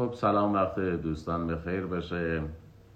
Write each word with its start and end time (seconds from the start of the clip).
خب 0.00 0.14
سلام 0.14 0.52
وقت 0.52 0.80
دوستان 0.80 1.46
به 1.46 1.56
خیر 1.56 1.86
باشه. 1.86 2.42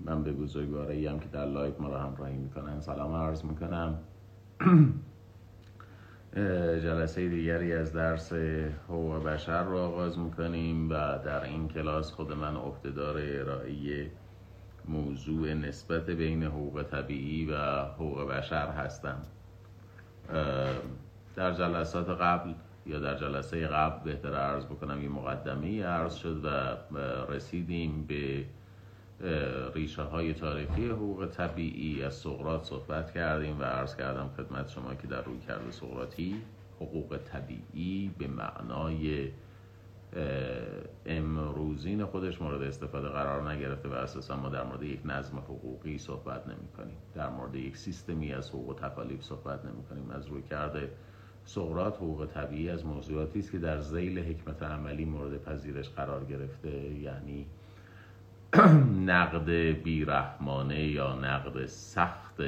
من 0.00 0.22
به 0.22 0.32
بزرگوارانی 0.32 1.06
هم 1.06 1.18
که 1.18 1.28
در 1.28 1.44
live 1.44 1.72
ما 1.78 1.88
رو 1.88 1.96
همراهی 1.96 2.36
می‌کنن 2.36 2.80
سلام 2.80 3.14
عرض 3.14 3.44
می‌کنم. 3.44 3.98
جلسه 6.84 7.28
دیگری 7.28 7.72
از 7.72 7.92
درس 7.92 8.32
حقوق 8.88 9.24
بشر 9.24 9.62
رو 9.62 9.78
آغاز 9.78 10.18
می‌کنیم 10.18 10.90
و 10.90 11.18
در 11.24 11.44
این 11.44 11.68
کلاس 11.68 12.12
خود 12.12 12.32
من 12.32 12.56
عهده‌دار 12.56 13.16
ارائه 13.18 14.10
موضوع 14.88 15.54
نسبت 15.54 16.10
بین 16.10 16.42
حقوق 16.42 16.82
طبیعی 16.82 17.46
و 17.46 17.84
حقوق 17.84 18.30
بشر 18.30 18.68
هستم. 18.68 19.22
در 21.36 21.52
جلسات 21.52 22.08
قبل 22.08 22.52
یا 22.86 22.98
در 22.98 23.14
جلسه 23.14 23.66
قبل 23.66 24.04
بهتر 24.04 24.34
عرض 24.34 24.64
بکنم 24.64 25.02
یه 25.02 25.08
مقدمه 25.08 25.84
عرض 25.84 26.14
شد 26.14 26.44
و 26.44 26.48
رسیدیم 27.32 28.04
به 28.06 28.44
ریشه 29.74 30.02
های 30.02 30.34
تاریخی 30.34 30.88
حقوق 30.88 31.26
طبیعی. 31.26 32.02
از 32.02 32.14
سقرات 32.14 32.64
صحبت 32.64 33.12
کردیم 33.12 33.60
و 33.60 33.62
عرض 33.64 33.96
کردم 33.96 34.30
خدمت 34.36 34.70
شما 34.70 34.94
که 34.94 35.06
در 35.06 35.22
روی 35.22 35.38
کرده 35.38 35.70
سقراطی 35.70 36.42
حقوق 36.80 37.18
طبیعی 37.24 38.10
به 38.18 38.26
معنای 38.26 39.30
امروزین 41.06 42.04
خودش 42.04 42.42
مورد 42.42 42.62
استفاده 42.62 43.08
قرار 43.08 43.50
نگرفته 43.50 43.88
و 43.88 43.92
اساسا 43.92 44.36
ما 44.36 44.48
در 44.48 44.62
مورد 44.64 44.82
یک 44.82 45.00
نظم 45.04 45.38
حقوقی 45.38 45.98
صحبت 45.98 46.46
نمی 46.46 46.68
کنیم 46.76 46.96
در 47.14 47.30
مورد 47.30 47.54
یک 47.54 47.76
سیستمی 47.76 48.32
از 48.32 48.48
حقوق 48.48 48.74
تکالیف 48.82 49.22
صحبت 49.22 49.64
نمی 49.64 49.84
کنیم 49.84 50.10
از 50.10 50.26
روی 50.26 50.42
کرده 50.42 50.90
سقرات 51.44 51.96
حقوق 51.96 52.26
طبیعی 52.34 52.70
از 52.70 52.86
موضوعاتی 52.86 53.38
است 53.38 53.52
که 53.52 53.58
در 53.58 53.80
زیل 53.80 54.18
حکمت 54.18 54.62
عملی 54.62 55.04
مورد 55.04 55.42
پذیرش 55.42 55.88
قرار 55.88 56.24
گرفته 56.24 56.70
یعنی 56.94 57.46
نقد 59.12 59.50
بیرحمانه 59.82 60.88
یا 60.88 61.14
نقد 61.14 61.66
سخت 61.66 62.42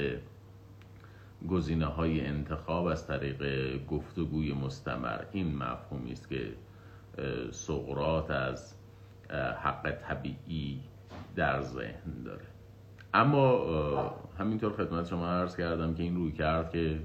گزینه 1.48 1.86
های 1.86 2.26
انتخاب 2.26 2.86
از 2.86 3.06
طریق 3.06 3.42
گفتگوی 3.86 4.52
مستمر. 4.52 5.20
این 5.32 5.56
مفهومی 5.56 6.12
است 6.12 6.28
که 6.28 6.52
سقرات 7.50 8.30
از 8.30 8.74
حق 9.62 9.90
طبیعی 9.90 10.80
در 11.36 11.62
ذهن 11.62 12.22
داره. 12.24 12.44
اما 13.14 14.14
همینطور 14.38 14.72
خدمت 14.72 15.06
شما 15.06 15.28
عرض 15.28 15.56
کردم 15.56 15.94
که 15.94 16.02
این 16.02 16.16
روی 16.16 16.32
کرد 16.32 16.70
که 16.70 16.98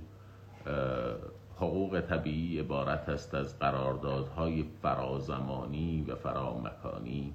حقوق 1.62 2.02
طبیعی 2.02 2.60
عبارت 2.60 3.10
است 3.10 3.36
از 3.36 3.60
قراردادهای 3.60 4.66
فرازمانی 4.82 6.06
و 6.08 6.16
فرامکانی. 6.16 7.34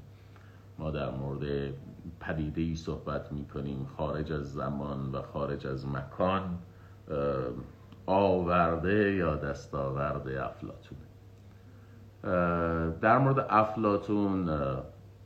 ما 0.78 0.90
در 0.90 1.10
مورد 1.10 1.74
پدیده 2.20 2.60
ای 2.60 2.76
صحبت 2.76 3.32
می 3.32 3.44
کنیم 3.44 3.86
خارج 3.96 4.32
از 4.32 4.52
زمان 4.52 5.12
و 5.12 5.22
خارج 5.22 5.66
از 5.66 5.86
مکان 5.86 6.58
آورده 8.06 9.14
یا 9.14 9.36
دستاورده 9.36 10.44
افلاتون 10.44 10.98
در 13.00 13.18
مورد 13.18 13.46
افلاتون 13.50 14.50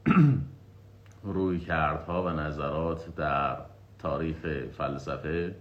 روی 1.34 1.59
کردها 1.59 2.23
و 2.23 2.28
نظرات 2.28 3.17
در 3.17 3.56
تاریخ 3.98 4.37
فلسفه 4.73 5.55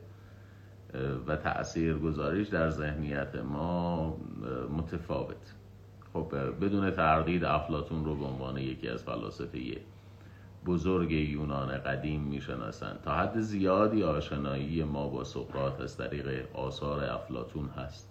و 1.28 1.36
تأثیر 1.36 1.98
گذاریش 1.98 2.48
در 2.48 2.70
ذهنیت 2.70 3.36
ما 3.36 4.18
متفاوت. 4.78 5.54
خب 6.14 6.36
بدون 6.62 6.92
تردید 6.92 7.44
افلاتون 7.44 8.06
رو 8.06 8.16
به 8.16 8.26
عنوان 8.26 8.58
یکی 8.58 8.90
از 8.90 9.04
فلاسفه 9.04 9.60
بزرگ 10.66 11.12
یونان 11.12 11.78
قدیم 11.78 12.22
می‌شناسند. 12.22 13.00
تا 13.04 13.16
حد 13.16 13.40
زیادی 13.40 14.04
آشنایی 14.04 14.84
ما 14.84 15.08
با 15.08 15.24
سقراط 15.24 15.82
از 15.82 15.98
طریق 15.98 16.56
آثار 16.56 17.04
افلاتون 17.04 17.68
هست. 17.68 18.10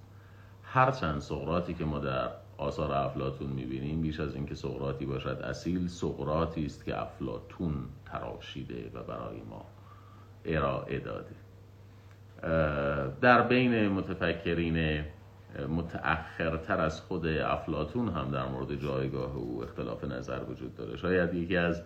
هرچند 0.63 1.21
سقراطی 1.21 1.75
که 1.75 1.85
ما 1.85 1.99
در 1.99 2.31
آثار 2.59 2.93
افلاتون 2.93 3.51
می‌بینیم 3.51 4.01
بیش 4.01 4.21
از 4.21 4.35
اینکه 4.35 4.55
سقراطی 4.55 5.07
باشد 5.07 5.41
اصیل 5.45 5.89
سقراطی 5.89 6.67
است 6.67 6.85
که 6.85 7.03
افلاتون 7.03 7.75
تراشیده 8.07 8.91
و 8.95 9.03
برای 9.03 9.41
ما 9.51 9.65
ارائه 10.45 10.99
داده. 10.99 11.35
در 13.21 13.43
بین 13.49 13.89
متفکرین 13.89 15.05
متأخرتر 15.69 16.81
از 16.81 17.01
خود 17.01 17.27
افلاتون 17.27 18.09
هم 18.09 18.31
در 18.31 18.47
مورد 18.47 18.75
جایگاه 18.75 19.37
او 19.37 19.63
اختلاف 19.63 20.05
نظر 20.05 20.41
وجود 20.49 20.75
داره. 20.75 20.97
شاید 20.97 21.35
یکی 21.35 21.57
از 21.57 21.83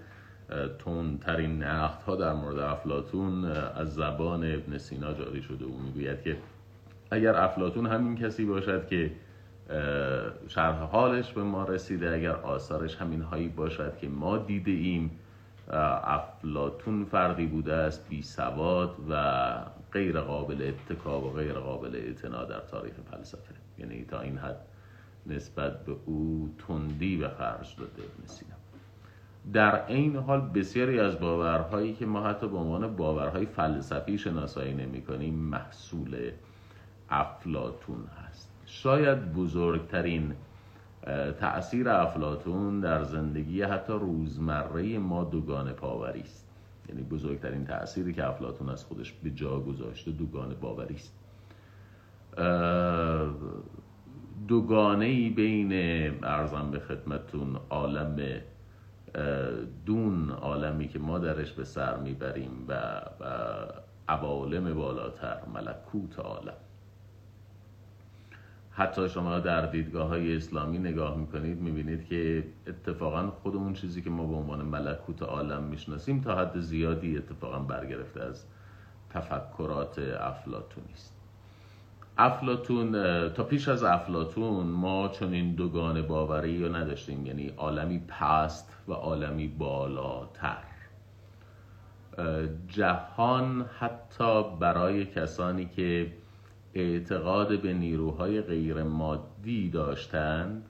تندترین 0.79 1.63
نقد 1.63 2.03
ها 2.03 2.17
در 2.17 2.33
مورد 2.33 2.59
افلاتون 2.59 3.45
از 3.45 3.95
زبان 3.95 4.55
ابن 4.55 4.79
سینا 4.79 5.13
جاری 5.13 5.43
شده. 5.43 5.65
او 5.65 5.79
می‌گوید 5.79 6.23
که 6.23 6.37
اگر 7.11 7.37
افلاتون 7.37 7.87
همین 7.87 8.17
کسی 8.17 8.45
باشد 8.45 8.87
که 8.87 9.11
شرح 10.49 10.77
حالش 10.77 11.33
به 11.33 11.43
ما 11.43 11.65
رسیده 11.65 12.15
اگر 12.15 12.37
آثارش 12.37 12.97
همین 12.97 13.23
هایی 13.23 13.49
باشد 13.49 13.97
که 14.01 14.09
ما 14.09 14.39
دیده 14.39 14.71
ایم 14.71 15.11
افلاتون 16.05 17.05
فردی 17.05 17.47
بوده 17.47 17.75
است 17.75 18.09
بی 18.09 18.23
سواد 18.23 18.95
و 19.11 19.53
غیر 19.93 20.21
قابل 20.21 20.73
اتکا 20.91 21.21
و 21.21 21.33
غیر 21.33 21.53
قابل 21.53 21.97
اعتنا 21.97 22.45
در 22.45 22.61
تاریخ 22.61 22.95
فلسفه. 23.11 23.55
یعنی 23.79 24.05
تا 24.05 24.21
این 24.21 24.39
حد 24.39 24.61
نسبت 25.27 25.85
به 25.85 25.97
او 26.07 26.55
تندی 26.69 27.17
به 27.17 27.29
خرج 27.29 27.77
داده 27.79 28.03
ابن 28.03 28.27
در 29.53 29.87
این 29.87 30.17
حال 30.17 30.41
بسیاری 30.41 31.01
از 31.01 31.21
باورهایی 31.21 31.95
که 31.95 32.07
ما 32.07 32.27
حتی 32.27 32.49
به 32.49 32.57
عنوان 32.57 32.97
باورهای 32.97 33.47
فلسفی 33.47 34.19
شناسایی 34.19 34.75
نمی 34.75 35.03
کنیم 35.03 35.35
محصول 35.35 36.31
افلاتون 37.11 38.07
هست. 38.07 38.51
شاید 38.67 39.33
بزرگترین 39.33 40.35
تأثیر 41.41 41.89
افلاتون 41.89 42.81
در 42.81 43.05
زندگی 43.05 43.63
حتی 43.63 43.93
روزمره 43.93 44.99
ما 44.99 45.25
دوگان 45.25 45.73
پاوری 45.73 46.21
است. 46.21 46.42
یعنی 46.89 47.03
بزرگترین 47.03 47.65
تأثیری 47.65 48.13
که 48.13 48.27
افلاتون 48.27 48.69
از 48.69 48.85
خودش 48.85 49.13
به 49.13 49.31
جا 49.31 49.61
گذاشته 49.61 50.11
دوگان 50.11 50.55
باوری 50.61 50.95
است. 50.95 51.15
دوگانه 54.49 55.05
ای 55.05 55.31
بین 55.31 55.73
ارزم 56.25 56.71
به 56.71 56.79
خدمتون 56.79 57.57
عالم 57.71 58.41
دون 59.87 60.31
عالمی 60.31 60.89
که 60.89 60.99
ما 60.99 61.19
درش 61.19 61.53
به 61.53 61.65
سر 61.65 61.97
می‌بریم 61.97 62.65
و 62.69 63.01
عوالم 64.09 64.75
بالاتر 64.75 65.39
ملکوت 65.55 66.19
عالم. 66.19 66.57
حتی 68.75 69.09
شما 69.09 69.39
در 69.39 69.67
دیدگاه 69.67 70.09
های 70.09 70.37
اسلامی 70.37 70.79
نگاه 70.79 71.17
می‌کنید 71.17 71.61
می‌بینید 71.61 72.07
که 72.07 72.45
اتفاقا 72.67 73.31
خود 73.31 73.57
اون 73.57 73.73
چیزی 73.73 74.03
که 74.03 74.11
ما 74.11 74.27
به 74.27 74.35
عنوان 74.35 74.63
ملکوت 74.63 75.23
عالم 75.23 75.63
می‌شناسیم 75.63 76.21
تا 76.21 76.39
حد 76.39 76.61
زیادی 76.61 77.17
اتفاقا 77.17 77.59
برگرفته 77.59 78.21
از 78.23 78.45
تفکرات 79.11 79.99
افلاتونی 79.99 80.93
است. 80.93 81.19
افلاتون 82.19 82.93
تا 83.29 83.45
پیش 83.45 83.69
از 83.69 83.83
افلاتون 83.83 84.67
ما 84.67 85.09
چون 85.09 85.33
این 85.33 85.55
دوگان 85.55 86.03
باوری 86.03 86.65
رو 86.65 86.77
نداشتیم 86.77 87.27
یعنی 87.27 87.49
عالمی 87.49 87.99
پست 88.09 88.77
و 88.89 88.93
عالمی 88.93 89.49
بالاتر. 89.49 90.63
جهان 92.69 93.67
حتی 93.79 94.43
برای 94.61 95.07
کسانی 95.07 95.67
که 95.67 96.13
اعتقاد 96.75 97.61
به 97.63 97.73
نیروهای 97.73 98.41
غیر 98.41 98.83
مادی 98.83 99.71
داشتند 99.71 100.65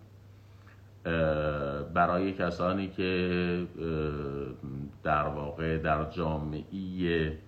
برای 1.95 2.33
کسانی 2.33 2.89
که 2.89 3.67
در 5.03 5.27
واقع 5.27 5.79
در 5.79 6.11
جامعه 6.11 7.39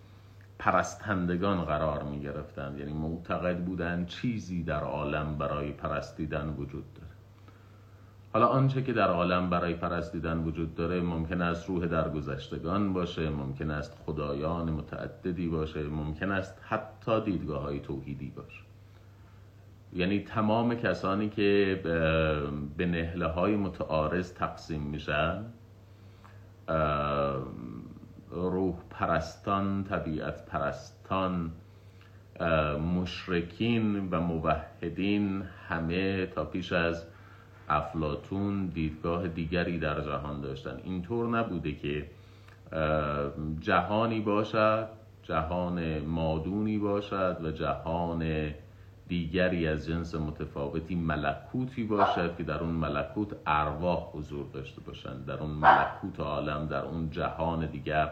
پرستندگان 0.59 1.65
قرار 1.65 2.03
می 2.03 2.21
گرفتند 2.21 2.79
یعنی 2.79 2.93
معتقد 2.93 3.65
بودند 3.65 4.07
چیزی 4.07 4.63
در 4.63 4.81
عالم 4.81 5.39
برای 5.39 5.73
پرستیدن 5.73 6.49
وجود 6.49 6.85
داره 6.95 7.04
حالا 8.35 8.47
آنچه 8.47 8.83
که 8.83 8.93
در 8.93 9.09
عالم 9.09 9.51
برای 9.51 9.75
پرستیدن 9.75 10.39
وجود 10.39 10.75
داره 10.75 11.01
ممکن 11.01 11.43
است 11.43 11.69
روح 11.69 11.87
درگذشتگان 11.87 12.93
باشه 12.93 13.31
ممکن 13.31 13.71
است 13.71 13.99
خدایان 14.07 14.71
متعددی 14.71 15.49
باشه 15.49 15.83
ممکن 15.83 16.31
است 16.31 16.61
حتی 16.69 17.21
دیدگاه 17.21 17.63
های 17.63 17.81
توحیدی 17.81 18.33
باشه. 18.37 18.61
یعنی 19.93 20.21
تمام 20.21 20.75
کسانی 20.75 21.29
که 21.29 21.81
به 22.77 22.87
نهله 22.87 23.27
های 23.27 23.57
متعارض 23.57 24.33
تقسیم 24.33 24.83
میشن 24.83 25.45
روح 28.31 28.75
پرستان 28.91 29.85
طبیعت 29.85 30.47
پرستان 30.47 31.51
مشرکین 32.97 34.09
و 34.11 34.21
موحدین 34.21 35.43
همه 35.69 36.27
تا 36.27 36.45
پیش 36.45 36.73
از 36.73 37.07
افلاتون 37.69 38.67
دیدگاه 38.67 39.29
دیگری 39.29 39.79
در 39.79 40.01
جهان 40.01 40.41
داشتن. 40.41 40.81
اینطور 40.85 41.39
نبوده 41.39 41.73
که 41.73 42.07
جهانی 43.61 44.21
باشد 44.21 44.89
جهان 45.23 45.99
مادونی 45.99 46.79
باشد 46.79 47.37
و 47.45 47.51
جهان 47.51 48.51
دیگری 49.09 49.69
از 49.69 49.87
جنس 49.87 50.15
متفاوتی 50.15 50.95
ملکوتی 50.95 51.85
باشد 51.85 52.37
که 52.37 52.43
در 52.43 52.59
اون 52.59 52.71
ملکوت 52.71 53.29
ارواح 53.47 54.11
حضور 54.13 54.47
داشته 54.53 54.81
باشند. 54.81 55.27
در 55.27 55.39
اون 55.39 55.51
ملکوت 55.51 56.21
عالم 56.21 56.67
در 56.67 56.85
اون 56.85 57.11
جهان 57.11 57.67
دیگر 57.67 58.11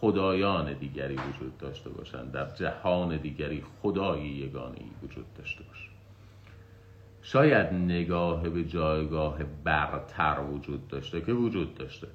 خدایان 0.00 0.72
دیگری 0.72 1.14
وجود 1.14 1.58
داشته 1.58 1.90
باشند. 1.90 2.32
در 2.32 2.50
جهان 2.50 3.16
دیگری 3.16 3.62
خدای 3.82 4.22
یگانه 4.22 4.78
وجود 5.02 5.26
داشته 5.38 5.64
باشند 5.64 5.89
شاید 7.22 7.72
نگاه 7.72 8.48
به 8.48 8.64
جایگاه 8.64 9.38
برتر 9.64 10.40
وجود 10.52 10.88
داشته 10.88 11.20
که 11.20 11.32
وجود 11.32 11.74
داشته. 11.74 12.08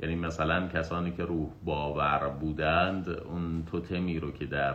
یعنی 0.00 0.14
مثلا 0.14 0.68
کسانی 0.68 1.10
که 1.10 1.24
روح 1.24 1.48
باور 1.64 2.28
بودند 2.28 3.08
اون 3.08 3.64
توتمی 3.70 4.20
رو 4.20 4.32
که 4.32 4.46
در 4.46 4.74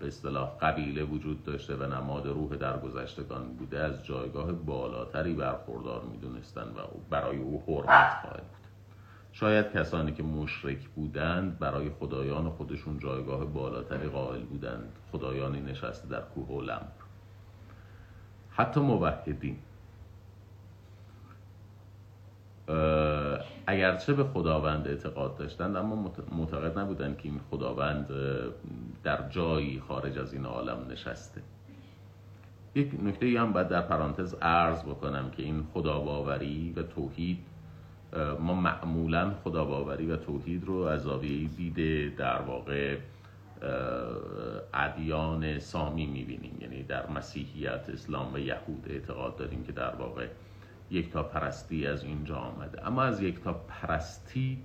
به 0.00 0.06
اصطلاح 0.06 0.58
قبیله 0.60 1.04
وجود 1.04 1.44
داشته 1.44 1.76
و 1.76 1.82
نماد 1.94 2.26
روح 2.26 2.56
در 2.56 2.78
گذشتگان 2.78 3.48
بوده 3.48 3.78
از 3.78 4.04
جایگاه 4.04 4.52
بالاتری 4.52 5.34
برخوردار 5.34 6.02
می‌دونستند 6.12 6.76
و 6.76 6.80
برای 7.10 7.38
او 7.38 7.62
حرمت 7.66 8.12
قائل 8.22 8.40
بود. 8.40 8.60
شاید 9.32 9.72
کسانی 9.72 10.12
که 10.12 10.22
مشرک 10.22 10.88
بودند 10.88 11.58
برای 11.58 11.90
خدایان 11.90 12.50
خودشون 12.50 12.98
جایگاه 12.98 13.44
بالاتری 13.44 14.08
قائل 14.08 14.42
بودند. 14.42 14.92
خدایانی 15.12 15.60
نشسته 15.60 16.08
در 16.08 16.20
کوه 16.20 16.48
و 16.48 16.60
لمر 16.60 16.99
حتی 18.60 18.80
موحدین. 18.80 19.56
اگرچه 23.66 24.12
به 24.12 24.24
خداوند 24.24 24.88
اعتقاد 24.88 25.36
داشتند 25.36 25.76
اما 25.76 26.12
معتقد 26.32 26.78
نبودند 26.78 27.18
که 27.18 27.28
این 27.28 27.40
خداوند 27.50 28.10
در 29.02 29.28
جایی 29.28 29.82
خارج 29.88 30.18
از 30.18 30.32
این 30.32 30.46
عالم 30.46 30.86
نشسته. 30.90 31.42
یک 32.74 32.90
نکته 33.02 33.40
هم 33.40 33.52
باید 33.52 33.68
در 33.68 33.82
پرانتز 33.82 34.34
عرض 34.34 34.82
بکنم 34.82 35.30
که 35.30 35.42
این 35.42 35.66
خداباوری 35.74 36.72
و 36.76 36.82
توحید 36.82 37.38
ما 38.40 38.54
معمولا 38.54 39.34
خداباوری 39.44 40.06
و 40.06 40.16
توحید 40.16 40.64
رو 40.64 40.74
از 40.74 41.02
زاویه 41.02 41.48
دید 41.48 42.16
در 42.16 42.42
واقع 42.42 42.96
ادیان 44.74 45.58
سامی 45.58 46.06
می‌بینیم. 46.06 46.58
یعنی 46.60 46.82
در 46.82 47.10
مسیحیت 47.10 47.90
اسلام 47.92 48.34
و 48.34 48.38
یهود 48.38 48.86
اعتقاد 48.90 49.36
داریم 49.36 49.64
که 49.64 49.72
در 49.72 49.94
واقع 49.94 50.26
یک 50.90 51.12
تا 51.12 51.22
پرستی 51.22 51.86
از 51.86 52.04
اینجا 52.04 52.36
آمده. 52.36 52.86
اما 52.86 53.02
از 53.02 53.22
یک 53.22 53.40
تا 53.40 53.52
پرستی 53.52 54.58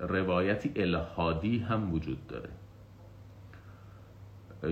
روایتی 0.00 0.72
الهادی 0.76 1.58
هم 1.58 1.94
وجود 1.94 2.26
داره. 2.26 2.48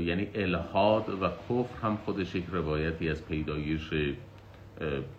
یعنی 0.02 0.28
الهاد 0.34 1.08
و 1.08 1.28
کفر 1.28 1.76
هم 1.82 1.96
خودش 1.96 2.34
یک 2.34 2.44
روایتی 2.52 3.08
از 3.08 3.24
پیدایش 3.24 3.90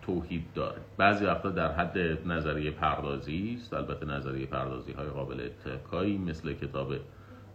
توحید 0.02 0.44
داره. 0.54 0.78
بعضی 0.96 1.24
وقتا 1.24 1.50
در 1.50 1.72
حد 1.72 1.98
نظریه 2.28 2.70
پردازی 2.70 3.56
است. 3.60 3.74
البته 3.74 4.06
نظریه 4.06 4.46
پردازی 4.46 4.92
های 4.92 5.06
قابل 5.06 5.40
اتکایی 5.40 6.18
مثل 6.18 6.52
کتاب 6.52 6.92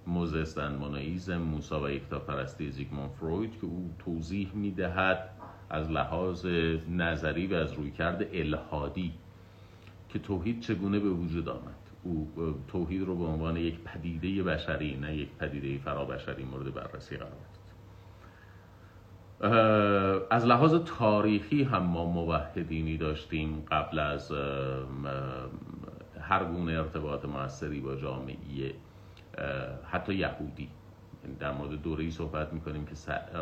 موزستن 0.08 0.76
موناییزم 0.76 1.38
موسا 1.38 1.82
و 1.82 1.90
یکتا 1.90 2.20
پرستی 2.20 2.72
زیگمون 2.72 3.10
فروید 3.10 3.52
که 3.52 3.66
او 3.66 3.94
توضیح 4.00 4.52
می‌دهد 4.54 5.30
از 5.70 5.92
لحاظ 5.92 6.46
نظری 6.90 7.48
و 7.48 7.54
از 7.54 7.74
رویکرد 7.74 8.26
الهادی 8.34 9.14
که 10.10 10.20
توحید 10.20 10.60
چگونه 10.60 11.00
به 11.00 11.10
وجود 11.10 11.50
آمد. 11.50 11.76
او 12.04 12.32
توحید 12.68 13.02
رو 13.02 13.16
به 13.16 13.24
عنوان 13.24 13.58
یک 13.58 13.80
پدیده 13.80 14.44
بشری 14.44 14.98
نه 14.98 15.16
یک 15.16 15.30
پدیده 15.30 15.84
فرابشری 15.84 16.44
مورد 16.44 16.74
بررسی 16.74 17.18
قرار 17.18 17.32
داد. 17.32 17.62
از 20.30 20.46
لحاظ 20.46 20.76
تاریخی 20.86 21.64
هم 21.64 21.84
ما 21.84 22.06
موحدینی 22.06 22.98
داشتیم 22.98 23.66
قبل 23.72 24.00
از 24.00 24.32
هر 26.22 26.46
گونه 26.46 26.72
ارتباط 26.72 27.26
موثری 27.26 27.80
با 27.80 27.96
جامعه 27.96 28.74
حتی 29.92 30.14
یهودی. 30.14 30.70
یعنی 31.24 31.36
در 31.36 31.52
مورد 31.52 31.82
دوره 31.82 32.04
ای 32.04 32.12
صحبت 32.12 32.54
می‌کنیم 32.54 32.86
که 32.86 32.96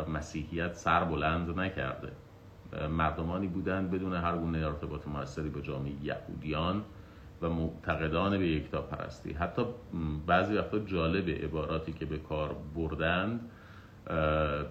مسیحیت 0.08 0.74
سر 0.74 1.04
بلند 1.04 1.58
نکرده. 1.58 2.12
مردمانی 2.90 3.46
بودند 3.46 3.90
بدون 3.90 4.14
هر 4.14 4.36
گونه 4.36 4.66
ارتباط 4.66 5.08
موثری 5.08 5.48
با 5.48 5.60
جامعه 5.60 5.92
یهودیان 6.02 6.84
و 7.42 7.48
معتقدان 7.48 8.38
به 8.38 8.48
یکتا 8.48 8.82
پرستی. 8.82 9.32
حتی 9.32 9.62
بعضی 10.26 10.54
وقتا 10.54 10.78
جالب 10.78 11.28
عباراتی 11.28 11.92
که 11.92 12.04
به 12.04 12.18
کار 12.18 12.56
بردند 12.76 13.50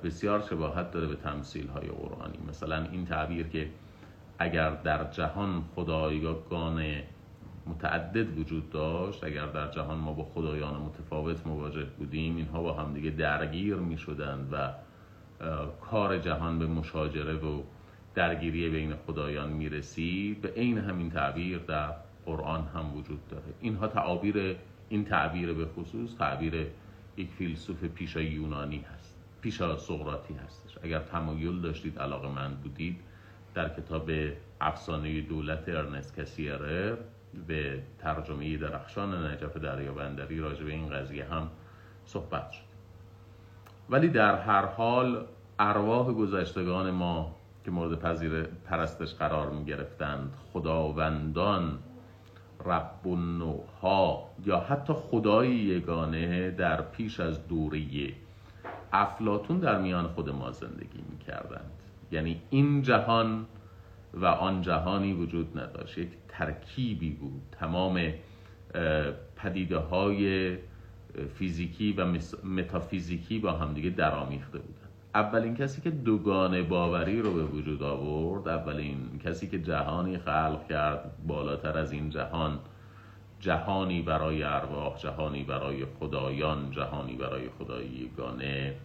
بسیار 0.03 0.41
شباهت 0.41 0.91
داره 0.91 1.07
به 1.07 1.15
تمثیل 1.15 1.67
های 1.67 1.87
قرآنی. 1.87 2.39
مثلا 2.49 2.83
این 2.91 3.05
تعبیر 3.05 3.47
که 3.47 3.69
اگر 4.39 4.69
در 4.69 5.11
جهان 5.11 5.63
خدایگان 5.75 6.83
متعدد 7.69 8.37
وجود 8.39 8.69
داشت. 8.69 9.23
اگر 9.23 9.45
در 9.45 9.71
جهان 9.71 9.97
ما 9.97 10.13
با 10.13 10.23
خدایان 10.23 10.81
متفاوت 10.81 11.47
مواجه 11.47 11.83
بودیم 11.83 12.35
اینها 12.35 12.63
با 12.63 12.73
همدیگه 12.73 13.09
درگیر 13.09 13.75
می 13.75 13.97
شدند 13.97 14.49
و 14.51 14.73
کار 15.81 16.17
جهان 16.17 16.59
به 16.59 16.67
مشاجره 16.67 17.35
و 17.35 17.61
درگیری 18.15 18.69
بین 18.69 18.93
خدایان 19.07 19.49
می 19.49 19.69
رسید 19.69 20.41
به 20.41 20.49
عین 20.49 20.77
همین 20.77 21.09
تعبیر 21.09 21.57
در 21.57 21.93
قرآن 22.25 22.67
هم 22.75 22.97
وجود 22.97 23.27
داره. 23.27 23.53
اینها 23.61 23.87
تعابیر 23.87 24.55
این 24.89 25.05
تعبیر 25.05 25.53
به 25.53 25.65
خصوص 25.65 26.15
تعبیر 26.15 26.67
یک 27.17 27.29
فیلسوف 27.29 27.83
پیشا 27.83 28.21
یونانی 28.21 28.85
هست. 28.93 29.15
پیشا 29.41 29.77
سقراطی 29.77 30.33
هستش. 30.33 30.77
اگر 30.83 30.99
تمایل 30.99 31.61
داشتید 31.61 31.99
علاقه 31.99 32.27
من 32.27 32.55
بودید 32.55 32.99
در 33.53 33.69
کتاب 33.69 34.11
افسانه 34.61 35.21
دولت 35.21 35.69
ارنست 35.69 36.19
کسیرر 36.19 36.97
به 37.47 37.81
ترجمه 37.99 38.57
درخشان 38.57 39.25
نجف 39.25 39.57
دریابندری 39.57 40.39
راجع 40.39 40.63
به 40.63 40.71
این 40.71 40.89
قضیه 40.89 41.25
هم 41.25 41.49
صحبت 42.05 42.51
شد. 42.51 42.69
ولی 43.89 44.07
در 44.07 44.35
هر 44.35 44.65
حال 44.65 45.25
ارواح 45.59 46.07
گذشتگان 46.13 46.91
ما 46.91 47.35
که 47.65 47.71
مورد 47.71 47.99
پذیر 47.99 48.43
پرستش 48.43 49.13
قرار 49.13 49.49
می 49.49 49.65
گرفتند 49.65 50.33
خداوندان 50.53 51.79
رب 52.65 53.07
نوها 53.07 54.29
یا 54.45 54.59
حتی 54.59 54.93
خدای 54.93 55.55
یگانه 55.55 56.51
در 56.51 56.81
پیش 56.81 57.19
از 57.19 57.47
دوره 57.47 57.81
افلاتون 58.93 59.59
در 59.59 59.81
میان 59.81 60.07
خود 60.07 60.29
ما 60.29 60.51
زندگی 60.51 61.03
می 61.09 61.17
کردند 61.17 61.71
یعنی 62.11 62.41
این 62.49 62.81
جهان 62.81 63.45
و 64.13 64.25
آن 64.25 64.61
جهانی 64.61 65.13
وجود 65.13 65.59
نداشت. 65.59 65.97
یک 65.97 66.09
ترکیبی 66.27 67.09
بود. 67.09 67.41
تمام 67.51 68.13
پدیده 69.35 69.77
های 69.77 70.57
فیزیکی 71.35 71.93
و 71.93 72.05
متافیزیکی 72.43 73.39
با 73.39 73.51
همدیگه 73.51 73.89
درآمیخته 73.89 74.59
بودن 74.59 74.89
اولین 75.15 75.55
کسی 75.55 75.81
که 75.81 75.89
دوگانه 75.89 76.61
باوری 76.61 77.21
رو 77.21 77.33
به 77.33 77.43
وجود 77.43 77.83
آورد 77.83 78.47
اولین 78.47 79.19
کسی 79.25 79.47
که 79.47 79.59
جهانی 79.59 80.17
خلق 80.17 80.67
کرد 80.69 81.11
بالاتر 81.27 81.77
از 81.77 81.91
این 81.91 82.09
جهان 82.09 82.59
جهانی 83.39 84.01
برای 84.01 84.43
ارواح 84.43 84.97
جهانی 84.97 85.43
برای 85.43 85.85
خدایان 85.99 86.71
جهانی 86.71 87.15
برای 87.15 87.49
خدای 87.59 87.85
یگانه 87.85 88.75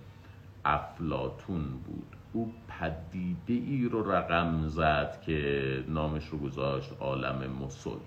افلاتون 0.64 1.62
بود. 1.62 2.07
او 2.33 2.52
پدیده 2.81 3.54
ای 3.54 3.88
رو 3.93 4.12
رقم 4.12 4.66
زد 4.66 5.21
که 5.26 5.85
نامش 5.88 6.26
رو 6.26 6.38
گذاشت 6.38 6.93
عالم 7.00 7.50
مسل. 7.62 7.99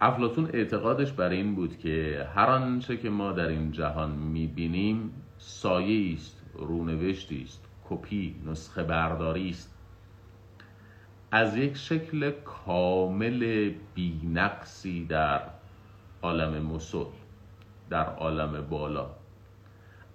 افلاتون 0.00 0.50
اعتقادش 0.52 1.12
بر 1.12 1.28
این 1.28 1.54
بود 1.54 1.78
که 1.78 2.26
هر 2.34 2.46
آنچه 2.46 2.96
که 2.96 3.10
ما 3.10 3.32
در 3.32 3.48
این 3.48 3.72
جهان 3.72 4.10
می‌بینیم 4.10 5.10
سایه 5.38 6.14
است 6.14 6.42
رونوشتی 6.54 7.42
است 7.42 7.64
کپی 7.88 8.36
نسخه 8.46 8.82
برداری 8.82 9.50
است. 9.50 9.74
از 11.30 11.56
یک 11.56 11.76
شکل 11.76 12.30
کامل 12.30 13.72
بینقصی 13.94 15.04
در 15.04 15.40
عالم 16.22 16.62
مسل 16.62 17.04
در 17.90 18.04
عالم 18.04 18.66
بالا. 18.70 19.15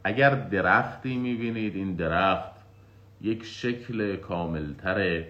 اگر 0.04 0.36
درختی 0.36 1.18
می‌بینید 1.18 1.76
این 1.76 1.96
درخت 1.96 2.52
یک 3.22 3.44
شکل 3.44 4.16
کاملتر 4.16 5.24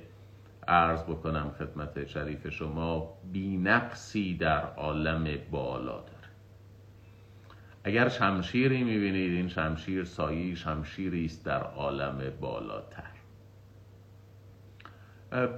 عرض 0.67 1.03
بکنم 1.03 1.51
خدمت 1.59 2.07
شریف 2.07 2.49
شما 2.49 3.13
بینقصی 3.33 4.37
در 4.37 4.61
عالم 4.61 5.27
بالا 5.51 5.91
داره. 5.91 6.07
اگر 7.83 8.09
شمشیری 8.09 8.83
می‌بینید 8.83 9.31
این 9.31 9.47
شمشیر 9.47 10.03
سایه 10.03 10.55
شمشیری 10.55 11.25
است 11.25 11.45
در 11.45 11.63
عالم 11.63 12.21
بالاتر. 12.41 13.03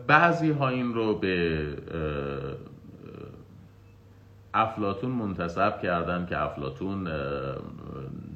بعضی 0.07 0.51
ها 0.51 0.69
این 0.69 0.93
رو 0.93 1.19
به 1.19 1.77
افلاتون 4.53 5.11
منتصب 5.11 5.81
کردن 5.81 6.25
که 6.25 6.37
افلاتون 6.37 7.07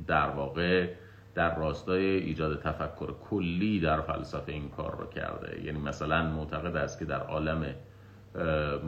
در 0.08 0.30
واقع 0.30 0.90
در 1.36 1.56
راستای 1.56 2.06
ایجاد 2.06 2.62
تفکر 2.62 3.14
کلی 3.30 3.80
در 3.80 4.02
فلسفه 4.02 4.52
این 4.52 4.70
کار 4.70 4.98
رو 5.00 5.06
کرده. 5.06 5.62
یعنی 5.66 5.80
مثلا 5.80 6.24
معتقد 6.24 6.76
است 6.76 7.00
که 7.00 7.06
در 7.06 7.20
عالم 7.20 7.66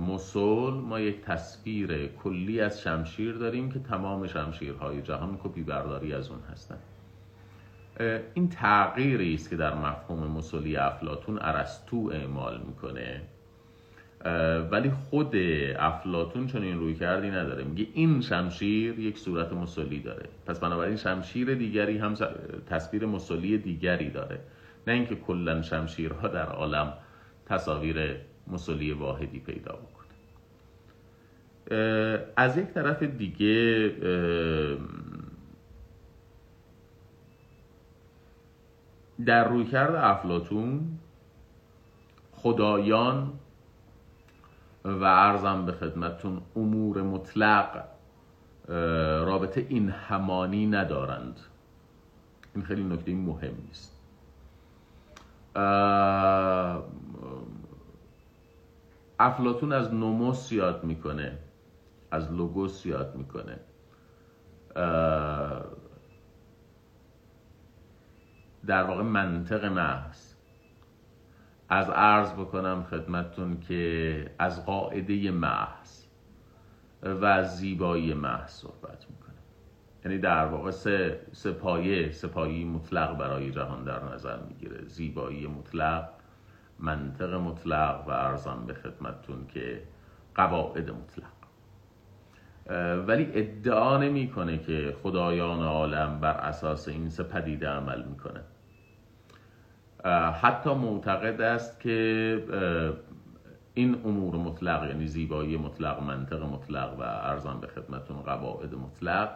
مسول 0.08 0.74
ما 0.74 1.00
یک 1.00 1.22
تصویر 1.22 2.08
کلی 2.08 2.62
از 2.62 2.82
شمشیر 2.82 3.36
داریم 3.36 3.72
که 3.72 3.80
تمام 3.80 4.28
شمشیرهای 4.28 5.02
جهان 5.02 5.40
کپی 5.44 5.64
برداری 5.64 6.14
از 6.14 6.30
اون 6.30 6.40
هستند 6.52 6.82
این 8.34 8.50
تغییری 8.50 9.34
است 9.34 9.50
که 9.50 9.56
در 9.56 9.76
مفهوم 9.76 10.28
مسلی 10.28 10.78
افلاتون 10.78 11.40
ارسطو 11.42 12.10
اعمال 12.14 12.62
می‌کنه. 12.68 13.22
ولی 14.72 14.90
خود 14.90 15.36
افلاتون 15.80 16.48
چون 16.48 16.64
این 16.64 16.80
روی 16.80 16.94
کردی 16.94 17.30
نداره. 17.30 17.64
میگه 17.64 17.88
این 17.94 18.22
شمشیر 18.22 19.00
یک 19.00 19.18
صورت 19.18 19.54
مسلی 19.54 20.00
داره. 20.00 20.26
پس 20.46 20.60
بنابراین 20.60 20.96
شمشیر 20.96 21.56
دیگری 21.56 21.98
هم 21.98 22.14
تصویر 22.70 23.06
مسلی 23.06 23.58
دیگری 23.58 24.10
داره. 24.10 24.40
نه 24.88 24.94
اینکه 24.94 25.16
کلا 25.16 25.62
شمشیرها 25.62 26.28
در 26.28 26.46
عالم 26.46 26.94
تصاویر 27.46 28.16
مسلی 28.48 28.92
واحدی 28.92 29.40
پیدا 29.40 29.72
بکنه. 29.72 30.00
از 32.36 32.58
یک 32.58 32.66
طرف 32.66 33.04
دیگه 33.04 33.92
در 39.26 39.48
رویکرد 39.48 39.96
افلاتون 39.96 40.98
خدایان 42.32 43.39
و 44.86 45.04
ارزم 45.04 45.66
به 45.66 45.72
خدمتون 45.72 46.42
امور 46.56 47.02
مطلق 47.02 47.84
رابطه 49.26 49.66
این 49.70 49.90
همانی 49.90 50.68
ندارند. 50.68 51.40
این 52.56 52.64
خیلی 52.64 52.84
نکته 52.84 53.14
مهم 53.16 53.54
است 53.70 54.00
افلاتون 59.20 59.72
از 59.72 59.94
نوموس 59.94 60.52
یاد 60.52 60.84
می‌کنه 60.84 61.38
از 62.12 62.32
لوگوس 62.32 62.86
یاد 62.86 63.16
می‌کنه. 63.16 63.60
در 68.66 68.84
واقع 68.84 69.02
منطق 69.02 69.66
محض. 69.66 70.29
از 71.70 71.90
عرض 71.90 72.34
بکنم 72.34 72.84
خدمتتون 72.84 73.60
که 73.60 74.32
از 74.40 74.66
قاعده 74.66 75.32
محض 75.32 76.04
و 77.04 77.44
زیبایی 77.44 78.14
محض 78.14 78.50
صحبت 78.50 79.06
می‌کنه 79.10 79.36
یعنی 80.06 80.18
در 80.18 80.46
واقع 80.46 80.72
سه, 80.72 81.20
سه 81.32 81.52
پایه 81.52 82.12
سه 82.12 82.28
مطلق 82.66 83.18
برای 83.18 83.52
جهان 83.52 83.84
در 83.84 84.04
نظر 84.04 84.40
می‌گیره. 84.40 84.88
زیبایی 84.88 85.48
مطلق 85.48 86.10
منطق 86.80 87.34
مطلق 87.34 88.04
و 88.08 88.12
ارزم 88.12 88.64
به 88.68 88.74
خدمتتون 88.74 89.48
که 89.48 89.84
قواعد 90.36 90.92
مطلق. 90.92 91.40
ولی 93.08 93.32
ادعا 93.34 93.98
نمی‌کنه 93.98 94.58
که 94.58 94.96
خدایان 95.04 95.64
عالم 95.64 96.20
بر 96.20 96.34
اساس 96.38 96.88
این 96.88 97.10
سه 97.10 97.24
پدیده 97.24 97.70
عمل 97.70 98.04
می‌کنه 98.04 98.42
حتی 100.42 100.74
معتقد 100.74 101.42
است 101.42 101.80
که 101.80 102.44
این 103.74 104.02
امور 104.06 104.36
مطلق 104.36 104.84
یعنی 104.84 105.08
زیبایی 105.08 105.58
مطلق 105.58 106.04
منطق 106.04 106.44
مطلق 106.44 107.00
و 107.00 107.02
ارزان 107.02 107.60
به 107.60 107.68
خدمتون 107.68 108.18
قواعد 108.18 108.76
مطلق 108.76 109.30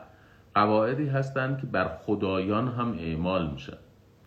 قواعدی 0.55 1.08
هستند 1.08 1.62
که 1.62 1.67
بر 1.67 1.88
خدایان 2.05 2.67
هم 2.67 2.96
اعمال 3.00 3.51
میشن. 3.51 3.77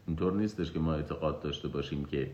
اینطور 0.07 0.33
نیستش 0.33 0.73
که 0.73 0.79
ما 0.79 0.95
اعتقاد 0.95 1.41
داشته 1.41 1.69
باشیم 1.69 2.05
که 2.05 2.31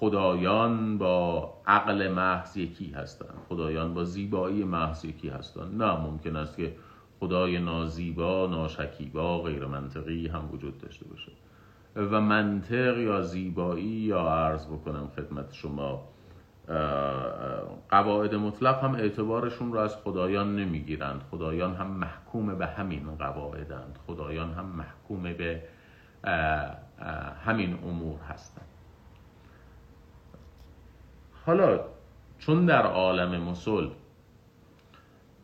خدایان 0.00 0.98
با 0.98 1.52
عقل 1.66 2.08
محض 2.08 2.56
یکی 2.56 2.90
هستند 2.90 3.34
خدایان 3.48 3.94
با 3.94 4.04
زیبایی 4.04 4.64
محض 4.64 5.04
یکی 5.04 5.28
هستند 5.28 5.82
نه 5.82 6.00
ممکن 6.00 6.36
است 6.36 6.56
که 6.56 6.72
خدای 7.20 7.58
نازیبا 7.58 8.46
ناشکیبا 8.46 9.42
غیر 9.42 9.66
منطقی 9.66 10.26
هم 10.28 10.48
وجود 10.52 10.78
داشته 10.78 11.04
باشه. 11.08 11.32
و 11.96 12.20
منطق 12.20 12.98
یا 12.98 13.22
زیبایی 13.22 13.84
یا 13.84 14.20
عرض 14.20 14.66
بکنم 14.66 15.08
خدمت 15.16 15.52
شما 15.52 16.02
قواعد 17.90 18.34
مطلق 18.34 18.84
هم 18.84 18.94
اعتبارشون 18.94 19.72
رو 19.72 19.78
از 19.78 19.96
خدایان 19.96 20.56
نمی‌گیرند. 20.56 21.22
خدایان 21.30 21.74
هم 21.74 21.86
محکوم 21.86 22.58
به 22.58 22.66
همین 22.66 23.16
قواعدند. 23.16 23.98
خدایان 24.06 24.52
هم 24.52 24.64
محکوم 24.64 25.22
به 25.22 25.62
همین 27.44 27.78
امور 27.84 28.20
هستند. 28.20 28.66
حالا 31.46 31.80
چون 32.38 32.66
در 32.66 32.86
عالم 32.86 33.42
مسل 33.42 33.88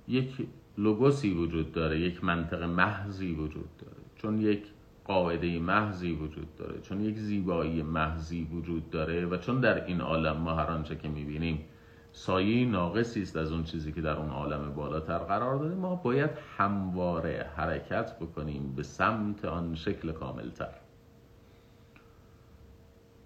یک 0.09 0.49
لوگوسی 0.79 1.35
وجود 1.35 1.73
داره 1.73 2.01
یک 2.01 2.25
منطق 2.25 2.63
محضی 2.63 3.33
وجود 3.33 3.77
داره 3.79 4.03
چون 4.17 4.41
یک 4.41 4.67
قاعده 5.11 5.59
محضی 5.59 6.13
وجود 6.13 6.57
داره 6.57 6.81
چون 6.81 7.01
یک 7.01 7.19
زیبایی 7.19 7.83
محضی 7.83 8.45
وجود 8.45 8.91
داره 8.91 9.27
و 9.27 9.37
چون 9.37 9.61
در 9.61 9.85
این 9.85 10.01
عالم 10.01 10.37
ما 10.37 10.55
هر 10.55 10.67
آنچه 10.67 10.97
که 10.97 11.09
می‌بینیم 11.09 11.65
سایه 12.13 12.67
ناقصی 12.67 13.23
است 13.23 13.37
از 13.37 13.53
اون 13.53 13.65
چیزی 13.65 13.93
که 13.93 14.01
در 14.01 14.17
اون 14.17 14.31
عالم 14.31 14.75
بالاتر 14.75 15.19
قرار 15.19 15.59
داره 15.59 15.75
ما 15.75 15.95
باید 15.95 16.31
همواره 16.59 17.47
حرکت 17.57 18.17
بکنیم 18.19 18.73
به 18.77 18.83
سمت 18.83 19.45
آن 19.45 19.75
شکل 19.75 20.13
کاملتر. 20.13 20.75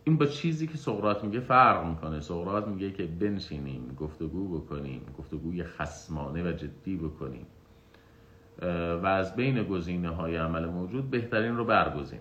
این 0.04 0.16
با 0.16 0.26
چیزی 0.26 0.66
که 0.66 0.76
سقرات 0.76 1.24
میگه 1.24 1.40
فرق 1.40 1.86
می‌کنه. 1.86 2.20
سقرات 2.20 2.68
میگه 2.68 2.92
که 2.92 3.06
بنشینیم 3.06 3.96
گفتگو 4.00 4.58
بکنیم 4.58 5.02
گفتگوی 5.18 5.64
خسمانه 5.64 6.50
و 6.50 6.52
جدی 6.52 6.96
بکنیم. 6.96 7.46
و 9.02 9.06
از 9.06 9.36
بین 9.36 9.62
گزینه 9.62 10.08
های 10.08 10.36
عمل 10.36 10.66
موجود 10.66 11.10
بهترین 11.10 11.56
رو 11.56 11.64
برگزین. 11.64 12.20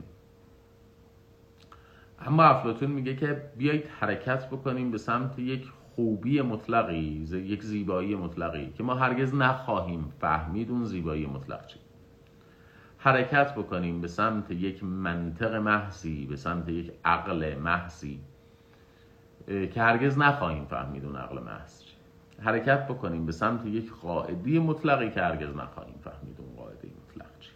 اما 2.20 2.44
افلاتون 2.44 2.92
میگه 2.92 3.16
که 3.16 3.42
بیایید 3.58 3.88
حرکت 4.00 4.50
بکنیم 4.50 4.92
به 4.92 4.98
سمت 4.98 5.40
یک 5.40 5.68
خوبی 5.96 6.42
مطلقی 6.42 7.28
یک 7.32 7.63
زیبایی 7.63 8.16
مطلقی 8.16 8.74
که 8.78 8.84
ما 8.84 8.96
هرگز 8.96 9.36
نخواهیم 9.36 10.13
فهمید 10.20 10.72
اون 10.72 10.86
زیبایی 10.86 11.25
مطلق 11.25 11.68
چی. 11.68 11.80
حرکت 12.98 13.56
بکنیم 13.56 14.02
به 14.02 14.08
سمت 14.08 14.52
یک 14.52 14.84
منطق 14.84 15.56
محضی 15.56 16.25
به 16.25 16.36
سمت 16.36 16.70
یک 16.70 16.92
عقل 17.06 17.56
محضی 17.56 18.20
که 19.48 19.82
هرگز 19.82 20.18
نخواهیم 20.18 20.66
فهمید 20.66 21.06
اون 21.06 21.16
عقل 21.16 21.40
محض. 21.40 21.83
حرکت 22.42 22.88
بکنیم 22.88 23.25
به 23.25 23.32
سمت 23.32 23.66
یک 23.66 23.92
قاعده 24.02 24.60
مطلقی 24.60 25.10
که 25.10 25.22
هرگز 25.22 25.56
نخواهیم 25.56 25.96
فهمید 26.04 26.36
اون 26.40 26.56
قاعده 26.56 26.88
مطلق 27.08 27.30
چی. 27.40 27.50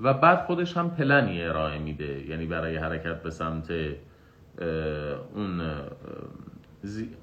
و 0.00 0.14
بعد 0.14 0.44
خودش 0.46 0.76
هم 0.76 0.90
پلنی 0.90 1.42
ارائه 1.42 1.78
میده 1.78 2.28
یعنی 2.28 2.46
برای 2.46 2.76
حرکت 2.76 3.22
به 3.22 3.30
سمت 3.30 3.70
اون 5.34 5.60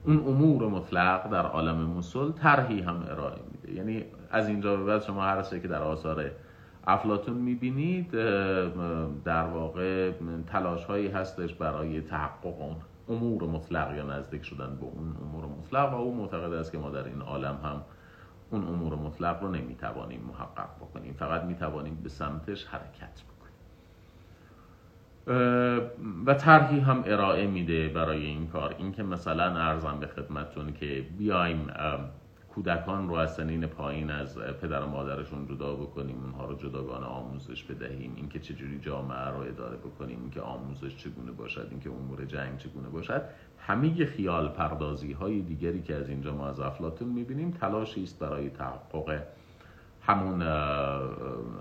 اون 0.05 0.17
امور 0.17 0.69
مطلق 0.69 1.29
در 1.29 1.45
عالم 1.45 1.75
مسل 1.75 2.31
طرحی 2.31 2.81
هم 2.81 3.05
ارائه 3.09 3.39
میده. 3.51 3.77
یعنی 3.77 4.05
از 4.31 4.47
اینجا 4.47 4.75
به 4.75 4.83
بعد 4.83 5.03
شما 5.03 5.23
هر 5.23 5.41
که 5.41 5.67
در 5.67 5.81
آثار 5.81 6.31
افلاتون 6.87 7.37
می‌بینید 7.37 8.11
در 9.23 9.43
واقع 9.43 10.11
تلاش 10.47 10.85
هایی 10.85 11.07
هستش 11.07 11.53
برای 11.53 12.01
تحقق 12.01 12.61
اون. 12.61 12.75
امور 13.09 13.43
مطلق 13.43 13.95
یا 13.95 14.03
نزدیک 14.03 14.43
شدن 14.43 14.75
به 14.75 14.85
اون 14.85 15.15
امور 15.21 15.45
مطلق 15.45 15.93
و 15.93 15.95
او 15.95 16.15
معتقد 16.15 16.53
است 16.53 16.71
که 16.71 16.77
ما 16.77 16.89
در 16.89 17.03
این 17.03 17.21
عالم 17.21 17.59
هم 17.63 17.81
اون 18.51 18.67
امور 18.67 18.95
مطلق 18.95 19.43
رو 19.43 19.49
نمی‌توانیم 19.49 20.21
محقق 20.21 20.75
بکنیم. 20.75 21.13
فقط 21.13 21.43
می‌توانیم 21.43 21.95
به 22.03 22.09
سمتش 22.09 22.65
حرکت 22.65 23.21
بکنیم. 23.23 23.37
و 26.25 26.33
طرحی 26.33 26.79
هم 26.79 27.03
ارائه 27.05 27.47
میده 27.47 27.89
برای 27.89 28.25
این 28.25 28.47
کار. 28.47 28.75
اینکه 28.77 29.03
مثلا 29.03 29.57
ارزم 29.57 29.99
به 29.99 30.07
خدمتتون 30.07 30.73
که 30.73 31.05
بیایم 31.17 31.67
کودکان 32.57 33.07
رو 33.07 33.15
از 33.15 33.35
سنین 33.35 33.67
پایین 33.67 34.11
از 34.11 34.37
پدر 34.37 34.81
و 34.81 34.87
مادرشون 34.87 35.47
جدا 35.47 35.75
بکنیم 35.75 36.23
اونها 36.23 36.45
رو 36.45 36.55
جداگانه 36.55 37.05
آموزش 37.05 37.63
بدهیم. 37.63 38.13
اینکه 38.15 38.39
چجوری 38.39 38.79
جامعه 38.79 39.27
رو 39.27 39.39
اداره 39.39 39.77
بکنیم 39.77 40.19
اینکه 40.21 40.41
آموزش 40.41 40.97
چگونه 40.97 41.31
باشد 41.31 41.67
اینکه 41.71 41.89
امور 41.89 42.25
جنگ 42.25 42.57
چگونه 42.57 42.89
باشد. 42.89 43.21
همه 43.59 44.05
خیال 44.05 44.49
پردازی 44.49 45.11
های 45.11 45.41
دیگری 45.41 45.81
که 45.81 45.95
از 45.95 46.09
اینجا 46.09 46.35
ما 46.35 46.47
از 46.47 46.59
افلاتون 46.59 47.07
می‌بینیم 47.07 47.51
تلاشی 47.51 48.03
است 48.03 48.19
برای 48.19 48.49
تحقق 48.49 49.21
همون 50.01 50.41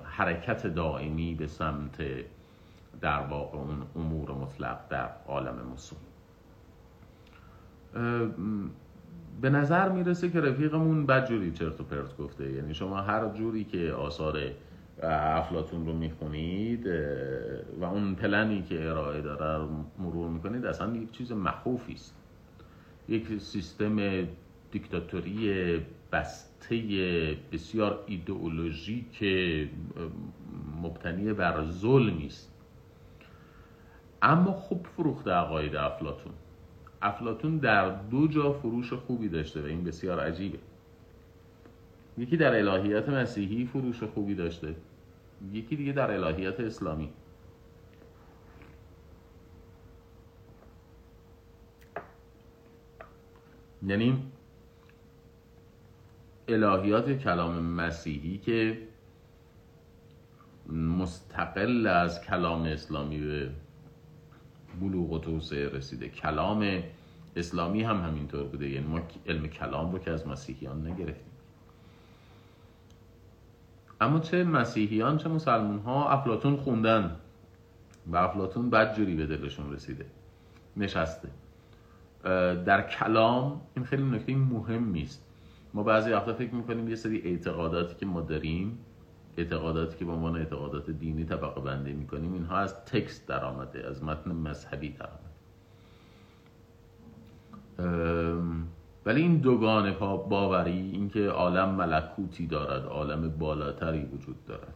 حرکت 0.05 0.67
دائمی 0.67 1.35
به 1.35 1.47
سمت 1.47 2.03
در 3.01 3.21
واقع 3.21 3.59
اون 3.59 3.83
امور 3.97 4.31
مطلق 4.31 4.89
در 4.89 5.11
عالم 5.27 5.57
مسلم 5.73 5.99
به 9.41 9.51
نظر 9.51 9.89
می‌رسه 9.89 10.31
که 10.31 10.41
رفیقمون 10.41 11.07
بدجوری 11.07 11.53
چرت 11.53 11.81
و 11.81 11.85
پرت 11.85 12.17
گفته. 12.17 12.53
یعنی 12.53 12.75
شما 12.75 12.97
هر 12.97 13.29
جوری 13.29 13.65
که 13.65 13.93
آثار 13.93 14.39
افلاتون 15.03 15.87
رو 15.87 15.93
می‌خونید 15.93 16.87
و 17.81 17.85
اون 17.85 18.15
پلنی 18.15 18.63
که 18.63 18.89
ارائه 18.89 19.21
داره 19.21 19.57
رو 19.57 19.69
مرور 19.99 20.29
می‌کنید 20.29 20.67
اصلا 20.67 20.97
یک 20.97 21.11
چیز 21.11 21.33
مخوفی 21.33 21.93
است. 21.93 22.15
یک 23.09 23.39
سیستم 23.39 24.27
دیکتاتوری 24.71 25.81
بسته 26.13 27.37
بسیار 27.53 28.05
ایدئولوژیک 28.07 29.25
مبتنی 30.83 31.33
بر 31.33 31.65
ظلمی 31.65 32.27
است. 32.27 32.53
اما 34.23 34.53
خوب 34.53 34.87
فروخته 34.97 35.31
عقاید 35.31 35.77
افلاتون. 35.77 36.33
افلاتون 37.03 37.59
در 37.59 37.91
دو 37.91 38.29
جا 38.29 38.53
فروش 38.53 38.93
خوبی 38.93 39.29
داشته 39.29 39.63
و 39.63 39.65
این 39.65 39.85
بسیار 39.85 40.21
عجیبه. 40.21 40.59
یکی 42.19 42.37
در 42.37 42.69
الهیات 42.69 43.09
مسیحی 43.09 43.67
فروش 43.67 44.03
خوبی 44.03 44.35
داشته. 44.35 44.75
یکی 45.53 45.77
دیگه 45.77 45.93
در 45.93 46.11
الهیات 46.11 46.61
اسلامی. 46.61 47.13
یعنی 53.87 54.23
الهیات 56.49 57.11
کلام 57.11 57.63
مسیحی 57.63 58.39
که 58.39 58.79
مستقل 60.73 61.87
از 61.87 62.21
کلام 62.23 62.63
اسلامی 62.63 63.21
به 63.21 63.51
بلوغ 64.81 65.13
و 65.13 65.19
توسعه 65.19 65.69
رسیده. 65.69 66.09
کلام 66.09 66.83
اسلامی 67.37 67.83
هم 67.83 68.03
همینطور 68.03 68.45
بوده. 68.45 68.69
یعنی 68.69 68.87
ما 68.87 69.01
علم 69.27 69.47
کلام 69.47 69.93
رو 69.93 69.99
که 69.99 70.11
از 70.11 70.27
مسیحیان 70.27 70.87
نگرفتیم. 70.87 71.33
اما 74.01 74.21
چه 74.21 74.45
مسیحیان 74.45 75.19
چه 75.19 75.29
مسلمان 75.29 75.79
ها 75.79 76.11
افلاتون 76.11 76.57
خوندن 76.57 77.17
و 78.07 78.17
افلاتون 78.17 78.71
بدجوری 78.71 79.15
به 79.15 79.27
دلشون 79.27 79.73
رسیده. 79.73 80.07
نشسته. 80.77 81.29
در 82.65 82.89
کلام 82.89 83.61
این 83.77 83.85
خیلی 83.85 84.03
نکته 84.03 84.35
مهم 84.35 84.95
است. 85.03 85.23
ما 85.75 85.83
بعضی 85.83 86.11
وقتا 86.11 86.35
فکر 86.35 86.55
می‌کنیم 86.55 86.89
یه 86.89 86.95
سری 86.95 87.23
اعتقاداتی 87.23 87.95
که 87.95 88.07
ما 88.07 88.21
داریم 88.21 88.79
اعتقاداتی 89.37 89.99
که 89.99 90.05
به 90.05 90.13
عنوان 90.13 90.37
اعتقادات 90.37 90.91
دینی 90.91 91.25
طبقه 91.25 91.61
بندی 91.61 91.93
می‌کنیم 91.93 92.33
اینها 92.33 92.57
از 92.57 92.85
تکست 92.85 93.29
در 93.29 93.45
آمده 93.45 93.87
از 93.87 94.05
متن 94.05 94.33
مذهبی 94.33 94.89
در 94.89 95.07
آمده 95.07 95.37
ولی 99.07 99.23
این 99.23 99.37
دوگانه 99.37 99.93
باوری 100.29 100.91
اینکه 100.93 101.29
عالم 101.29 101.75
ملکوتی 101.75 102.47
دارد 102.47 102.85
عالم 102.85 103.29
بالاتری 103.29 104.05
وجود 104.05 104.45
دارد. 104.47 104.75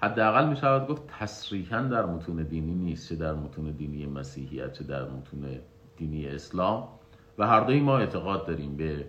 حداقل 0.00 0.48
می 0.48 0.56
شود 0.56 0.88
گفت 0.88 1.02
تصریحا 1.06 1.82
در 1.82 2.06
متون 2.06 2.42
دینی 2.42 2.74
نیست 2.74 3.08
چه 3.08 3.16
در 3.16 3.34
متون 3.34 3.70
دینی 3.70 4.06
مسیحیت 4.06 4.72
چه 4.72 4.84
در 4.84 5.04
متون 5.04 5.58
دینی 5.96 6.26
اسلام. 6.26 6.88
و 7.38 7.46
هر 7.46 7.60
دوی 7.60 7.80
ما 7.80 7.98
اعتقاد 7.98 8.46
داریم 8.46 8.76
به 8.76 9.06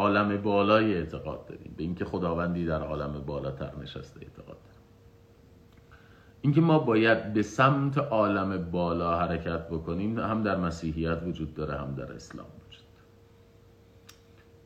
عالم 0.00 0.36
بالای 0.36 0.94
اعتقاد 0.94 1.46
داریم. 1.46 1.74
به 1.76 1.82
اینکه 1.82 2.04
خداوندی 2.04 2.64
در 2.64 2.82
عالم 2.82 3.22
بالاتر 3.26 3.70
نشسته 3.82 4.20
اعتقاد 4.20 4.46
داریم. 4.46 4.80
اینکه 6.40 6.60
ما 6.60 6.78
باید 6.78 7.32
به 7.32 7.42
سمت 7.42 7.98
عالم 7.98 8.70
بالا 8.70 9.18
حرکت 9.18 9.68
بکنیم 9.68 10.18
هم 10.18 10.42
در 10.42 10.56
مسیحیت 10.56 11.22
وجود 11.26 11.54
داره 11.54 11.74
هم 11.74 11.94
در 11.94 12.12
اسلام 12.12 12.46
وجود 12.46 12.84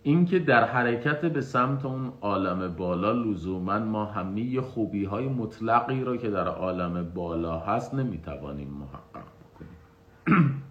اینکه 0.02 0.38
در 0.38 0.64
حرکت 0.64 1.20
به 1.20 1.40
سمت 1.40 1.84
اون 1.84 2.12
عالم 2.20 2.74
بالا 2.74 3.12
لزوما 3.12 3.78
ما 3.78 4.04
همه 4.04 4.60
خوبی 4.60 5.04
های 5.04 5.28
مطلقی 5.28 6.04
را 6.04 6.16
که 6.16 6.30
در 6.30 6.48
عالم 6.48 7.10
بالا 7.14 7.58
هست 7.58 7.94
نمی‌توانیم 7.94 8.68
محقق 8.68 9.28
بکنیم. 9.44 10.62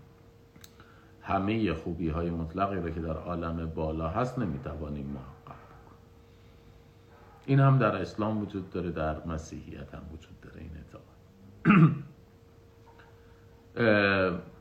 همه 1.23 1.73
خوبی 1.73 2.09
های 2.09 2.29
مطلقی 2.29 2.75
را 2.75 2.89
که 2.89 2.99
در 2.99 3.17
عالم 3.17 3.71
بالا 3.75 4.07
هست 4.07 4.39
نمی‌توانیم 4.39 5.05
محقق 5.05 5.63
این 7.45 7.59
هم 7.59 7.77
در 7.77 7.95
اسلام 7.95 8.41
وجود 8.41 8.69
داره 8.69 8.91
در 8.91 9.25
مسیحیت 9.25 9.95
هم 9.95 10.01
وجود 10.13 10.41
داره. 10.41 10.61
این 10.61 10.71
اعتقاد. 10.77 11.03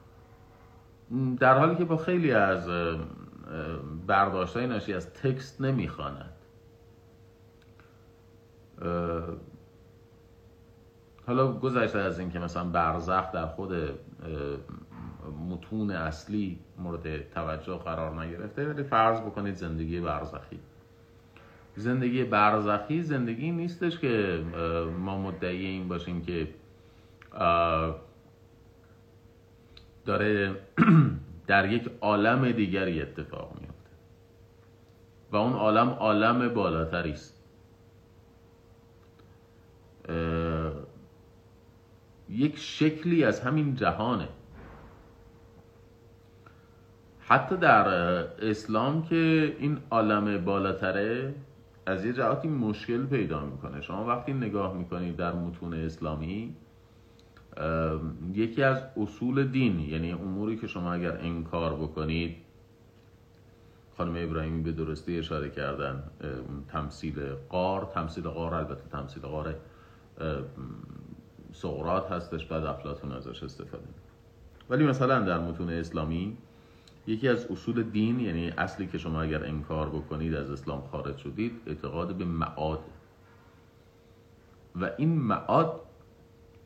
در 1.41 1.59
حالی 1.59 1.77
که 1.77 1.85
با 1.85 1.97
خیلی 1.97 2.33
از 2.33 2.69
برداشت 4.07 4.57
های 4.57 4.67
ناشی 4.67 4.95
از 4.95 5.13
تکست 5.13 5.61
نمی‌خواند. 5.61 6.33
حالا 11.27 11.53
گذشته 11.53 11.99
از 11.99 12.19
این 12.19 12.31
که 12.31 12.39
مثلا 12.39 12.65
برزخ 12.65 13.33
در 13.33 13.47
خود 13.47 13.73
متون 15.51 15.91
اصلی 15.91 16.59
مورد 16.79 17.31
توجه 17.31 17.79
قرار 17.79 18.23
نگرفته 18.23 18.69
ولی 18.69 18.83
فرض 18.83 19.21
بکنید 19.21 19.55
زندگی 19.55 20.01
برزخی. 20.01 20.59
زندگی 21.77 22.25
برزخی 22.25 23.03
زندگی 23.03 23.51
نیستش 23.51 23.99
که 23.99 24.45
ما 24.99 25.19
مدعی 25.19 25.67
این 25.67 25.89
باشیم 25.89 26.23
که 26.23 26.49
داره 30.05 30.57
در 31.47 31.73
یک 31.73 31.91
عالم 32.01 32.53
دیگری 32.53 33.03
اتفاق 33.03 33.55
میفته 33.61 33.91
و 35.33 35.37
اون 35.37 35.53
عالم 35.53 35.89
عالم 35.89 36.55
بالاتری 36.55 37.11
است. 37.11 37.43
یک 42.29 42.59
شکلی 42.59 43.25
از 43.25 43.41
همین 43.41 43.75
جهانه. 43.75 44.29
حتی 47.33 47.57
در 47.57 47.89
اسلام 48.49 49.03
که 49.03 49.57
این 49.59 49.79
عالم 49.91 50.45
بالاتره 50.45 51.35
از 51.87 52.05
یه 52.05 52.13
جهاتی 52.13 52.49
مشکل 52.49 53.07
پیدا 53.07 53.47
می‌کنه. 53.47 53.81
شما 53.81 54.07
وقتی 54.07 54.33
نگاه 54.33 54.75
می‌کنید 54.75 55.17
در 55.17 55.33
متون 55.33 55.75
اسلامی 55.75 56.57
یکی 58.35 58.63
از 58.63 58.83
اصول 58.97 59.45
دین 59.45 59.81
یعنی 59.81 60.13
اموری 60.13 60.57
که 60.57 60.67
شما 60.67 60.93
اگر 60.93 61.17
انکار 61.17 61.75
بکنید 61.75 62.37
خانم 63.97 64.15
ابراهیمی 64.17 64.63
به 64.63 64.73
درستی 64.73 65.19
اشاره 65.19 65.51
کردن 65.51 66.03
تمثیل 66.69 67.21
قار 67.49 67.91
تمثیل 67.95 68.29
قار 68.29 68.55
البته 68.55 68.83
تمثیل 68.93 69.23
قار 69.23 69.55
سقرات 71.53 72.13
هستش 72.13 72.47
بعد 72.47 72.65
افلاتون 72.65 73.13
ازش 73.13 73.43
استفاده 73.43 73.85
ولی 74.71 74.85
مثلا 74.85 75.21
در 75.21 75.39
متون 75.39 75.71
اسلامی 75.71 76.37
یکی 77.07 77.29
از 77.29 77.47
اصول 77.47 77.83
دین 77.83 78.21
یعنی 78.21 78.51
اصلی 78.51 78.87
که 78.87 78.99
شما 78.99 79.23
اگر 79.23 79.45
انکار 79.45 79.89
بکنید 79.89 80.35
از 80.35 80.51
اسلام 80.51 80.83
خارج 80.93 81.17
شدید 81.17 81.61
اعتقاد 81.67 82.15
به 82.15 82.25
معاد. 82.25 82.81
و 84.77 84.91
این 84.99 85.19
معاد 85.19 85.81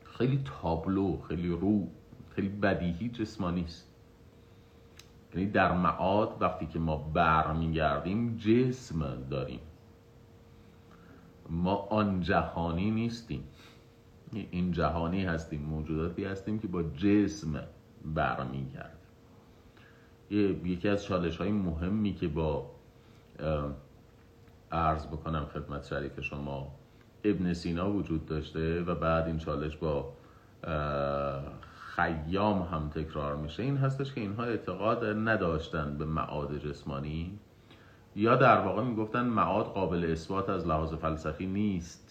خیلی 0.03 0.43
تابلو 0.61 1.21
خیلی 1.21 1.49
رو 1.49 1.87
خیلی 2.35 2.49
بدیهی 2.49 3.09
جسمانی 3.09 3.63
است. 3.63 3.87
یعنی 5.33 5.51
در 5.51 5.71
معاد 5.71 6.37
وقتی 6.39 6.65
که 6.65 6.79
ما 6.79 6.97
برمیگردیم 6.97 8.37
جسم 8.37 9.23
داریم. 9.29 9.59
ما 11.49 11.75
آن 11.75 12.21
جهانی 12.21 12.91
نیستیم. 12.91 13.43
این 14.31 14.71
جهانی 14.71 15.25
هستیم 15.25 15.61
موجوداتی 15.61 16.25
هستیم 16.25 16.59
که 16.59 16.67
با 16.67 16.83
جسم 16.83 17.63
برمیگردیم. 18.05 19.06
یکی 20.29 20.89
از 20.89 21.03
چالش 21.03 21.37
های 21.37 21.51
مهمی 21.51 22.13
که 22.13 22.27
با 22.27 22.71
عرض 24.71 25.07
بکنم 25.07 25.45
خدمت 25.45 25.85
شریک 25.85 26.21
شما 26.21 26.67
ابن 27.23 27.53
سینا 27.53 27.91
وجود 27.91 28.25
داشته 28.25 28.81
و 28.81 28.95
بعد 28.95 29.27
این 29.27 29.37
چالش 29.37 29.77
با 29.77 30.13
خیام 31.95 32.61
هم 32.61 32.89
تکرار 32.95 33.35
میشه 33.35 33.63
این 33.63 33.77
هستش 33.77 34.13
که 34.13 34.21
اینها 34.21 34.43
اعتقاد 34.43 35.05
نداشتن 35.05 35.97
به 35.97 36.05
معاد 36.05 36.57
جسمانی 36.57 37.39
یا 38.15 38.35
در 38.35 38.61
واقع 38.61 38.83
می‌گفتن 38.83 39.25
معاد 39.25 39.65
قابل 39.65 40.11
اثبات 40.11 40.49
از 40.49 40.67
لحاظ 40.67 40.93
فلسفی 40.93 41.45
نیست. 41.45 42.06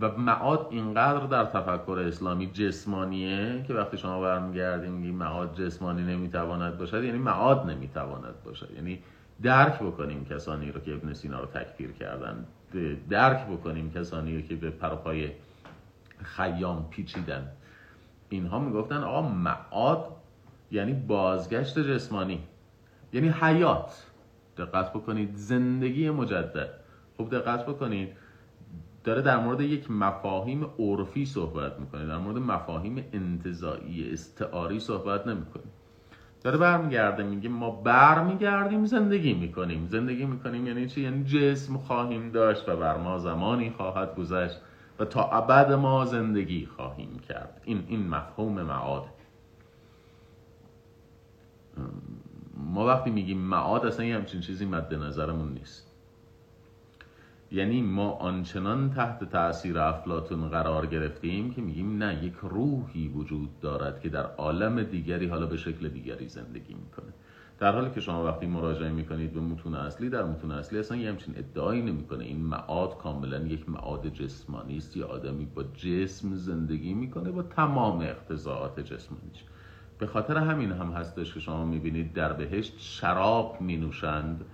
و 0.00 0.08
معاد 0.08 0.66
اینقدر 0.70 1.26
در 1.26 1.44
تفکر 1.44 2.04
اسلامی 2.06 2.46
جسمانیه 2.46 3.64
که 3.66 3.74
وقتی 3.74 3.98
شما 3.98 4.20
برمیگردیم 4.20 4.92
میگیم 4.92 5.14
معاد 5.14 5.54
جسمانی 5.62 6.02
نمی‌تواند 6.02 6.78
باشد 6.78 7.04
یعنی 7.04 7.18
معاد 7.18 7.70
نمی‌تواند 7.70 8.34
باشد. 8.44 8.70
یعنی 8.76 8.98
درک 9.42 9.78
بکنیم 9.78 10.24
کسانی 10.24 10.72
رو 10.72 10.80
که 10.80 10.94
ابن 10.94 11.12
سینا 11.12 11.40
رو 11.40 11.46
تکفیر 11.46 11.92
کردن. 11.92 12.44
درک 13.10 13.46
بکنیم 13.46 13.92
کسانی 13.92 14.36
رو 14.36 14.42
که 14.42 14.56
به 14.56 14.70
پرپای 14.70 15.30
خیام 16.22 16.88
پیچیدن. 16.90 17.48
اینها 18.28 18.58
می‌گفتن 18.58 18.96
آقا 18.96 19.22
معاد 19.22 20.06
یعنی 20.70 20.92
بازگشت 20.92 21.78
جسمانی. 21.78 22.40
یعنی 23.12 23.28
حیات. 23.28 24.06
دقت 24.56 24.90
بکنید 24.90 25.34
زندگی 25.34 26.10
مجدد. 26.10 26.68
خب 27.18 27.30
دقت 27.30 27.66
بکنید. 27.66 28.08
داره 29.04 29.22
در 29.22 29.38
مورد 29.40 29.60
یک 29.60 29.90
مفاهیم 29.90 30.66
عرفی 30.78 31.26
صحبت 31.26 31.80
می‌کنه 31.80 32.06
در 32.06 32.18
مورد 32.18 32.36
مفاهیم 32.36 33.04
انتظایی 33.12 34.12
استعاری 34.12 34.80
صحبت 34.80 35.26
نمی‌کنه. 35.26 35.62
داره 36.42 36.58
برمیگرده 36.58 37.22
میگه 37.22 37.48
ما 37.48 37.70
برمیگردیم 37.70 38.84
زندگی 38.84 39.34
می‌کنیم. 39.34 39.86
زندگی 39.86 40.24
می‌کنیم 40.24 40.66
یعنی 40.66 40.88
چی؟ 40.88 41.00
یعنی 41.00 41.24
جسم 41.24 41.76
خواهیم 41.76 42.30
داشت 42.30 42.68
و 42.68 42.76
بر 42.76 42.96
ما 42.96 43.18
زمانی 43.18 43.70
خواهد 43.70 44.14
گذشت 44.16 44.60
و 44.98 45.04
تا 45.04 45.30
ابد 45.30 45.72
ما 45.72 46.04
زندگی 46.04 46.66
خواهیم 46.66 47.18
کرد. 47.28 47.60
این 47.64 47.84
این 47.88 48.08
مفهوم 48.08 48.62
معاد. 48.62 49.04
ما 52.56 52.86
وقتی 52.86 53.10
میگیم 53.10 53.38
معاد 53.38 53.86
اصلا 53.86 54.06
یه 54.06 54.16
همچین 54.16 54.40
چیزی 54.40 54.66
مد 54.66 54.94
نظرمون 54.94 55.52
نیست. 55.52 55.91
یعنی 57.52 57.82
ما 57.82 58.10
آنچنان 58.10 58.90
تحت 58.90 59.30
تاثیر 59.30 59.78
افلاتون 59.78 60.48
قرار 60.48 60.86
گرفتیم 60.86 61.50
که 61.50 61.60
میگیم 61.60 62.02
نه 62.02 62.24
یک 62.24 62.34
روحی 62.42 63.08
وجود 63.08 63.60
دارد 63.60 64.00
که 64.00 64.08
در 64.08 64.26
عالم 64.26 64.82
دیگری 64.82 65.26
حالا 65.26 65.46
به 65.46 65.56
شکل 65.56 65.88
دیگری 65.88 66.28
زندگی 66.28 66.74
می‌کنه. 66.74 67.12
در 67.58 67.72
حالی 67.72 67.90
که 67.90 68.00
شما 68.00 68.24
وقتی 68.24 68.46
مراجعه 68.46 68.90
می‌کنید 68.90 69.32
به 69.32 69.40
متون 69.40 69.74
اصلی 69.74 70.10
در 70.10 70.24
متون 70.24 70.50
اصلی 70.50 70.78
اصلا 70.78 70.96
یه 70.96 71.10
همچین 71.10 71.34
ادعایی 71.36 71.82
نمی‌کنه. 71.82 72.24
این 72.24 72.40
معاد 72.40 72.98
کاملا 72.98 73.38
یک 73.38 73.68
معاد 73.68 74.08
جسمانی 74.08 74.76
است. 74.76 74.96
یا 74.96 75.06
آدمی 75.06 75.44
با 75.44 75.62
جسم 75.62 76.34
زندگی 76.34 76.94
می‌کنه 76.94 77.30
با 77.30 77.42
تمام 77.42 78.00
اقتضاعات 78.00 78.80
جسمانیش. 78.80 79.44
به 79.98 80.06
خاطر 80.06 80.38
همین 80.38 80.72
هم 80.72 80.92
هستش 80.92 81.34
که 81.34 81.40
شما 81.40 81.64
می‌بینید 81.64 82.12
در 82.12 82.32
بهشت 82.32 82.74
شراب 82.78 83.56
مینوشند. 83.60 84.44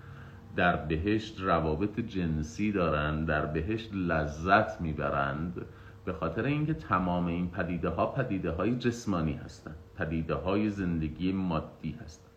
در 0.59 0.77
بهشت 0.77 1.41
روابط 1.41 2.01
جنسی 2.01 2.73
دارند 2.73 3.27
در 3.27 3.47
بهشت 3.47 3.91
لذت 3.95 4.81
می‌برند 4.81 5.67
به 6.05 6.13
خاطر 6.13 6.45
اینکه 6.45 6.75
تمام 6.75 7.27
این 7.27 7.51
پدیده 7.51 7.89
ها 7.89 8.07
پدیده 8.07 8.51
های 8.51 8.77
جسمانی 8.77 9.33
هستند 9.33 9.77
پدیده 9.99 10.35
های 10.35 10.71
زندگی 10.71 11.33
مادی 11.33 11.99
هستند 12.05 12.31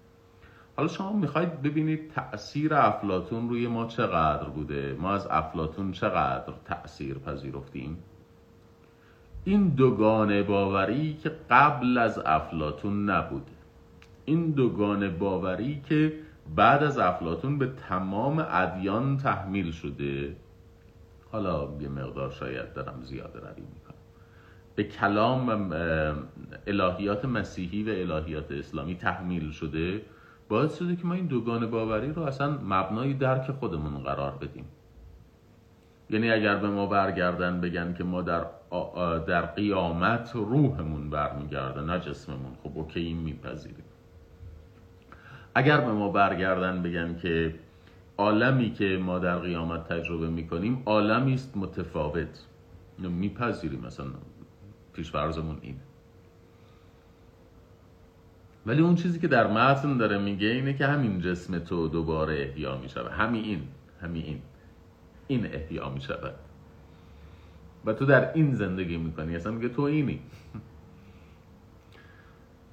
حالا 0.75 0.87
شما 0.87 1.13
می‌خواید 1.13 1.61
ببینید 1.61 2.11
تأثیر 2.11 2.73
افلاتون 2.73 3.49
روی 3.49 3.67
ما 3.67 3.85
چقدر 3.85 4.49
بوده؟ 4.49 4.97
ما 4.99 5.13
از 5.13 5.27
افلاتون 5.27 5.91
چقدر 5.91 6.53
تأثیر 6.65 7.17
پذیرفتیم؟ 7.17 7.97
این 9.45 9.69
دوگانه 9.69 10.43
باوری 10.43 11.13
که 11.13 11.31
قبل 11.49 11.97
از 11.97 12.19
افلاتون 12.25 13.09
نبوده. 13.09 13.51
این 14.25 14.51
دوگانه 14.51 15.09
باوری 15.09 15.81
که 15.89 16.13
بعد 16.55 16.83
از 16.83 16.97
افلاتون 16.97 17.57
به 17.57 17.67
تمام 17.67 18.45
ادیان 18.49 19.17
تحمیل 19.17 19.71
شده. 19.71 20.35
حالا 21.31 21.69
یه 21.81 21.89
مقدار 21.89 22.31
شاید 22.31 22.73
دارم 22.73 23.01
زیاده 23.01 23.39
روی 23.39 23.63
می‌کنم. 23.73 23.95
به 24.75 24.83
کلام 24.83 25.73
الهیات 26.67 27.25
مسیحی 27.25 27.83
و 27.83 27.89
الهیات 27.89 28.51
اسلامی 28.51 28.95
تحمیل 28.95 29.51
شده. 29.51 30.01
باعث 30.49 30.77
شده 30.77 30.95
که 30.95 31.05
ما 31.05 31.13
این 31.13 31.25
دوگان 31.25 31.69
باوری 31.69 32.13
رو 32.13 32.21
اصلا 32.21 32.51
مبنای 32.51 33.13
درک 33.13 33.51
خودمون 33.51 34.03
قرار 34.03 34.31
بدیم. 34.31 34.65
یعنی 36.09 36.31
اگر 36.31 36.55
به 36.55 36.67
ما 36.67 36.85
برگردن 36.85 37.61
بگن 37.61 37.93
که 37.93 38.03
ما 38.03 38.21
در, 38.21 38.45
در 39.27 39.41
قیامت 39.41 40.31
روحمون 40.33 41.09
برمیگرده 41.09 41.81
نه 41.81 41.99
جسممون. 41.99 42.55
خب 42.63 42.71
اوکی 42.77 42.99
این 42.99 43.17
میپذیریم. 43.17 43.85
اگر 45.55 45.81
به 45.81 45.91
ما 45.91 46.09
برگردن 46.09 46.81
بگن 46.81 47.15
که 47.15 47.55
عالمی 48.17 48.71
که 48.71 48.99
ما 49.01 49.19
در 49.19 49.37
قیامت 49.37 49.87
تجربه 49.87 50.29
می‌کنیم 50.29 50.83
عالمی 50.85 51.33
است 51.33 51.57
متفاوت. 51.57 52.45
میپذیریم 52.99 53.79
مثلا 53.79 54.05
پیش 54.93 55.11
فرضمون 55.11 55.57
این 55.61 55.75
ولی 58.65 58.81
اون 58.81 58.95
چیزی 58.95 59.19
که 59.19 59.27
در 59.27 59.47
متن 59.47 59.97
داره 59.97 60.17
میگه 60.17 60.47
اینه 60.47 60.73
که 60.73 60.85
همین 60.85 61.21
جسم 61.21 61.59
تو 61.59 61.87
دوباره 61.87 62.41
احیا 62.41 62.77
می‌شود. 62.77 63.11
همین 63.11 63.43
این 63.43 63.61
همین 64.01 64.23
این. 64.23 64.41
این 65.27 65.45
احیا 65.53 65.89
می‌شود. 65.89 66.35
و 67.85 67.93
تو 67.93 68.05
در 68.05 68.33
این 68.33 68.53
زندگی 68.53 68.97
می‌کنی. 68.97 69.35
اصلا 69.35 69.51
میگه 69.51 69.69
تو 69.69 69.81
اینی. 69.81 70.19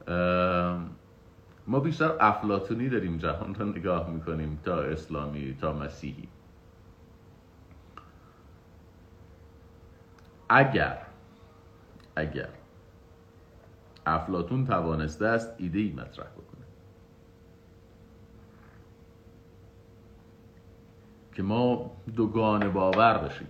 ما 1.68 1.80
بیشتر 1.80 2.16
افلاتونی 2.20 2.88
داریم 2.88 3.18
جهان 3.18 3.54
رو 3.54 3.66
نگاه 3.66 4.10
می‌کنیم 4.10 4.60
تا 4.64 4.82
اسلامی 4.82 5.56
تا 5.60 5.72
مسیحی. 5.72 6.28
اگر 10.48 10.98
اگر 12.16 12.48
افلاتون 14.06 14.66
توانسته 14.66 15.26
است 15.26 15.54
ایده 15.58 15.78
ای 15.78 15.92
مطرح 15.92 16.26
بکنه 16.26 16.64
که 21.32 21.42
ما 21.42 21.90
دوگان 22.16 22.72
باور 22.72 23.18
بشیم. 23.18 23.48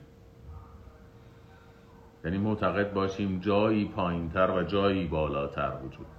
یعنی 2.25 2.39
معتقد 2.39 2.93
باشیم 2.93 3.39
جایی 3.41 3.89
پایینتر 3.89 4.51
و 4.51 4.63
جایی 4.63 5.07
بالاتر 5.07 5.73
وجود 5.85 6.18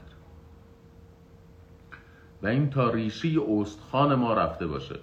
و 2.43 2.47
این 2.47 2.69
تا 2.69 2.89
ریشی 2.89 3.37
استخوان 3.37 4.15
ما 4.15 4.33
رفته 4.33 4.67
باشه. 4.67 4.95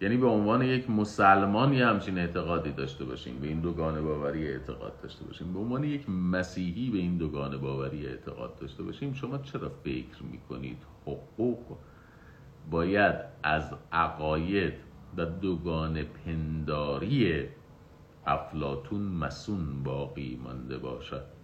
یعنی 0.00 0.16
به 0.16 0.26
عنوان 0.26 0.62
یک 0.62 0.90
مسلمان 0.90 1.72
یه 1.72 1.86
همچین 1.86 2.18
اعتقادی 2.18 2.72
داشته 2.72 3.04
باشیم 3.04 3.38
به 3.40 3.46
این 3.46 3.60
دوگان 3.60 4.04
باوری 4.04 4.48
اعتقاد 4.48 5.00
داشته 5.02 5.24
باشیم. 5.24 5.52
به 5.52 5.58
عنوان 5.58 5.84
یک 5.84 6.10
مسیحی 6.10 6.90
به 6.90 6.98
این 6.98 7.16
دوگان 7.16 7.56
باوری 7.56 8.06
اعتقاد 8.06 8.58
داشته 8.58 8.82
باشیم 8.82 9.12
شما 9.12 9.38
چرا 9.38 9.68
فکر 9.68 10.22
می‌کنید 10.32 10.78
حقوق 11.02 11.76
باید 12.70 13.14
از 13.42 13.74
عقاید 13.92 14.74
و 15.16 15.24
دوگان 15.24 16.02
پنداری 16.02 17.44
افلاتون 18.26 19.02
مسون 19.02 19.82
باقی 19.82 20.40
مانده 20.44 20.78
باشد؟ 20.78 21.35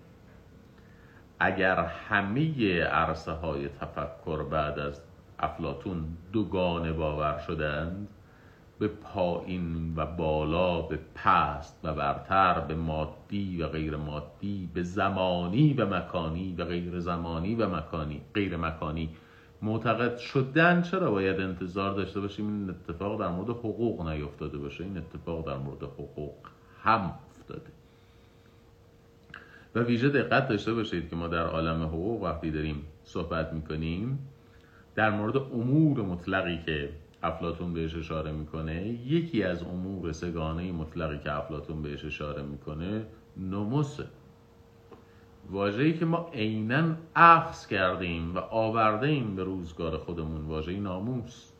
اگر 1.44 1.81
همه 1.85 2.81
عرصه 2.83 3.33
های 3.33 3.68
تفکر 3.68 4.42
بعد 4.42 4.78
از 4.78 5.02
افلاتون 5.38 6.05
دوگانه 6.33 6.92
باور 6.92 7.38
شدند 7.38 8.09
به 8.78 8.88
پایین 8.88 9.94
و 9.96 10.07
بالا 10.07 10.83
به 10.83 10.98
پست 11.14 11.81
و 11.85 11.94
برتر 11.94 12.61
به 12.61 12.74
مادی 12.74 13.62
و 13.62 13.68
غیر 13.68 13.96
مادی 13.96 14.70
به 14.74 14.83
زمانی 14.83 15.74
و 15.74 15.87
مکانی 15.87 16.55
و 16.59 16.64
غیر 16.64 17.00
زمانی 17.00 17.55
و 17.55 17.68
مکانی 17.68 18.20
غیر 18.35 18.57
مکانی 18.57 19.09
معتقد 19.62 20.16
شدن 20.16 20.83
چرا 20.83 21.11
باید 21.11 21.40
انتظار 21.40 21.94
داشته 21.94 22.20
باشیم؟ 22.20 22.46
این 22.46 22.70
اتفاق 22.70 23.20
در 23.20 23.28
مورد 23.28 23.50
حقوق 23.50 24.09
نیفتاده 24.09 24.59
باشه. 24.59 24.85
این 24.85 24.98
اتفاق 24.98 25.46
در 25.46 25.57
مورد 25.57 25.83
حقوق 25.83 26.35
هم 26.83 27.14
افتاده. 27.31 27.81
و 29.74 29.80
ویژه 29.80 30.08
دقت 30.08 30.48
داشته 30.48 30.74
باشید 30.74 31.11
که 31.11 31.16
ما 31.16 31.28
در 31.28 31.46
عالم 31.46 31.82
حقوق 31.82 32.22
وقتی 32.22 32.50
داریم 32.50 32.87
صحبت 33.04 33.52
می‌کنیم 33.52 34.28
در 34.94 35.11
مورد 35.11 35.37
امور 35.37 36.02
مطلقی 36.02 36.58
که 36.66 36.90
افلاتون 37.22 37.72
بهش 37.72 37.96
اشاره 37.96 38.32
می‌کنه 38.32 38.88
یکی 38.88 39.42
از 39.42 39.62
امور 39.62 40.12
سگانه 40.12 40.72
مطلقی 40.72 41.18
که 41.18 41.32
افلاتون 41.32 41.82
بهش 41.82 42.04
اشاره 42.04 42.42
می‌کنه 42.42 43.06
نموسه 43.37 44.04
واجهی 45.50 45.98
که 45.98 46.04
ما 46.04 46.30
عینا 46.35 46.96
اخذ 47.16 47.66
کردیم 47.66 48.35
و 48.35 48.38
آورده 48.38 49.06
ایم 49.06 49.37
به 49.37 49.44
روزگار 49.44 49.98
خودمون 49.98 50.46
واژه 50.46 50.80
ناموس. 50.80 51.52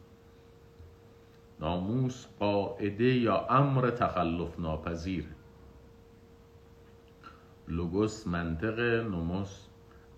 ناموس 1.61 2.27
قاعده 2.41 3.05
یا 3.05 3.47
امر 3.51 3.91
تخلف 3.91 4.59
ناپذیر. 4.59 5.25
لوگوس 7.77 8.27
منطق 8.27 8.81
نوموس 9.11 9.67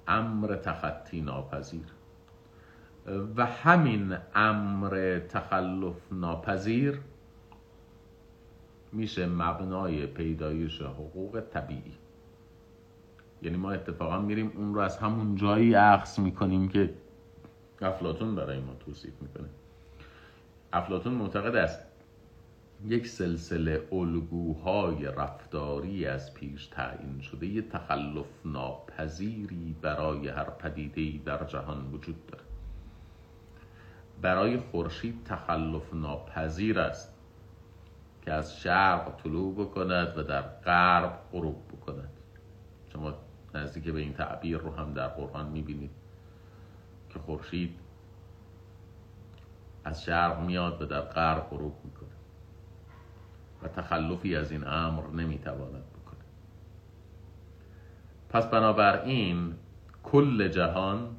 امر 0.08 0.56
تخطی 0.56 1.20
ناپذیر. 1.20 1.86
و 3.36 3.46
همین 3.46 4.16
امر 4.34 5.20
تخلف 5.28 6.12
ناپذیر 6.12 7.00
میشه 8.92 9.26
مبنای 9.26 10.06
پیدایش 10.06 10.82
حقوق 10.82 11.42
طبیعی. 11.52 11.94
یعنی 13.42 13.56
ما 13.56 13.72
اتفاقا 13.72 14.18
میریم 14.18 14.52
اون 14.56 14.74
رو 14.74 14.80
از 14.80 14.98
همون 14.98 15.36
جایی 15.36 15.74
عکس 15.74 16.18
می‌کنیم 16.18 16.68
که 16.68 16.94
افلاتون 17.82 18.34
برای 18.34 18.60
ما 18.60 18.74
توصیف 18.74 19.22
می‌کنه. 19.22 19.48
افلاتون 20.72 21.12
معتقد 21.14 21.56
است 21.56 21.93
یک 22.82 23.06
سلسله 23.06 23.88
الگوهای 23.92 25.04
رفتاری 25.04 26.06
از 26.06 26.34
پیش 26.34 26.66
تعیین 26.66 27.20
شده 27.20 27.46
یه 27.46 27.62
تخلف 27.62 28.26
ناپذیری 28.44 29.76
برای 29.82 30.28
هر 30.28 30.50
پدیده 30.50 31.24
در 31.24 31.44
جهان 31.44 31.90
وجود 31.92 32.26
داره. 32.26 32.44
برای 34.22 34.58
خورشید 34.58 35.24
تخلف 35.24 35.94
ناپذیر 35.94 36.78
است 36.78 37.14
که 38.22 38.32
از 38.32 38.60
شرق 38.60 39.22
طلوع 39.22 39.54
بکند 39.54 40.18
و 40.18 40.22
در 40.22 40.42
غرب 40.42 41.18
غروب 41.32 41.68
بکند. 41.68 42.10
شما 42.92 43.14
نزدیک 43.54 43.84
به 43.84 44.00
این 44.00 44.12
تعبیر 44.12 44.58
رو 44.58 44.74
هم 44.74 44.94
در 44.94 45.08
قرآن 45.08 45.48
می‌بینید 45.48 45.90
که 47.10 47.18
خورشید 47.18 47.78
از 49.84 50.04
شرق 50.04 50.40
میاد 50.40 50.82
و 50.82 50.86
در 50.86 51.00
غرب 51.00 51.50
غروب 51.50 51.74
می‌کنه 51.84 51.93
تخلفی 53.68 54.36
از 54.36 54.52
این 54.52 54.66
امر 54.66 55.06
نمی‌تواند 55.06 55.84
بکنه. 55.84 56.24
پس 58.28 58.46
بنابراین 58.46 59.54
کل 60.02 60.48
جهان 60.48 61.16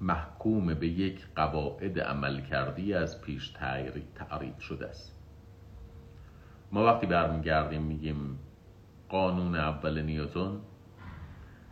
محکوم 0.00 0.74
به 0.74 0.88
یک 0.88 1.26
قواعد 1.36 2.00
عمل 2.00 2.40
کردی 2.40 2.94
از 2.94 3.22
پیش 3.22 3.48
تعریف 4.14 4.60
شده 4.60 4.86
است. 4.88 5.18
ما 6.72 6.84
وقتی 6.84 7.06
برمیگردیم 7.06 7.82
میگیم 7.82 8.38
قانون 9.08 9.56
اول 9.56 10.02
نیوتون 10.02 10.60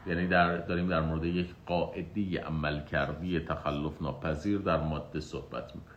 یعنی 0.07 0.27
در 0.27 0.57
داریم 0.57 0.89
در 0.89 1.01
مورد 1.01 1.25
یک 1.25 1.55
قاعده 1.67 2.41
عمل 2.41 2.85
کردی 2.85 3.41
تخلف 3.41 4.03
ناپذیر 4.03 4.59
در 4.59 4.81
ماده 4.81 5.21
صحبت 5.21 5.77
می‌کنیم. 5.77 5.96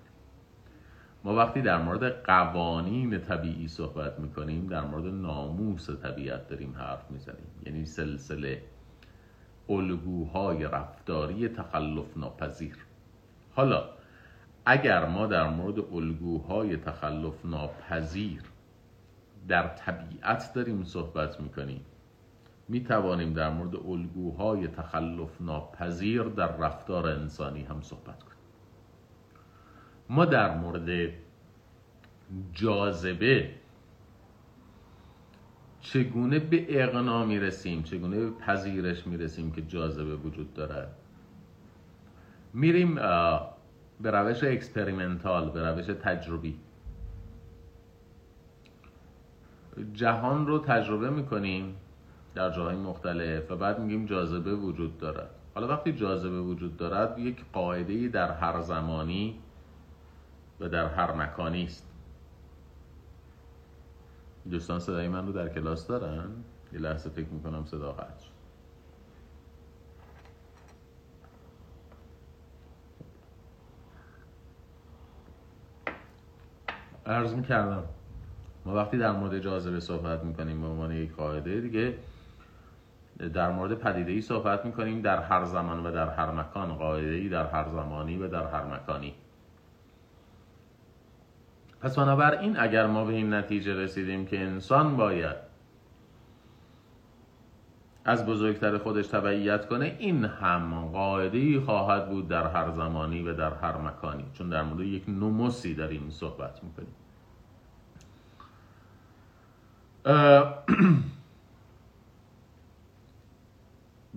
ما 1.24 1.36
وقتی 1.36 1.62
در 1.62 1.82
مورد 1.82 2.24
قوانین 2.24 3.20
طبیعی 3.20 3.68
صحبت 3.68 4.20
می‌کنیم 4.20 4.68
در 4.68 4.82
مورد 4.82 5.06
ناموس 5.06 5.90
طبیعت 5.90 6.48
داریم 6.48 6.76
حرف 6.78 7.12
می‌زنیم. 7.12 7.48
یعنی 7.66 7.86
سلسله 7.86 8.62
الگوهای 9.70 10.64
رفتاری 10.64 11.48
تخلف 11.48 12.18
ناپذیر. 12.18 12.76
حالا 13.52 13.90
اگر 14.66 15.06
ما 15.06 15.28
در 15.28 15.50
مورد 15.50 15.80
الگوهای 15.94 16.78
تخلف 16.78 17.46
ناپذیر 17.46 18.42
در 19.48 19.68
طبیعت 19.68 20.54
داریم 20.54 20.84
صحبت 20.84 21.42
می‌کنیم 21.42 21.86
می 22.68 22.84
توانیم 22.84 23.34
در 23.34 23.50
مورد 23.50 23.76
الگوهای 23.76 24.68
تخلف 24.68 25.42
ناپذیر 25.42 26.24
در 26.24 26.58
رفتار 26.58 27.08
انسانی 27.08 27.64
هم 27.64 27.82
صحبت 27.82 28.24
کنیم. 28.24 28.29
ما 30.10 30.26
در 30.26 30.58
مورد 30.58 31.10
جاذبه 32.54 33.50
چگونه 35.82 36.40
به 36.40 36.84
اقناع 36.84 37.26
می‌رسیم 37.26 37.84
چگونه 37.84 38.20
به 38.20 38.32
پذیرش 38.32 39.08
می‌رسیم 39.08 39.52
که 39.52 39.62
جاذبه 39.62 40.16
وجود 40.16 40.54
دارد؟ 40.54 40.96
میریم 42.54 42.96
به 44.02 44.12
روش 44.12 44.44
experimental 44.44 45.50
به 45.50 45.70
روش 45.70 45.86
تجربی. 45.86 46.60
جهان 49.94 50.48
رو 50.48 50.60
تجربه 50.60 51.10
می‌کنیم 51.10 51.76
در 52.36 52.50
جاهای 52.50 52.76
مختلف 52.76 53.52
و 53.52 53.56
بعد 53.56 53.80
میگیم 53.80 54.06
جاذبه 54.06 54.56
وجود 54.56 54.98
دارد. 54.98 55.30
حالا 55.56 55.68
وقتی 55.68 55.94
جاذبه 55.94 56.42
وجود 56.42 56.78
دارد 56.78 57.20
یک 57.20 57.46
قاعده 57.54 58.08
در 58.08 58.32
هر 58.32 58.62
زمانی 58.62 59.40
و 60.60 60.70
در 60.70 60.88
هر 60.88 61.12
مکانی 61.12 61.64
است. 61.64 61.86
دوستان 64.52 64.80
صدای 64.80 65.08
من 65.08 65.26
رو 65.26 65.32
در 65.32 65.50
کلاس 65.50 65.88
دارن؟ 65.88 66.30
یه 66.74 66.80
لحظه 66.80 67.10
فکر 67.10 67.30
می‌کنم 67.30 67.66
صدا 67.66 67.92
قطع 67.92 68.24
شد. 68.24 68.40
عرض 77.06 77.34
می‌کردم 77.34 77.84
ما 78.66 78.76
وقتی 78.76 78.98
در 78.98 79.12
مورد 79.12 79.40
جاذبه 79.40 79.80
صحبت 79.80 80.24
می‌کنیم 80.24 80.62
به 80.62 80.68
عنوان 80.68 80.92
یک 80.92 81.16
قاعده 81.16 81.62
دیگه 81.62 81.98
در 83.34 83.52
مورد 83.52 83.74
پدیده 83.74 84.12
ای 84.12 84.22
صحبت 84.22 84.66
می‌کنیم 84.66 85.02
در 85.02 85.22
هر 85.22 85.46
زمان 85.46 85.86
و 85.86 85.92
در 85.92 86.10
هر 86.10 86.32
مکان 86.32 86.76
قاعده 86.76 87.12
ای 87.12 87.30
در 87.30 87.48
هر 87.48 87.70
زمانی 87.70 88.18
و 88.18 88.28
در 88.28 88.48
هر 88.48 88.64
مکانی. 88.64 89.16
پس 91.82 92.00
بنابراین 92.00 92.60
اگر 92.60 92.88
ما 92.88 93.06
به 93.06 93.14
این 93.14 93.34
نتیجه 93.34 93.74
رسیدیم 93.74 94.26
که 94.26 94.40
انسان 94.40 94.98
باید 94.98 95.50
از 98.06 98.26
بزرگتر 98.26 98.78
خودش 98.78 99.08
تبعیت 99.08 99.68
کنه 99.68 99.96
این 100.00 100.26
هم 100.26 100.90
قاعده 100.94 101.62
خواهد 101.62 102.10
بود 102.10 102.28
در 102.28 102.48
هر 102.48 102.72
زمانی 102.72 103.24
و 103.24 103.34
در 103.34 103.54
هر 103.54 103.78
مکانی. 103.78 104.26
چون 104.34 104.50
در 104.50 104.64
مورد 104.64 104.80
یک 104.80 105.04
نموسی 105.08 105.76
داریم 105.76 106.10
صحبت 106.10 106.60
می‌کنیم. 106.64 106.96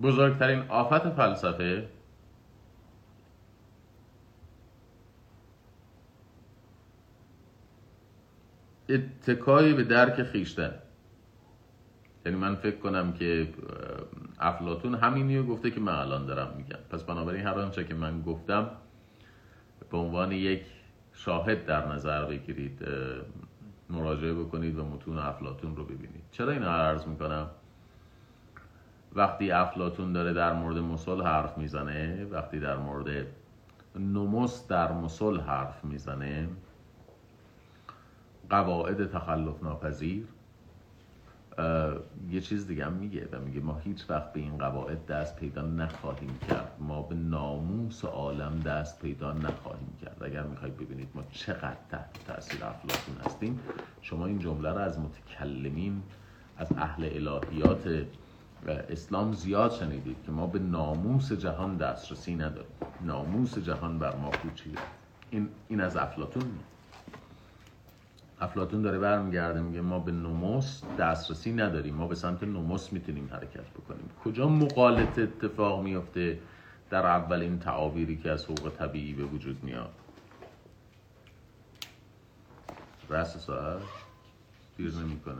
بزرگترین 0.03 0.63
آفت 0.69 1.09
فلسفه 1.09 1.87
اتکایی 8.93 9.73
به 9.73 9.83
درک 9.83 10.23
خیشتن. 10.23 10.71
یعنی 12.25 12.37
من 12.37 12.55
فکر 12.55 12.77
کنم 12.77 13.13
که 13.13 13.47
افلاتون 14.39 14.95
همینیو 14.95 15.43
گفته 15.43 15.71
که 15.71 15.79
من 15.79 15.93
الان 15.93 16.25
دارم 16.25 16.53
میگم. 16.57 16.79
پس 16.89 17.03
بنابراین 17.03 17.47
هر 17.47 17.59
آنچه 17.59 17.83
که 17.83 17.93
من 17.93 18.21
گفتم 18.21 18.69
به 19.91 19.97
عنوان 19.97 20.31
یک 20.31 20.61
شاهد 21.13 21.65
در 21.65 21.87
نظر 21.87 22.25
بگیرید 22.25 22.79
مراجعه 23.89 24.33
بکنید 24.33 24.79
و 24.79 24.85
متون 24.85 25.17
افلاتون 25.17 25.75
رو 25.75 25.83
ببینید. 25.83 26.23
چرا 26.31 26.51
این 26.51 26.63
عرض 26.63 27.07
می‌کنم؟ 27.07 27.49
وقتی 29.15 29.51
افلاتون 29.51 30.13
داره 30.13 30.33
در 30.33 30.53
مورد 30.53 30.77
مسل 30.77 31.21
حرف 31.21 31.57
می‌زنه 31.57 32.25
وقتی 32.25 32.59
در 32.59 32.77
مورد 32.77 33.25
نموس 33.95 34.67
در 34.67 34.91
مسل 34.91 35.39
حرف 35.39 35.85
می‌زنه 35.85 36.49
قواعد 38.49 39.11
تخلف 39.11 39.63
ناپذیر 39.63 40.27
یه 42.29 42.41
چیز 42.41 42.67
دیگه 42.67 42.85
هم 42.85 42.93
میگه 42.93 43.29
و 43.31 43.39
میگه 43.39 43.59
ما 43.59 43.77
هیچ 43.77 44.09
وقت 44.09 44.33
به 44.33 44.39
این 44.39 44.57
قواعد 44.57 45.05
دست 45.05 45.35
پیدا 45.35 45.61
نخواهیم 45.61 46.39
کرد. 46.49 46.71
ما 46.79 47.01
به 47.01 47.15
ناموس 47.15 48.05
عالم 48.05 48.59
دست 48.59 48.99
پیدا 48.99 49.33
نخواهیم 49.33 49.93
کرد. 50.01 50.23
اگر 50.23 50.43
می‌خواید 50.43 50.77
ببینید 50.77 51.09
ما 51.15 51.23
چقدر 51.31 51.77
تحت 51.89 52.25
تاثیر 52.27 52.65
افلاتون 52.65 53.15
هستیم 53.25 53.59
شما 54.01 54.25
این 54.25 54.39
جمله 54.39 54.69
رو 54.69 54.77
از 54.77 54.99
متکلمین 54.99 56.03
از 56.57 56.71
اهل 56.77 57.27
الهیات 57.27 58.05
اسلام 58.67 59.33
زیاد 59.33 59.71
شنیدید 59.71 60.17
که 60.25 60.31
ما 60.31 60.47
به 60.47 60.59
ناموس 60.59 61.31
جهان 61.31 61.77
دسترسی 61.77 62.35
نداریم. 62.35 62.71
ناموس 63.01 63.57
جهان 63.57 63.99
بر 63.99 64.15
ما 64.15 64.29
پوچیده 64.29 64.79
این, 65.29 65.49
این 65.67 65.81
از 65.81 65.97
افلاتون 65.97 66.43
افلاتون 68.43 68.81
داره 68.81 68.99
برمیگرده 68.99 69.61
میگه 69.61 69.81
ما 69.81 69.99
به 69.99 70.11
نموس 70.11 70.81
دسترسی 70.99 71.53
نداریم 71.53 71.95
ما 71.95 72.07
به 72.07 72.15
سمت 72.15 72.43
نموس 72.43 72.93
می‌تونیم 72.93 73.29
حرکت 73.31 73.69
بکنیم. 73.69 74.09
کجا 74.25 74.49
مقالط 74.49 75.19
اتفاق 75.19 75.83
میفته 75.83 76.39
در 76.89 77.05
اولین 77.05 77.59
تعابیری 77.59 78.17
که 78.17 78.31
از 78.31 78.45
حقوق 78.45 78.69
طبیعی 78.69 79.13
به 79.13 79.23
وجود 79.23 79.63
میاد؟ 79.63 79.89
رس 83.09 83.37
ساعت 83.37 83.81
دیر 84.77 84.91
نمی‌کنه. 84.91 85.35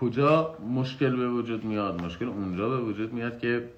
کجا 0.00 0.58
مشکل 0.74 1.16
به 1.16 1.28
وجود 1.28 1.64
میاد؟ 1.64 2.02
مشکل 2.02 2.28
اونجا 2.28 2.68
به 2.68 2.78
وجود 2.78 3.12
میاد 3.12 3.38
که 3.38 3.68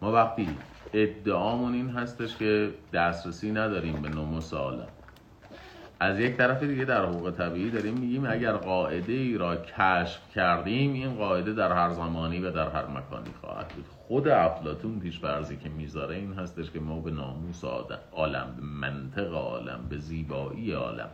ما 0.00 0.12
وقتی 0.12 0.48
ادعامون 0.92 1.74
این 1.74 1.90
هستش 1.90 2.36
که 2.36 2.70
دسترسی 2.92 3.52
نداریم 3.52 4.02
به 4.02 4.08
نموس 4.08 4.54
عالم 4.54 4.88
از 6.00 6.20
یک 6.20 6.36
طرف 6.36 6.62
دیگه 6.62 6.84
در 6.84 7.04
حقوق 7.04 7.30
طبیعی 7.30 7.70
داریم 7.70 7.94
میگیم 7.94 8.26
اگر 8.26 8.52
قاعده 8.52 9.12
ای 9.12 9.38
را 9.38 9.56
کشف 9.56 10.34
کردیم 10.34 10.92
این 10.92 11.14
قاعده 11.14 11.52
در 11.52 11.72
هر 11.72 11.90
زمانی 11.90 12.40
و 12.40 12.50
در 12.50 12.68
هر 12.68 12.86
مکانی 12.86 13.30
خواهد 13.40 13.68
بود. 13.68 13.84
خود 13.88 14.28
افلاتون 14.28 15.00
پیش 15.00 15.18
برزی 15.18 15.56
که 15.56 15.68
می‌ذاره 15.68 16.16
این 16.16 16.32
هستش 16.32 16.70
که 16.70 16.80
ما 16.80 17.00
به 17.00 17.10
ناموس 17.10 17.64
عالم 18.12 18.54
به 18.56 18.62
منطق 18.62 19.34
عالم 19.34 19.86
به 19.88 19.98
زیبایی 19.98 20.72
عالم. 20.72 21.10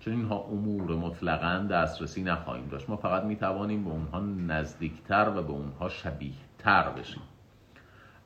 چون 0.00 0.14
اینها 0.14 0.38
امور 0.38 0.96
مطلقا 0.96 1.66
دسترسی 1.70 2.22
نخواهیم 2.22 2.68
داشت. 2.68 2.88
ما 2.88 2.96
فقط 2.96 3.22
می 3.22 3.36
توانیم 3.36 3.84
به 3.84 3.90
اونها 3.90 4.20
نزدیکتر 4.20 5.32
و 5.36 5.42
به 5.42 5.52
اونها 5.52 5.88
شبیه 5.88 6.32
تر 6.58 6.90
بشیم. 6.90 7.22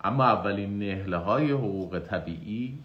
اما 0.07 0.25
اولین 0.25 0.79
نهله 0.79 1.17
های 1.17 1.51
حقوق 1.51 1.99
طبیعی 1.99 2.79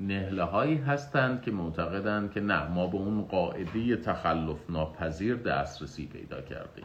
نهله 0.00 0.42
هایی 0.42 0.76
هستند 0.76 1.42
که 1.42 1.50
معتقدند 1.50 2.32
که 2.32 2.40
نه 2.40 2.68
ما 2.68 2.86
به 2.86 2.96
اون 2.96 3.22
قاعده 3.22 3.96
تخلف 3.96 4.70
ناپذیر 4.70 5.36
دسترسی 5.36 6.06
پیدا 6.06 6.40
کردیم. 6.40 6.84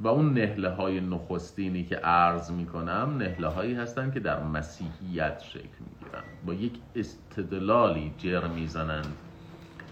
و 0.00 0.08
اون 0.08 0.34
نهله 0.34 0.68
های 0.68 1.00
نخستینی 1.00 1.84
که 1.84 1.96
عرض 1.96 2.50
می 2.50 2.66
کنم 2.66 3.16
نهله 3.18 3.48
هایی 3.48 3.74
هستند 3.74 4.14
که 4.14 4.20
در 4.20 4.42
مسیحیت 4.42 5.42
شکل 5.42 5.60
می 5.60 6.04
گیرن 6.04 6.22
با 6.46 6.54
یک 6.54 6.72
استدلالی 6.94 8.12
جر 8.18 8.46
می‌زنند 8.46 9.14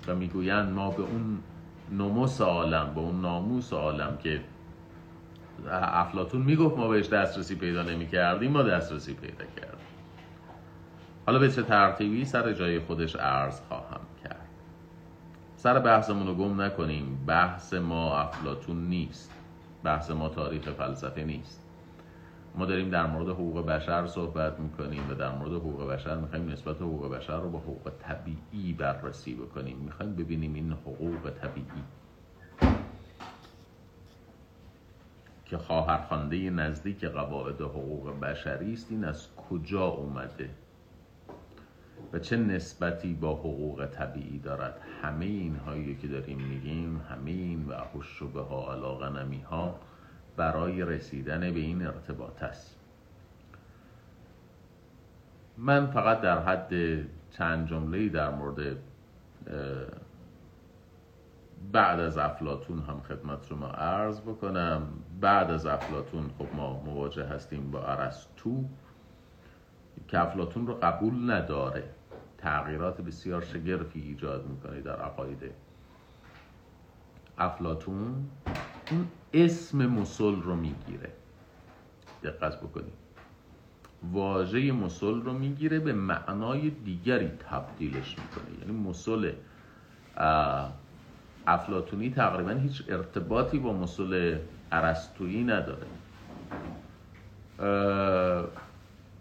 و 0.09 0.15
می‌گویند 0.15 0.73
ما 0.73 0.91
به 0.91 1.03
اون 1.03 1.39
نموس 1.93 2.41
عالم 2.41 2.95
به 2.95 3.01
اون 3.01 3.21
ناموس 3.21 3.73
عالم 3.73 4.19
که 4.23 4.41
افلاتون 5.71 6.43
می‌گفت 6.43 6.77
ما 6.77 6.89
بهش 6.89 7.09
دسترسی 7.09 7.55
پیدا 7.55 7.83
نمی 7.83 8.07
کردیم 8.07 8.51
ما 8.51 8.63
دسترسی 8.63 9.15
پیدا 9.15 9.45
کردیم. 9.57 9.87
حالا 11.27 11.39
به 11.39 11.51
چه 11.51 11.63
ترتیبی 11.63 12.25
سر 12.25 12.53
جای 12.53 12.81
خودش 12.81 13.17
عرض 13.17 13.61
خواهم 13.61 14.01
کرد؟ 14.25 14.49
سر 15.57 15.79
بحثمون 15.79 16.27
رو 16.27 16.35
گم 16.35 16.61
نکنیم. 16.61 17.25
بحث 17.27 17.75
ما 17.75 18.19
افلاتون 18.19 18.89
نیست. 18.89 19.33
بحث 19.85 20.11
ما 20.11 20.29
تاریخ 20.29 20.63
فلسفه 20.63 21.25
نیست. 21.25 21.65
ما 22.55 22.65
داریم 22.67 22.91
در 22.91 23.07
مورد 23.07 23.29
حقوق 23.29 23.67
بشر 23.67 24.07
صحبت 24.07 24.61
می‌کنیم 24.61 25.11
و 25.11 25.15
در 25.15 25.31
مورد 25.31 25.53
حقوق 25.53 25.89
بشر 25.89 26.17
می‌خوایم 26.17 26.49
نسبت 26.49 26.77
حقوق 26.77 27.15
بشر 27.15 27.41
رو 27.41 27.51
با 27.51 27.59
حقوق 27.59 27.93
طبیعی 27.99 28.73
بررسی 28.73 29.35
بکنیم. 29.35 29.77
می‌خوایم 29.77 30.15
ببینیم 30.15 30.55
این 30.55 30.73
حقوق 30.73 31.31
طبیعی 31.43 31.83
که 35.49 35.59
خواهرخوانده 35.59 36.51
نزدیک 36.51 37.05
قواعد 37.05 37.61
حقوق 37.61 38.21
بشری 38.21 38.73
است 38.73 38.87
این 38.91 39.05
از 39.05 39.29
کجا 39.37 39.85
اومده؟ 39.85 40.51
و 42.13 42.19
چه 42.19 42.37
نسبتی 42.37 43.15
با 43.15 43.35
حقوق 43.35 43.87
طبیعی 43.87 44.39
دارد؟ 44.39 44.81
همه 45.03 45.25
اینهایی 45.25 45.97
که 45.97 46.09
داریم 46.09 46.39
میگیم 46.39 47.01
همه 47.11 47.31
این 47.31 47.69
و 47.69 47.75
حشبه 47.95 48.43
ها 48.43 48.73
علاقه 48.73 49.09
نمی 49.09 49.41
ها 49.41 49.75
برای 50.37 50.85
رسیدن 50.85 51.41
به 51.41 51.61
این 51.61 51.87
ارتباط 51.87 52.43
است. 52.43 52.77
من 55.59 55.87
فقط 55.87 56.21
در 56.21 56.43
حد 56.43 56.73
چند 57.31 57.69
جمله 57.69 58.09
در 58.09 58.31
مورد 58.31 58.77
بعد 61.73 62.01
از 62.01 62.19
افلاتون 62.19 62.79
هم 62.79 63.01
خدمت 63.01 63.51
رو 63.51 63.57
ما 63.57 63.67
عرض 63.69 64.21
بکنم. 64.21 64.83
بعد 65.21 65.51
از 65.51 65.67
افلاتون 65.67 66.31
خب 66.39 66.47
ما 66.57 66.83
مواجه 66.83 67.25
هستیم 67.25 67.71
با 67.71 67.87
ارسطو. 67.87 68.65
که 70.09 70.19
افلاتون 70.19 70.67
رو 70.67 70.75
قبول 70.75 71.31
نداره. 71.31 71.85
تغییرات 72.39 73.01
بسیار 73.01 73.43
شگرفی 73.43 74.01
ایجاد 74.01 74.47
می‌کنه 74.47 74.81
در 74.81 74.97
عقاید 74.97 75.39
افلاتون 77.39 78.29
اون 78.91 79.07
اسم 79.33 79.87
مسل 79.87 80.43
رو 80.43 80.57
می‌گیره. 80.57 81.13
دقت 82.23 82.61
بکنید. 82.61 82.93
واژه 84.13 84.73
مسل 84.73 85.23
رو 85.23 85.33
می‌گیره 85.33 85.79
به 85.79 85.93
معنای 85.93 86.71
دیگری 86.71 87.29
تبدیلش 87.29 88.17
می‌کنه. 88.19 88.59
یعنی 88.61 88.73
مسل 88.89 89.33
افلاتونی 91.47 92.11
تقریبا 92.11 92.51
هیچ 92.51 92.83
ارتباطی 92.89 93.59
با 93.59 93.73
مسل 93.73 94.39
ارسطویی 94.73 95.45
نداره. 95.45 95.87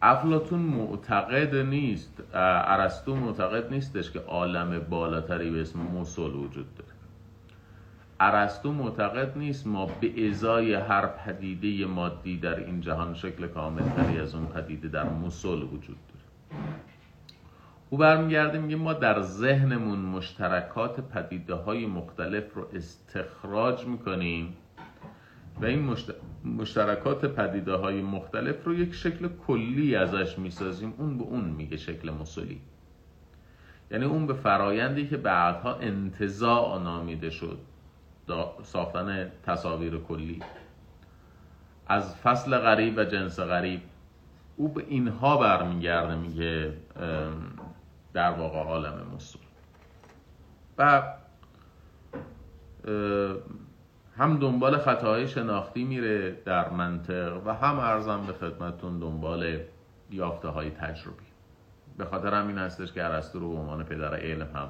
افلاتون 0.01 0.59
معتقد 0.59 1.55
نیست 1.55 2.23
ارسطو 2.33 3.15
معتقد 3.15 3.73
نیستش 3.73 4.11
که 4.11 4.19
عالم 4.19 4.79
بالاتری 4.79 5.51
به 5.51 5.61
اسم 5.61 5.79
مسل 5.79 6.21
وجود 6.21 6.75
داره. 6.75 6.91
ارسطو 8.19 8.71
معتقد 8.71 9.37
نیست 9.37 9.67
ما 9.67 9.85
به 9.85 10.29
ازای 10.29 10.73
هر 10.73 11.05
پدیده 11.05 11.85
مادی 11.85 12.37
در 12.37 12.59
این 12.59 12.81
جهان 12.81 13.13
شکل 13.13 13.47
کاملتری 13.47 14.19
از 14.19 14.35
اون 14.35 14.45
پدیده 14.45 14.87
در 14.87 15.09
مسل 15.09 15.63
وجود 15.63 15.97
داره. 16.07 16.25
او 17.89 17.97
برمیگرده 17.97 18.59
میگه 18.59 18.75
ما 18.75 18.93
در 18.93 19.21
ذهنمون 19.21 19.99
مشترکات 19.99 20.99
پدیده 20.99 21.53
های 21.53 21.85
مختلف 21.85 22.53
رو 22.55 22.67
استخراج 22.73 23.85
می‌کنیم 23.85 24.53
و 25.61 25.65
این 25.65 25.95
مشترکات 26.45 27.25
پدیده 27.25 27.73
های 27.73 28.01
مختلف 28.01 28.63
رو 28.65 28.73
یک 28.73 28.93
شکل 28.93 29.29
کلی 29.47 29.95
ازش 29.95 30.39
می‌سازیم. 30.39 30.93
اون 30.97 31.17
به 31.17 31.23
اون 31.23 31.43
میگه 31.43 31.77
شکل 31.77 32.09
مسلی 32.09 32.61
یعنی 33.91 34.05
اون 34.05 34.27
به 34.27 34.33
فرایندی 34.33 35.07
که 35.07 35.17
بعدها 35.17 35.75
انتظاع 35.75 36.83
نامیده 36.83 37.29
شد. 37.29 37.57
ساختن 38.63 39.31
تصاویر 39.43 39.97
کلی. 39.97 40.39
از 41.87 42.15
فصل 42.15 42.57
غریب 42.57 42.93
و 42.97 43.03
جنس 43.03 43.39
غریب. 43.39 43.81
او 44.55 44.67
به 44.67 44.85
اینها 44.87 45.37
برمیگرده 45.37 46.15
میگه 46.15 46.73
در 48.13 48.31
واقع 48.31 48.57
عالم 48.57 49.07
مسل 49.15 49.39
و 50.77 51.03
هم 54.17 54.39
دنبال 54.39 54.77
خطاهای 54.77 55.27
شناختی 55.27 55.83
میره 55.83 56.31
در 56.31 56.69
منطق 56.69 57.41
و 57.45 57.53
هم 57.53 57.79
ارزم 57.79 58.21
به 58.27 58.33
خدمتون 58.33 58.99
دنبال 58.99 59.59
یافته 60.11 60.47
های 60.47 60.69
تجربی. 60.69 61.25
به 61.97 62.05
خاطر 62.05 62.33
همین 62.33 62.57
هستش 62.57 62.93
که 62.93 63.05
ارسطو 63.05 63.39
رو 63.39 63.49
به 63.49 63.59
عنوان 63.59 63.83
پدر 63.83 64.15
علم 64.15 64.47
هم 64.55 64.69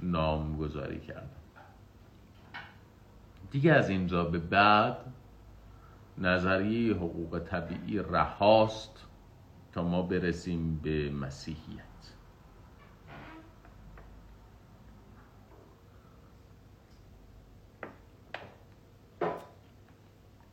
نامگذاری 0.00 1.00
کرد. 1.00 1.30
دیگه 3.50 3.72
از 3.72 3.88
اینجا 3.90 4.24
به 4.24 4.38
بعد 4.38 4.96
نظریه 6.18 6.94
حقوق 6.94 7.38
طبیعی 7.38 7.98
رهاست 7.98 9.06
تا 9.72 9.82
ما 9.82 10.02
برسیم 10.02 10.80
به 10.82 11.10
مسیحیت. 11.10 11.82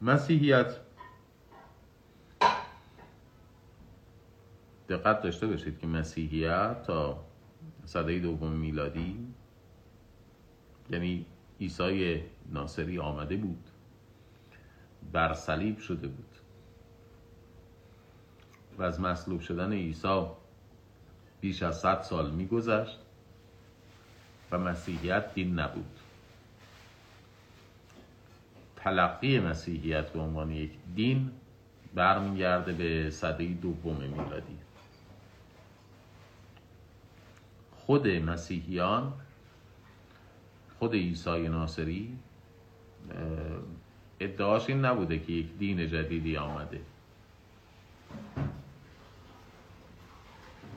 مسیحیت. 0.01 0.75
دقت 4.89 5.21
داشته 5.21 5.47
باشید 5.47 5.79
که 5.79 5.87
مسیحیت 5.87 6.83
تا 6.83 7.25
صده 7.85 8.19
دوم 8.19 8.51
میلادی 8.51 9.27
یعنی 10.89 11.25
عیسی 11.61 12.23
ناصری 12.51 12.99
آمده 12.99 13.37
بود 13.37 13.69
بر 15.11 15.33
صلیب 15.33 15.77
شده 15.77 16.07
بود. 16.07 16.35
و 18.77 18.83
از 18.83 19.01
مصلوب 19.01 19.39
شدن 19.41 19.73
عیسی 19.73 20.25
بیش 21.41 21.63
از 21.63 21.79
صد 21.79 22.01
سال 22.01 22.31
میگذشت 22.31 22.99
و 24.51 24.57
مسیحیت 24.57 25.33
دین 25.33 25.59
نبود. 25.59 25.98
تلقی 28.83 29.39
مسیحیت 29.39 30.09
به 30.09 30.19
عنوان 30.19 30.51
یک 30.51 30.71
دین 30.95 31.31
برمیگرده 31.93 32.73
به 32.73 33.09
صده 33.09 33.47
دوم 33.47 33.95
میلادی. 33.95 34.57
خود 37.71 38.07
مسیحیان 38.07 39.13
خود 40.79 40.93
عیسی 40.93 41.47
ناصری 41.47 42.17
ادعاش 44.19 44.69
این 44.69 44.85
نبوده 44.85 45.19
که 45.19 45.33
یک 45.33 45.57
دین 45.57 45.87
جدیدی 45.87 46.37
آمده. 46.37 46.81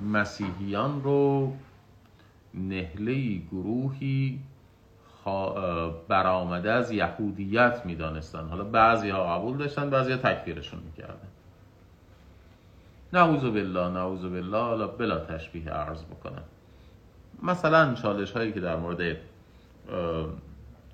مسیحیان 0.02 1.02
رو 1.02 1.56
نهله 2.54 3.34
گروهی 3.38 4.40
برآمده 6.08 6.72
از 6.72 6.90
یهودیت 6.90 7.82
می‌دانستن. 7.84 8.48
حالا 8.48 8.64
بعضی 8.64 9.10
ها 9.10 9.38
قبول 9.38 9.56
داشتن 9.56 9.90
بعضی 9.90 10.12
ها 10.12 10.16
تکفیرشون 10.18 10.80
می‌کردن. 10.80 11.28
نعوذ 13.12 13.42
بالله 13.42 13.88
نعوذ 13.88 14.22
بالله 14.22 14.58
حالا 14.58 14.86
بلا 14.86 15.18
تشبیه 15.18 15.70
عرض 15.70 16.02
بکنم. 16.04 16.42
مثلا 17.42 17.94
چالش 17.94 18.32
هایی 18.32 18.52
که 18.52 18.60
در 18.60 18.76
مورد 18.76 19.16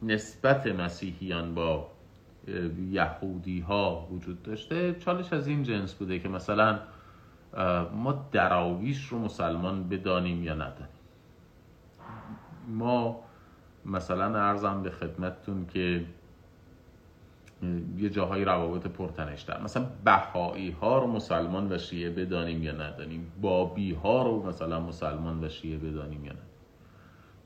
نسبت 0.03 0.66
مسیحیان 0.66 1.55
با 1.55 1.87
یهودی 2.91 3.61
ها 3.61 4.09
وجود 4.11 4.43
داشته 4.43 4.95
چالش 4.95 5.33
از 5.33 5.47
این 5.47 5.62
جنس 5.62 5.95
بوده 5.95 6.18
که 6.18 6.29
مثلا 6.29 6.79
ما 7.95 8.24
دراویش 8.33 9.07
رو 9.07 9.18
مسلمان 9.18 9.89
بدانیم 9.89 10.45
یا 10.45 10.55
ندانیم. 10.55 10.89
ما 12.68 13.20
مثلا 13.89 14.39
ارزم 14.39 14.82
به 14.82 14.91
خدمتتون 14.91 15.66
که 15.66 16.05
یه 17.97 18.11
جاهای 18.11 18.45
روابط 18.45 18.86
پرتنشتر. 18.86 19.61
مثلا 19.62 19.86
بهایی 20.05 20.70
ها 20.70 20.99
رو 20.99 21.07
مسلمان 21.07 21.72
و 21.72 21.78
شیعه 21.78 22.11
بدانیم 22.11 22.62
یا 22.62 22.72
ندانیم؟ 22.72 23.32
بابی 23.41 23.95
ها 23.95 24.22
رو 24.22 24.47
مثلا 24.47 24.80
مسلمان 24.80 25.45
و 25.45 25.49
شیعه 25.49 25.78
بدانیم 25.78 26.24
یا 26.24 26.32
ندانیم؟ 26.32 26.49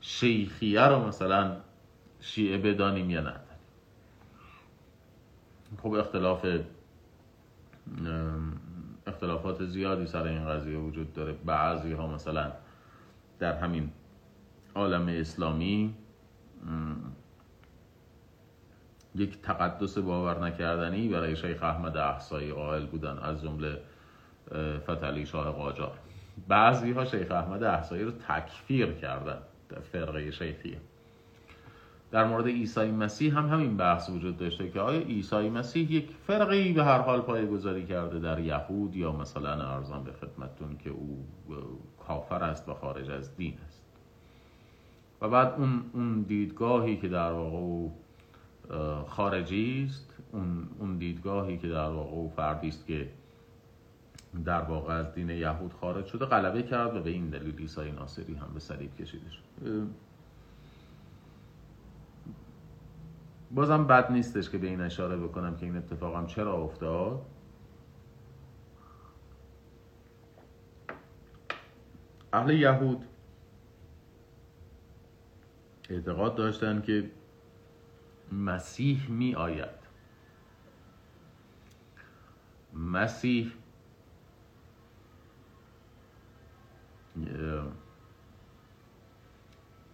شیخیه 0.01 0.81
رو 0.81 1.07
مثلا 1.07 1.57
شیعه 2.19 2.57
بدانیم 2.57 3.09
یا 3.09 3.19
ندانیم؟ 3.19 3.43
خب 5.83 5.93
اختلاف 5.93 6.45
اختلافات 9.07 9.65
زیادی 9.65 10.07
سر 10.07 10.23
این 10.23 10.47
قضیه 10.47 10.77
وجود 10.77 11.13
داره. 11.13 11.33
بعضی 11.45 11.93
ها 11.93 12.07
مثلا 12.07 12.51
در 13.39 13.57
همین 13.57 13.89
عالم 14.75 15.07
اسلامی 15.07 15.93
یک 19.15 19.41
تقدس 19.41 19.97
باور 19.97 20.39
نکردنی 20.39 21.09
برای 21.09 21.35
شیخ 21.35 21.63
احمد 21.63 21.97
احسایی 21.97 22.51
قائل 22.51 22.85
بودن 22.85 23.17
از 23.17 23.41
جمله 23.41 23.81
فتلی 24.87 25.25
شاه 25.25 25.51
قاجار. 25.51 25.97
بعضی 26.47 26.91
ها 26.91 27.05
شیخ 27.05 27.31
احمد 27.31 27.63
احسایی 27.63 28.03
رو 28.03 28.11
تکفیر 28.11 28.91
کردن 28.91 29.37
در 29.69 29.79
فرقه 29.79 30.31
شیخیه 30.31 30.77
در 32.11 32.25
مورد 32.25 32.47
عیسی 32.47 32.91
مسیح 32.91 33.37
هم 33.37 33.49
همین 33.49 33.77
بحث 33.77 34.09
وجود 34.09 34.37
داشته 34.37 34.69
که 34.69 34.79
آیا 34.79 34.99
عیسی 34.99 35.49
مسیح 35.49 35.91
یک 35.91 36.09
فرقی 36.27 36.73
به 36.73 36.83
هر 36.83 36.97
حال 36.97 37.21
پای 37.21 37.47
گذاری 37.47 37.85
کرده 37.85 38.19
در 38.19 38.39
یهود 38.39 38.95
یا 38.95 39.11
مثلا 39.11 39.75
ارزان 39.75 40.03
به 40.03 40.11
خدمتتون 40.11 40.77
که 40.77 40.89
او 40.89 41.25
کافر 42.07 42.43
است 42.43 42.69
و 42.69 42.73
خارج 42.73 43.09
از 43.09 43.35
دین 43.35 43.57
است؟ 43.65 43.72
و 45.23 45.29
بعد 45.29 45.53
اون, 45.57 45.83
اون 45.93 46.21
دیدگاهی 46.21 46.97
که 46.97 47.07
در 47.07 47.31
واقع 47.31 47.89
خارجی 49.07 49.85
است 49.89 50.13
اون, 50.31 50.67
اون 50.79 50.97
دیدگاهی 50.97 51.57
که 51.57 51.67
در 51.67 51.89
واقع 51.89 52.11
او 52.11 52.29
فردی 52.35 52.67
است 52.67 52.87
که 52.87 53.09
در 54.45 54.61
واقع 54.61 54.93
از 54.93 55.13
دین 55.13 55.29
یهود 55.29 55.73
خارج 55.73 56.05
شده 56.05 56.25
غلبه 56.25 56.63
کرد 56.63 56.95
و 56.95 57.01
به 57.01 57.09
این 57.09 57.29
دلیل 57.29 57.57
عیسی 57.57 57.91
ناصری 57.91 58.35
هم 58.35 58.47
به 58.53 58.59
صلیب 58.59 58.95
کشیده 58.95 59.29
شد 59.29 59.43
بازم 63.51 63.87
بد 63.87 64.11
نیستش 64.11 64.49
که 64.49 64.57
به 64.57 64.67
این 64.67 64.81
اشاره 64.81 65.17
بکنم 65.17 65.55
که 65.55 65.65
این 65.65 65.77
اتفاقم 65.77 66.25
چرا 66.25 66.53
افتاد. 66.53 67.21
اهل 72.33 72.49
یهود 72.49 73.05
اعتقاد 75.89 76.35
داشتن 76.35 76.81
که 76.81 77.11
مسیح 78.31 79.09
می 79.09 79.35
آید 79.35 79.83
مسیح 82.73 83.51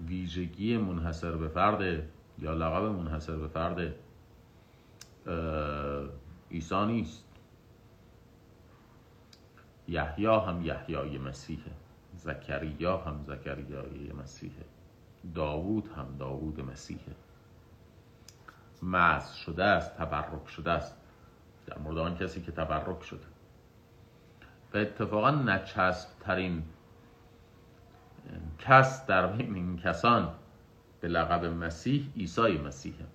ویژگی 0.08 0.78
منحصر 0.78 1.32
به 1.32 1.48
فرد 1.48 2.04
یا 2.40 2.54
لقب 2.54 2.84
منحصر 2.84 3.36
به 3.36 3.48
فرد 3.48 3.96
عیسی 6.52 6.86
نیست. 6.86 7.26
یحیی 9.88 10.26
هم 10.26 10.62
یحیای 10.66 11.18
مسیحه 11.18 11.72
زکریا 12.14 12.98
هم 12.98 13.24
زکریای 13.24 14.12
مسیحه 14.12 14.66
داوود 15.36 15.90
هم 15.98 16.16
داوود 16.20 16.60
مسیحه 16.72 17.16
مز 18.84 19.32
شده 19.32 19.64
است 19.64 19.98
تبرک 19.98 20.48
شده 20.48 20.72
است. 20.72 20.96
در 21.68 21.78
مورد 21.78 21.98
آن 21.98 22.18
کسی 22.18 22.42
که 22.42 22.52
تبرک 22.52 23.04
شده. 23.04 23.26
و 24.74 24.78
اتفاقا 24.78 25.32
نچسب 25.32 26.10
ترین 26.20 26.64
کس 28.60 29.06
در 29.06 29.28
بین 29.28 29.56
این 29.56 29.78
کسان 29.78 30.32
به 31.02 31.08
لقب 31.08 31.46
مسیح 31.46 32.10
عیسی 32.16 32.58
مسیحه 32.58 33.06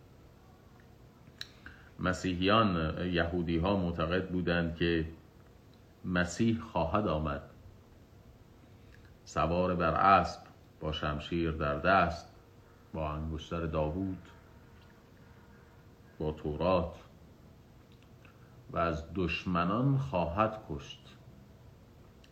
مسیحیان 1.98 2.98
یهودی 3.06 3.58
ها 3.58 3.76
معتقد 3.76 4.28
بودند 4.28 4.76
که 4.76 5.08
مسیح 6.04 6.60
خواهد 6.60 7.08
آمد. 7.08 7.42
سوار 9.24 9.74
بر 9.74 9.94
اسب 9.94 10.43
با 10.80 10.92
شمشیر 10.92 11.50
در 11.50 11.78
دست 11.78 12.34
با 12.92 13.10
انگشتر 13.10 13.66
داوود 13.66 14.28
با 16.18 16.32
تورات 16.32 16.94
و 18.70 18.78
از 18.78 19.04
دشمنان 19.14 19.98
خواهد 19.98 20.60
کشت. 20.68 21.16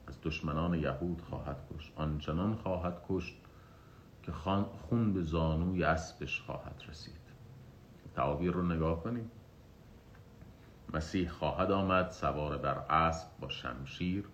از 0.07 0.19
دشمنان 0.23 0.75
یهود 0.75 1.23
خواهد 1.23 1.57
کشت. 1.75 1.93
آنچنان 1.97 2.55
خواهد 2.55 3.05
کشت 3.09 3.37
که 4.23 4.33
خون 4.33 5.13
به 5.13 5.23
زانوی 5.23 5.85
اسبش 5.85 6.41
خواهد 6.41 6.83
رسید. 6.89 7.23
تعابیر 8.15 8.53
رو 8.53 8.63
نگاه 8.63 9.03
کنیم. 9.03 9.31
مسیح 10.95 11.29
خواهد 11.29 11.71
آمد 11.71 12.11
سوار 12.11 12.59
بر 12.59 12.79
اسب 12.79 13.29
با 13.41 13.49
شمشیر 13.49 14.25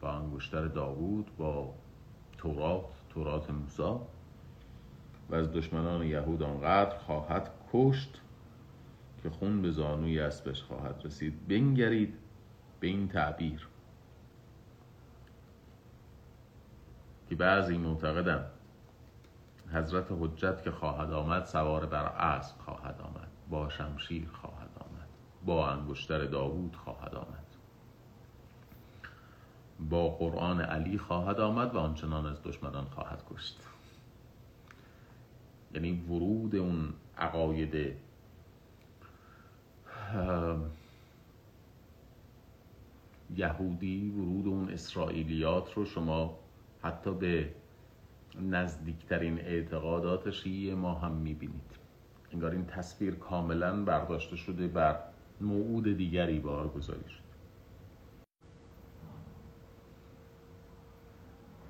با 0.00 0.12
انگشتر 0.12 0.66
داوود 0.68 1.36
با 1.36 1.74
تورات. 2.38 2.99
تورات 3.10 3.50
موسی 3.50 3.98
و 5.30 5.34
از 5.34 5.52
دشمنان 5.52 6.02
یهود 6.02 6.42
آنقدر 6.42 6.98
خواهد 6.98 7.50
کشت 7.72 8.20
که 9.22 9.30
خون 9.30 9.62
به 9.62 9.70
زانوی 9.70 10.20
اسبش 10.20 10.62
خواهد 10.62 11.02
رسید. 11.04 11.48
بنگرید 11.48 12.14
به 12.80 12.86
این 12.86 13.08
تعبیر 13.08 13.68
که 17.28 17.34
بعضی 17.36 17.78
معتقدند 17.78 18.50
حضرت 19.72 20.06
حجت 20.10 20.62
که 20.62 20.70
خواهد 20.70 21.12
آمد 21.12 21.44
سوار 21.44 21.86
بر 21.86 22.04
اسب 22.04 22.58
خواهد 22.58 23.00
آمد 23.00 23.28
با 23.50 23.68
شمشیر 23.68 24.28
خواهد 24.28 24.70
آمد 24.80 25.08
با 25.44 25.68
انگشتر 25.68 26.24
داوود 26.24 26.76
خواهد 26.76 27.14
آمد. 27.14 27.49
با 29.88 30.08
قرآن 30.08 30.60
علی 30.60 30.98
خواهد 30.98 31.40
آمد 31.40 31.74
و 31.74 31.78
آنچنان 31.78 32.26
از 32.26 32.42
دشمنان 32.42 32.84
خواهد 32.84 33.22
کشت. 33.30 33.60
یعنی 35.74 36.04
ورود 36.08 36.56
اون 36.56 36.94
عقاید 37.18 37.96
یهودی 43.36 44.10
ورود 44.10 44.46
اون 44.46 44.70
اسرائیلیات 44.70 45.72
رو 45.74 45.84
شما 45.84 46.38
حتی 46.82 47.14
به 47.14 47.54
نزدیکترین 48.40 49.38
اعتقادات 49.38 50.30
شیعه 50.30 50.74
ما 50.74 50.94
هم 50.94 51.12
می‌بینید. 51.12 51.80
انگار 52.32 52.50
این 52.50 52.66
تصویر 52.66 53.14
کاملا 53.14 53.84
برداشته 53.84 54.36
شده 54.36 54.68
بر 54.68 54.98
موعود 55.40 55.96
دیگری 55.96 56.38
بارگذاری 56.38 57.08
شده. 57.08 57.19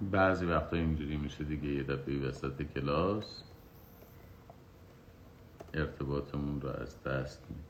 بعضی 0.01 0.47
وقتا 0.47 0.77
اینجوری 0.77 1.17
میشه 1.17 1.45
دیگه 1.45 1.69
یه 1.69 1.83
دفعه 1.83 2.29
وسط 2.29 2.63
کلاس 2.63 3.45
ارتباطمون 5.75 6.61
رو 6.61 6.69
از 6.69 7.03
دست 7.03 7.47
میده 7.51 7.70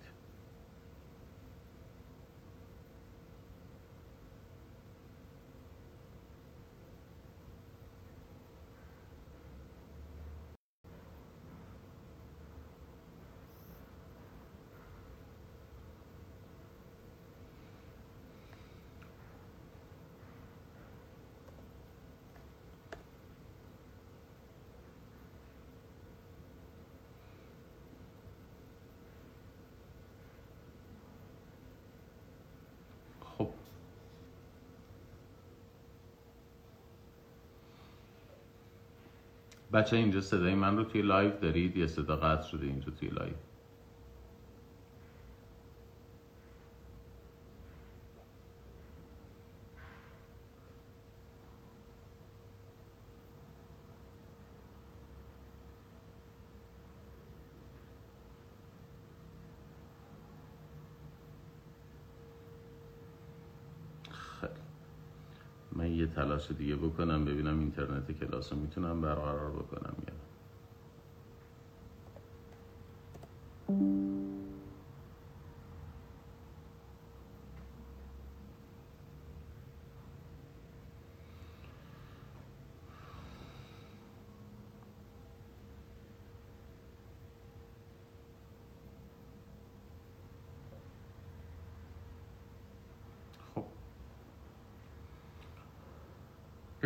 بچه 39.72 39.96
اینجا 39.96 40.20
صدای 40.20 40.54
من 40.54 40.76
رو 40.76 40.84
توی 40.84 41.02
live 41.02 41.40
دارید؟ 41.40 41.76
یا 41.76 41.86
صدا 41.86 42.16
قطع 42.16 42.48
شده 42.48 42.66
اینجا 42.66 42.90
توی 42.90 43.08
live. 43.08 43.34
یه 66.00 66.06
تلاش 66.06 66.50
دیگه 66.50 66.76
بکنم 66.76 67.24
ببینم 67.24 67.60
اینترنت 67.60 68.12
کلاس 68.12 68.52
رو 68.52 68.58
می‌تونم 68.58 69.00
برقرار 69.00 69.52
بکنم 69.52 69.96
یا 70.08 70.19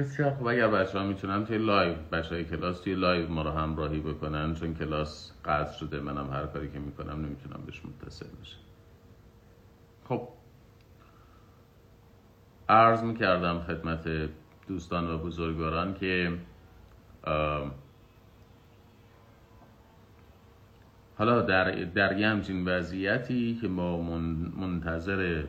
بسیار 0.05 0.35
خب 0.35 0.47
اگر 0.47 0.69
بچه 0.69 0.99
ها 0.99 1.05
می‌تونن 1.05 1.45
توی 1.45 1.59
live 1.59 1.95
بچه 2.13 2.35
های 2.35 2.45
کلاس 2.45 2.81
توی 2.81 2.95
live 2.95 3.29
ما 3.29 3.43
رو 3.43 3.51
همراهی 3.51 4.01
بکنن 4.01 4.55
چون 4.55 4.75
کلاس 4.75 5.33
قطع 5.45 5.73
شده 5.73 6.01
منم 6.01 6.31
هر 6.31 6.47
کاری 6.47 6.71
که 6.71 6.79
می‌کنم 6.79 7.27
نمی‌تونم 7.27 7.63
بهش 7.67 7.83
متصل 7.85 8.27
بشم. 8.43 8.59
خب. 10.09 10.29
عرض 12.69 13.03
می‌کردم 13.03 13.61
خدمت 13.61 14.09
دوستان 14.69 15.11
و 15.11 15.19
بزرگواران 15.19 15.95
که 15.95 16.39
حالا 21.19 21.41
در, 21.43 21.85
در 21.85 22.19
یه 22.19 22.29
همچین 22.29 22.69
وضعیتی 22.69 23.59
که 23.61 23.69
ما 23.69 24.01
منتظر 24.57 25.45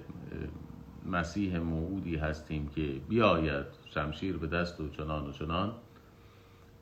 مسیح 1.05 1.59
موعودی 1.59 2.15
هستیم 2.15 2.67
که 2.67 3.01
بیاید 3.09 3.65
شمشیر 3.95 4.37
به 4.37 4.47
دست 4.47 4.79
و 4.81 4.89
چنان 4.89 5.27
و 5.27 5.31
چنان. 5.31 5.73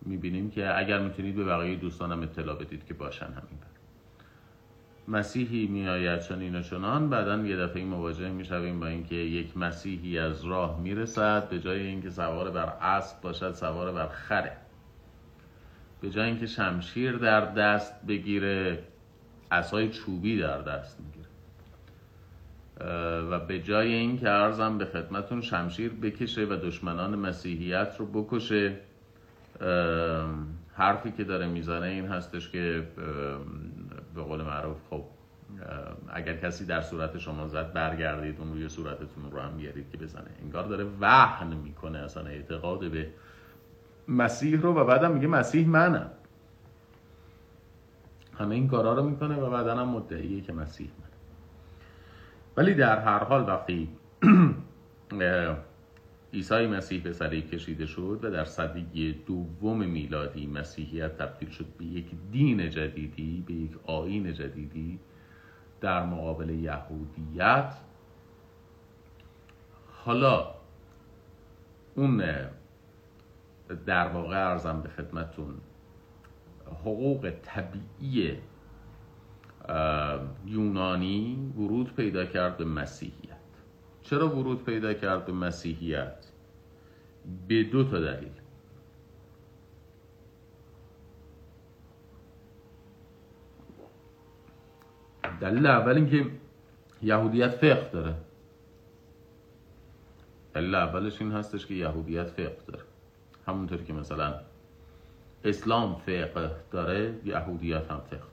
می‌بینیم 0.01 0.51
که 0.51 0.78
اگر 0.78 0.99
می‌تونید 0.99 1.36
به 1.36 1.43
بقیه 1.43 1.76
دوستانم 1.76 2.22
اطلاع 2.22 2.55
بدید 2.55 2.86
که 2.86 2.93
باشن 2.93 3.26
همین 3.26 3.59
بر. 3.61 3.68
مسیحی 5.07 5.68
میآید 5.68 6.20
چنین 6.20 6.55
و 6.55 6.61
چنان. 6.61 7.09
بعدا 7.09 7.38
یه 7.38 7.57
دفعه 7.57 7.86
مواجه 7.86 8.32
می‌شویم 8.32 8.80
با 8.80 8.88
اینکه 8.88 9.16
یک 9.16 9.57
مسیحی 9.57 10.20
از 10.20 10.45
راه 10.45 10.80
می‌رسد. 10.80 11.49
به 11.49 11.59
جای 11.59 11.80
اینکه 11.80 12.09
سوار 12.09 12.51
بر 12.51 12.74
اسب 12.82 13.22
باشد 13.22 13.51
سوار 13.53 13.91
بر 13.91 14.07
خره. 14.07 14.57
به 16.01 16.09
جای 16.09 16.26
اینکه 16.26 16.47
شمشیر 16.47 17.11
در 17.18 17.41
دست 17.41 18.05
بگیره 18.07 18.84
اسای 19.51 19.89
چوبی 19.89 20.39
در 20.39 20.61
دست 20.61 20.99
می‌گیره. 20.99 21.12
و 23.32 23.39
به 23.39 23.59
جای 23.59 23.93
این 23.93 24.17
که 24.17 24.30
ارزم 24.30 24.78
به 24.78 24.86
خدمتون 24.86 25.41
شمشیر 25.41 25.93
بکشه 25.93 26.45
و 26.45 26.57
دشمنان 26.63 27.15
مسیحیت 27.15 27.95
رو 27.99 28.05
بکشه 28.05 28.80
حرفی 30.74 31.11
که 31.11 31.24
داره 31.24 31.47
می‌زنه 31.47 31.86
این 31.86 32.05
هستش 32.05 32.49
که 32.49 32.88
به 34.15 34.21
قول 34.21 34.41
معروف 34.41 34.78
خب 34.89 35.03
اگر 36.13 36.38
کسی 36.38 36.65
در 36.65 36.82
صورت 36.82 37.17
شما 37.17 37.47
زد 37.47 37.74
برگردید 37.74 38.39
اون 38.39 38.53
روی 38.53 38.69
صورتتون 38.69 39.32
رو 39.32 39.39
هم 39.39 39.57
بیارید 39.57 39.91
که 39.91 39.97
بزنه. 39.97 40.30
انگار 40.41 40.63
داره 40.63 40.86
وحن 41.01 41.53
می‌کنه 41.53 41.99
اصلا 41.99 42.26
اعتقاد 42.26 42.91
به 42.91 43.07
مسیح 44.07 44.61
رو 44.61 44.74
و 44.74 44.86
بعدم 44.86 45.11
میگه 45.11 45.28
مسیح 45.28 45.67
منم. 45.67 46.11
همه 48.39 48.55
این 48.55 48.67
کارا 48.67 48.93
رو 48.93 49.03
می‌کنه 49.09 49.36
و 49.36 49.49
بعدا 49.49 49.76
هم 49.76 49.89
مدعیه 49.89 50.41
که 50.41 50.53
مسیح 50.53 50.89
ولی 52.58 52.74
در 52.74 52.99
هر 52.99 53.24
حال 53.24 53.47
وقتی 53.47 53.89
عیسی 56.34 56.68
مسیح 56.68 57.04
به 57.04 57.14
صلیب 57.14 57.49
کشیده 57.49 57.86
شد 57.86 58.20
و 58.24 58.30
در 58.30 58.45
صدیه 58.45 59.16
دوم 59.28 59.86
میلادی 59.86 60.47
مسیحیت 60.47 61.18
تبدیل 61.18 61.49
شد 61.49 61.66
به 61.78 61.86
یک 61.86 62.06
دین 62.32 62.70
جدیدی 62.70 63.43
به 63.47 63.54
یک 63.54 63.72
آین 63.84 64.34
جدیدی 64.34 64.99
در 65.82 66.06
مقابل 66.06 66.49
یهودیت 66.49 67.74
حالا 70.06 70.54
اون 71.95 72.24
در 73.86 74.08
واقع 74.08 74.49
ارزم 74.49 74.82
به 74.82 74.89
خدمتون 74.89 75.56
حقوق 76.66 77.32
طبیعی 77.43 78.38
یونانی 80.45 81.53
ورود 81.57 81.95
پیدا 81.95 82.26
کرد 82.26 82.57
به 82.57 82.66
مسیحیت. 82.66 83.38
چرا 84.01 84.30
ورود 84.36 84.66
پیدا 84.66 84.93
کرد 84.93 85.26
به 85.26 85.34
مسیحیت؟ 85.34 86.26
به 87.47 87.64
دو 87.64 87.84
تا 87.84 87.99
دلیل. 87.99 88.32
دلیل 95.41 95.66
اول 95.66 95.95
اینکه 95.95 96.26
یهودیت 97.01 97.49
فقه 97.49 97.89
داره. 97.89 98.16
دلیل 100.53 100.76
اولش 100.76 101.22
این 101.22 101.32
هستش 101.32 101.66
که 101.66 101.74
یهودیت 101.74 102.28
فقه 102.28 102.57
داره. 102.68 102.84
همونطوری 103.47 103.86
که 103.86 103.93
مثلا 103.93 104.39
اسلام 105.43 105.95
فقه 105.95 106.51
داره 106.72 107.20
یهودیت 107.26 107.91
هم 107.91 107.99
فقه 107.99 108.32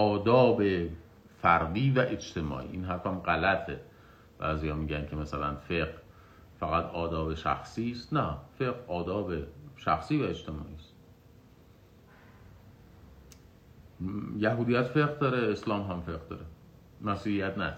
آداب 0.00 0.62
فردی 1.42 1.90
و 1.90 2.00
اجتماعی. 2.00 2.68
این 2.72 2.84
حرفم 2.84 3.18
غلطه. 3.18 3.80
بعضی 4.38 4.68
ها 4.68 4.76
میگن 4.76 5.06
که 5.06 5.16
مثلا 5.16 5.54
فقه 5.54 5.94
فقط 6.60 6.84
آداب 6.84 7.34
شخصی 7.34 7.90
است. 7.90 8.12
نه 8.12 8.36
فقه 8.58 8.74
آداب 8.88 9.32
شخصی 9.76 10.22
و 10.22 10.24
اجتماعی 10.24 10.74
است. 10.74 10.94
یهودیت 14.38 14.82
فقه 14.82 15.18
داره 15.20 15.52
اسلام 15.52 15.90
هم 15.90 16.00
فقه 16.00 16.28
داره. 16.30 16.44
مسیحیت 17.00 17.52
نداره 17.58 17.76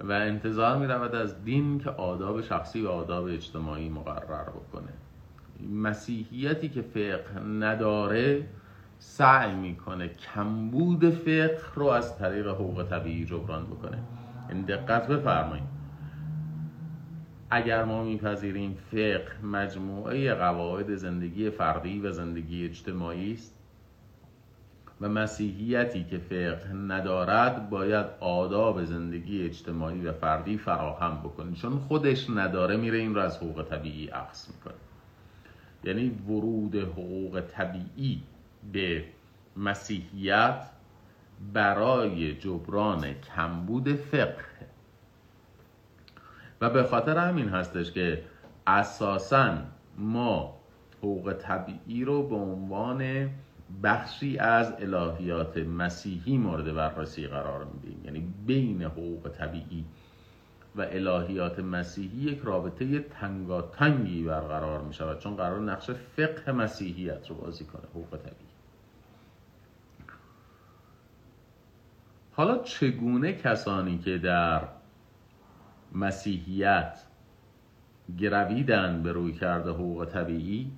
و 0.00 0.12
انتظار 0.12 0.78
می 0.78 0.86
رود 0.86 1.14
از 1.14 1.44
دین 1.44 1.78
که 1.78 1.90
آداب 1.90 2.40
شخصی 2.40 2.82
و 2.82 2.88
آداب 2.88 3.24
اجتماعی 3.24 3.88
مقرر 3.88 4.50
بکنه. 4.50 4.92
مسیحیتی 5.72 6.68
که 6.68 6.82
فقه 6.82 7.40
نداره 7.40 8.46
سعی 8.98 9.54
می‌کنه 9.54 10.08
کمبود 10.08 11.10
فقه 11.10 11.60
رو 11.74 11.86
از 11.86 12.18
طریق 12.18 12.46
حقوق 12.48 12.82
طبیعی 12.82 13.24
جبران 13.24 13.66
بکنه. 13.66 13.98
این 14.48 14.62
دقت 14.62 15.06
بفرمایید. 15.06 15.78
اگر 17.50 17.84
ما 17.84 18.04
میپذیریم 18.04 18.74
فقه 18.90 19.46
مجموعه 19.46 20.34
قواعد 20.34 20.94
زندگی 20.94 21.50
فردی 21.50 22.00
و 22.00 22.12
زندگی 22.12 22.64
اجتماعی 22.64 23.32
است 23.32 23.54
و 25.00 25.08
مسیحیتی 25.08 26.04
که 26.04 26.18
فقه 26.18 26.72
ندارد 26.72 27.70
باید 27.70 28.06
آداب 28.20 28.84
زندگی 28.84 29.44
اجتماعی 29.44 30.00
و 30.00 30.12
فردی 30.12 30.58
فراهم 30.58 31.20
بکنه. 31.20 31.52
چون 31.52 31.78
خودش 31.78 32.30
نداره 32.30 32.76
میره 32.76 32.98
این 32.98 33.14
رو 33.14 33.20
از 33.20 33.36
حقوق 33.36 33.62
طبیعی 33.62 34.06
عکس 34.06 34.48
می‌کنه. 34.54 34.74
یعنی 35.84 36.10
ورود 36.28 36.76
حقوق 36.76 37.40
طبیعی 37.40 38.22
به 38.72 39.04
مسیحیت 39.56 40.70
برای 41.52 42.34
جبران 42.34 43.14
کمبود 43.14 43.92
فقه. 43.92 44.44
و 46.60 46.70
به 46.70 46.82
خاطر 46.82 47.18
همین 47.18 47.48
هستش 47.48 47.92
که 47.92 48.22
اساسا 48.66 49.58
ما 49.98 50.60
حقوق 50.98 51.32
طبیعی 51.32 52.04
رو 52.04 52.28
به 52.28 52.34
عنوان 52.34 53.30
بخشی 53.82 54.38
از 54.38 54.72
الهیات 54.78 55.58
مسیحی 55.58 56.38
مورد 56.38 56.74
بررسی 56.74 57.26
قرار 57.26 57.64
میدیم. 57.64 58.04
یعنی 58.04 58.34
بین 58.46 58.82
حقوق 58.82 59.28
طبیعی 59.28 59.84
و 60.76 60.80
الهیات 60.80 61.58
مسیحی 61.58 62.18
یک 62.18 62.40
رابطه 62.44 62.98
تنگاتنگی 62.98 64.22
برقرار 64.22 64.82
می 64.82 64.94
شود 64.94 65.18
چون 65.18 65.36
قرار 65.36 65.60
نقش 65.60 65.90
فقه 65.90 66.52
مسیحیت 66.52 67.30
رو 67.30 67.34
بازی 67.34 67.64
کنه 67.64 67.82
حقوق 67.90 68.16
طبیعی. 68.16 68.47
حالا 72.38 72.58
چگونه 72.58 73.32
کسانی 73.32 73.98
که 73.98 74.18
در 74.18 74.62
مسیحیت 75.92 77.00
گرویدن 78.18 79.02
به 79.02 79.12
روی 79.12 79.32
کرده 79.32 79.70
حقوق 79.70 80.04
طبیعی 80.04 80.72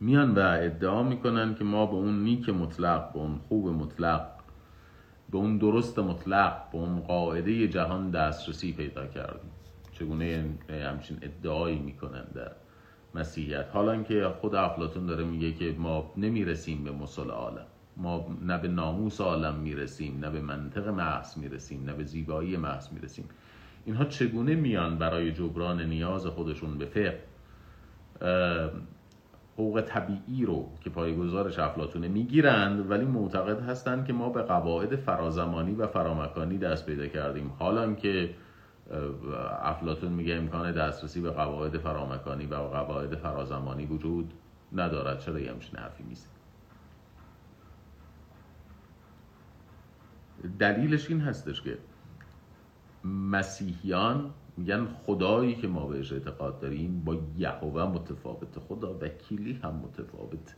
میان 0.00 0.34
و 0.34 0.38
ادعا 0.38 1.02
می‌کنن 1.02 1.54
که 1.54 1.64
ما 1.64 1.86
به 1.86 1.94
اون 1.94 2.24
نیک 2.24 2.48
مطلق 2.48 3.12
به 3.12 3.18
اون 3.18 3.38
خوب 3.48 3.68
مطلق 3.68 4.30
به 5.30 5.38
اون 5.38 5.58
درست 5.58 5.98
مطلق 5.98 6.70
به 6.72 6.78
اون 6.78 7.00
قاعده 7.00 7.68
جهان 7.68 8.10
دسترسی 8.10 8.72
پیدا 8.72 9.06
کردیم. 9.06 9.50
چگونه 9.92 10.54
همچین 10.70 11.18
ادعایی 11.22 11.78
می‌کنن 11.78 12.24
در 12.34 12.52
مسیحیت؟ 13.14 13.66
حالا 13.72 14.02
که 14.02 14.34
خود 14.40 14.54
افلاتون 14.54 15.06
داره 15.06 15.24
میگه 15.24 15.52
که 15.52 15.74
ما 15.78 16.12
نمی‌رسیم 16.16 16.84
به 16.84 16.92
مسل 16.92 17.30
عالم. 17.30 17.66
ما 17.96 18.26
نه 18.42 18.58
به 18.58 18.68
ناموس 18.68 19.20
عالم 19.20 19.54
می‌رسیم 19.54 20.18
نه 20.20 20.30
به 20.30 20.40
منطق 20.40 20.88
محض 20.88 21.38
می‌رسیم 21.38 21.84
نه 21.84 21.92
به 21.92 22.04
زیبایی 22.04 22.56
محض 22.56 22.92
می‌رسیم. 22.92 23.24
اینها 23.84 24.04
چگونه 24.04 24.54
میان 24.54 24.98
برای 24.98 25.32
جبران 25.32 25.82
نیاز 25.82 26.26
خودشون 26.26 26.78
به 26.78 26.86
فقه؟ 26.86 27.20
حقوق 29.54 29.80
طبیعی 29.80 30.44
رو 30.44 30.68
که 30.80 30.90
پایگزارش 30.90 31.58
افلاتونه 31.58 32.08
می‌گیرند 32.08 32.90
ولی 32.90 33.04
معتقد 33.04 33.60
هستند 33.60 34.06
که 34.06 34.12
ما 34.12 34.28
به 34.28 34.42
قواعد 34.42 34.96
فرازمانی 34.96 35.74
و 35.74 35.86
فرامکانی 35.86 36.58
دست 36.58 36.86
پیدا 36.86 37.06
کردیم. 37.06 37.52
حالا 37.58 37.94
که 37.94 38.30
افلاتون 39.62 40.12
میگه 40.12 40.34
امکان 40.34 40.72
دسترسی 40.72 41.20
به 41.20 41.30
قواعد 41.30 41.78
فرامکانی 41.78 42.46
و 42.46 42.54
قواعد 42.54 43.14
فرازمانی 43.14 43.86
وجود 43.86 44.32
ندارد. 44.72 45.18
چرا 45.18 45.40
یه 45.40 45.50
همچین 45.50 45.78
حرفی 45.78 46.02
میزه 46.02 46.33
دلیلش 50.58 51.10
این 51.10 51.20
هستش 51.20 51.62
که 51.62 51.78
مسیحیان 53.04 54.30
میگن 54.56 54.86
خدایی 54.86 55.54
که 55.54 55.68
ما 55.68 55.86
بهش 55.86 56.12
اعتقاد 56.12 56.60
داریم 56.60 57.04
با 57.04 57.16
یهوه 57.36 57.84
متفاوت 57.84 58.58
خدا 58.58 58.98
وکیلی 59.00 59.52
هم 59.52 59.74
متفاوت. 59.74 60.54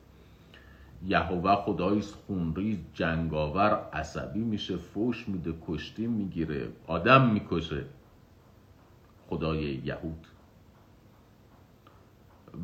یهوه 1.05 1.55
خدایی 1.55 2.01
خونریز 2.01 2.79
جنگاور 2.95 3.89
عصبی 3.93 4.41
میشه 4.41 4.77
فوش 4.77 5.29
میده 5.29 5.55
کشتی 5.67 6.07
می‌گیره 6.07 6.69
آدم 6.87 7.31
می‌کشه. 7.31 7.85
خدای 9.29 9.63
یهود. 9.85 10.27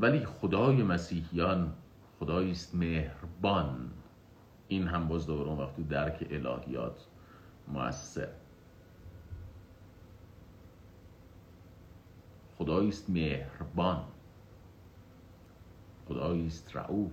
ولی 0.01 0.25
خدای 0.25 0.83
مسیحیان 0.83 1.73
خدایی 2.21 2.51
است 2.51 2.75
مهربان. 2.75 3.91
این 4.69 4.87
هم 4.87 5.09
باز 5.09 5.27
دوباره 5.27 5.51
وقتی 5.51 5.83
درک 5.83 6.27
الهیات 6.31 7.07
موثر. 7.69 8.29
خدایی 12.59 12.89
است 12.89 13.11
مهربان. 13.11 14.05
خدایی 16.09 16.47
است 16.47 16.77
رعوف 16.77 17.13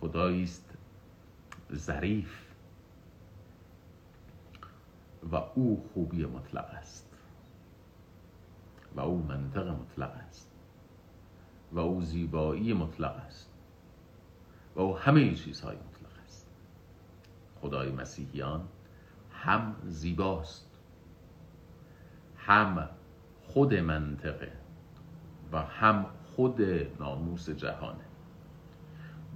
خدایی 0.00 0.42
است 0.42 0.74
ظریف. 1.74 2.44
و 5.32 5.36
او 5.36 5.88
خوبی 5.94 6.26
مطلق 6.26 6.64
است. 6.64 7.06
و 8.96 9.00
او 9.00 9.22
منطق 9.22 9.68
مطلق 9.68 10.10
است. 10.10 10.50
و 11.72 11.78
او 11.78 12.02
زیبایی 12.02 12.72
مطلق 12.72 13.16
است. 13.16 13.50
و 14.76 14.80
او 14.80 14.98
همه 14.98 15.34
چیزهای 15.34 15.76
مطلق 15.76 15.97
خدای 17.68 17.92
مسیحیان 17.92 18.60
هم 19.30 19.74
زیباست 19.86 20.66
هم 22.36 22.88
خود 23.42 23.74
منطقه 23.74 24.52
و 25.52 25.62
هم 25.62 26.06
خود 26.36 26.60
ناموس 27.00 27.50
جهانه. 27.50 28.04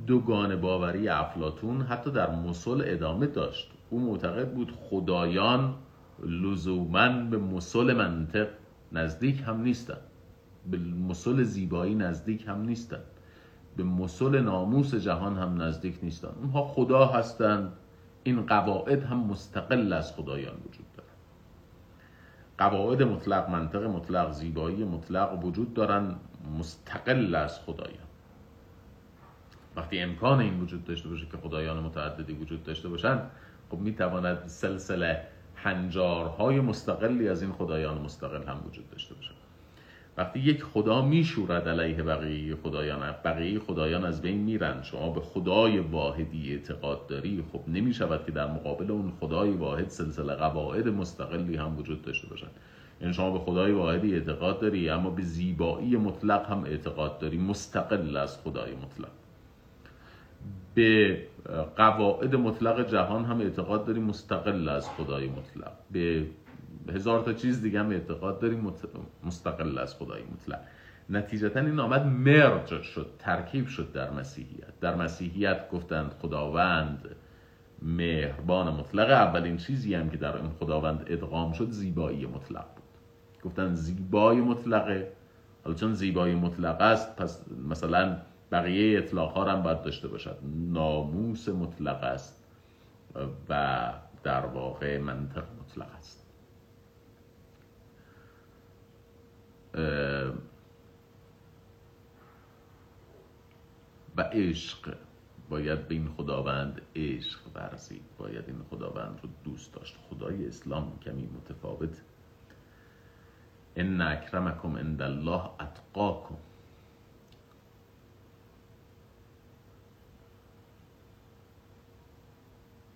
دوگان 0.06 0.60
باوری 0.60 1.08
افلاتون 1.08 1.82
حتی 1.82 2.10
در 2.10 2.30
مسل 2.30 2.82
ادامه 2.84 3.26
داشت. 3.26 3.70
او 3.90 4.00
معتقد 4.00 4.52
بود 4.52 4.72
خدایان 4.90 5.74
لزوما 6.22 7.08
به 7.08 7.38
مسل 7.38 7.92
منطق 7.92 8.48
نزدیک 8.92 9.42
هم 9.46 9.60
نیستن 9.60 9.98
به 10.70 10.78
مسل 10.78 11.42
زیبایی 11.42 11.94
نزدیک 11.94 12.48
هم 12.48 12.62
نیستن 12.62 13.00
به 13.76 13.84
مسل 13.84 14.40
ناموس 14.40 14.94
جهان 14.94 15.36
هم 15.36 15.62
نزدیک 15.62 15.98
نیستن 16.02 16.28
اونها 16.28 16.64
خدا 16.64 17.06
هستند. 17.06 17.72
این 18.24 18.46
قواعد 18.46 19.02
هم 19.02 19.26
مستقل 19.26 19.92
از 19.92 20.12
خدایان 20.12 20.54
وجود 20.54 20.86
دارن. 20.96 21.08
قواعد 22.58 23.02
مطلق 23.02 23.50
منطق 23.50 23.82
مطلق 23.82 24.30
زیبایی 24.30 24.84
مطلق 24.84 25.44
وجود 25.44 25.74
دارن 25.74 26.14
مستقل 26.58 27.34
از 27.34 27.60
خدایان. 27.60 28.06
وقتی 29.76 29.98
امکان 29.98 30.40
این 30.40 30.60
وجود 30.60 30.84
داشته 30.84 31.08
باشه 31.08 31.26
که 31.26 31.36
خدایان 31.36 31.82
متعددی 31.82 32.32
وجود 32.32 32.62
داشته 32.64 32.88
باشن 32.88 33.22
خب 33.70 33.78
می‌تواند 33.78 34.46
سلسله 34.46 35.24
هنجارهای 35.56 36.60
مستقلی 36.60 37.28
از 37.28 37.42
این 37.42 37.52
خدایان 37.52 37.98
مستقل 37.98 38.42
هم 38.48 38.66
وجود 38.66 38.90
داشته 38.90 39.14
باشه. 39.14 39.30
وقتی 40.16 40.40
یک 40.40 40.62
خدا 40.62 41.02
میشورد 41.02 41.68
علیه 41.68 42.02
بقیه 42.02 42.56
خدایان 42.56 43.14
بقیه 43.24 43.58
خدایان 43.58 44.04
از 44.04 44.22
بین 44.22 44.38
میرن. 44.38 44.82
شما 44.82 45.10
به 45.10 45.20
خدای 45.20 45.78
واحدی 45.78 46.52
اعتقاد 46.52 47.06
داری. 47.06 47.44
خب 47.52 47.60
نمی‌شود 47.68 48.26
که 48.26 48.32
در 48.32 48.46
مقابل 48.46 48.90
اون 48.90 49.12
خدای 49.20 49.50
واحد 49.50 49.88
سلسله 49.88 50.34
قواعد 50.34 50.88
مستقلی 50.88 51.56
هم 51.56 51.78
وجود 51.78 52.02
داشته 52.02 52.28
باشن 52.28 52.46
یعنی 53.00 53.14
شما 53.14 53.30
به 53.30 53.38
خدای 53.38 53.72
واحدی 53.72 54.14
اعتقاد 54.14 54.60
داری 54.60 54.88
اما 54.88 55.10
به 55.10 55.22
زیبایی 55.22 55.96
مطلق 55.96 56.50
هم 56.50 56.64
اعتقاد 56.64 57.18
داری. 57.18 57.38
مستقل 57.38 58.16
از 58.16 58.38
خدای 58.38 58.72
مطلق. 58.74 59.10
به 60.74 61.22
قواعد 61.76 62.34
مطلق 62.36 62.90
جهان 62.90 63.24
هم 63.24 63.40
اعتقاد 63.40 63.84
داریم 63.84 64.02
مستقل 64.02 64.68
از 64.68 64.88
خدای 64.88 65.28
مطلق. 65.28 65.72
به 65.90 66.26
هزار 66.88 67.22
تا 67.22 67.32
چیز 67.32 67.62
دیگه 67.62 67.80
هم 67.80 67.90
اعتقاد 67.90 68.40
داریم 68.40 68.72
مستقل 69.24 69.78
از 69.78 69.94
خدای 69.94 70.22
مطلق. 70.22 70.60
نتیجتا 71.10 71.60
این 71.60 71.80
آمد 71.80 72.06
مرج 72.06 72.82
شد 72.82 73.10
ترکیب 73.18 73.66
شد 73.66 73.92
در 73.92 74.10
مسیحیت. 74.10 74.80
در 74.80 74.94
مسیحیت 74.94 75.70
گفتند 75.70 76.14
خداوند 76.22 77.08
مهربان 77.82 78.74
مطلق. 78.74 79.10
اولین 79.10 79.56
چیزی 79.56 79.94
هم 79.94 80.10
که 80.10 80.16
در 80.16 80.36
این 80.36 80.50
خداوند 80.50 81.04
ادغام 81.06 81.52
شد 81.52 81.70
زیبایی 81.70 82.26
مطلق 82.26 82.66
بود. 82.74 82.84
گفتن 83.44 83.74
زیبایی 83.74 84.40
مطلقه 84.40 85.12
حالا 85.64 85.76
چون 85.76 85.94
زیبایی 85.94 86.34
مطلق 86.34 86.80
است 86.80 87.16
پس 87.16 87.44
مثلا 87.68 88.16
بقیه 88.52 88.98
اطلاق 88.98 89.32
ها 89.32 89.44
هم 89.44 89.62
باید 89.62 89.82
داشته 89.82 90.08
باشد. 90.08 90.38
ناموس 90.72 91.48
مطلق 91.48 92.02
است 92.02 92.44
و 93.48 93.92
در 94.22 94.46
واقع 94.46 94.98
منطق 94.98 95.44
مطلق 95.60 95.86
است. 95.98 96.21
و 104.16 104.22
عشق. 104.32 104.96
باید 105.48 105.88
به 105.88 105.94
این 105.94 106.08
خداوند 106.08 106.82
عشق 106.96 107.40
ورزید 107.54 108.02
باید 108.18 108.44
این 108.46 108.62
خداوند 108.70 109.20
رو 109.22 109.28
دوست 109.44 109.74
داشت. 109.74 109.96
خدای 110.10 110.46
اسلام 110.46 110.98
کمی 110.98 111.26
متفاوت. 111.26 112.02
ان 113.76 114.00
اکرمکم 114.00 114.76
عند 114.76 115.02
الله 115.02 115.50
اتقاکم. 115.60 116.36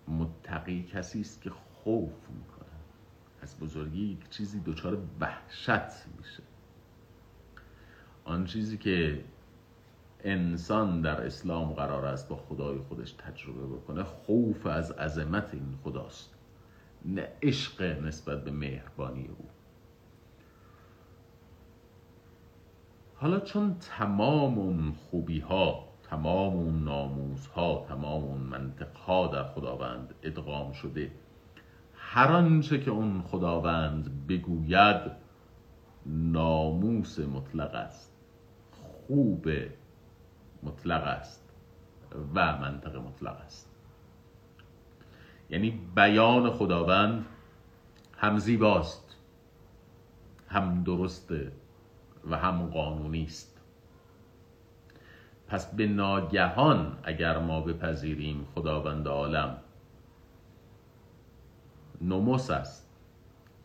متقی 0.09 0.83
کسی 0.83 1.21
است 1.21 1.43
که 1.43 1.51
خوف 1.51 2.31
می‌کنه 2.31 2.67
از 3.43 3.61
بزرگی 3.61 4.05
یک 4.13 4.29
چیزی 4.31 4.61
دچار 4.61 4.99
وحشت 5.21 6.07
میشه. 6.19 6.43
آن 8.27 8.45
چیزی 8.45 8.79
که 8.79 9.25
انسان 10.25 11.01
در 11.01 11.27
اسلام 11.27 11.73
قرار 11.73 12.05
است 12.05 12.29
با 12.29 12.37
خدای 12.37 12.79
خودش 12.79 13.13
تجربه 13.13 13.67
بکنه 13.67 14.03
خوف 14.03 14.67
از 14.67 14.91
عظمت 14.91 15.55
این 15.55 15.79
خداست. 15.85 16.35
نه 17.05 17.29
عشق 17.43 17.83
نسبت 17.83 18.45
به 18.45 18.51
مهربانی 18.51 19.29
او. 19.29 19.49
حالا 23.17 23.41
چون 23.41 23.77
تمام 23.81 24.59
اون 24.59 24.93
خوبی 24.93 25.41
ها 25.41 25.89
تمام 26.03 26.57
اون 26.57 26.85
ناموز 26.85 27.47
ها 27.47 27.85
تمام 27.89 28.25
اون 28.25 28.41
منطق 28.41 28.97
ها 28.97 29.27
در 29.27 29.45
خداوند 29.45 30.15
ادغام 30.23 30.73
شده 30.73 31.11
هر 31.95 32.33
آنچه 32.33 32.81
که 32.81 32.91
اون 32.91 33.23
خداوند 33.23 34.27
بگوید 34.27 35.01
ناموس 36.07 37.19
مطلق 37.19 37.75
است. 37.75 38.16
خوب 39.07 39.49
مطلق 40.63 41.03
است 41.03 41.43
و 42.35 42.59
منطق 42.59 42.97
مطلق 42.97 43.37
است. 43.37 43.71
یعنی 45.51 45.81
بیان 45.97 46.51
خداوند 46.51 47.27
هم 48.19 48.39
زیباست 48.39 49.17
هم 50.49 50.83
درسته 50.83 51.53
و 52.31 52.37
هم 52.37 52.67
قانونی 52.67 53.25
است. 53.25 53.61
پس 55.49 55.75
به 55.75 55.87
ناگهان 55.87 56.99
اگر 57.03 57.39
ما 57.39 57.61
بپذیریم 57.61 58.47
خداوند 58.55 59.09
عالم 59.09 59.59
نوموس 62.01 62.51
است. 62.51 62.91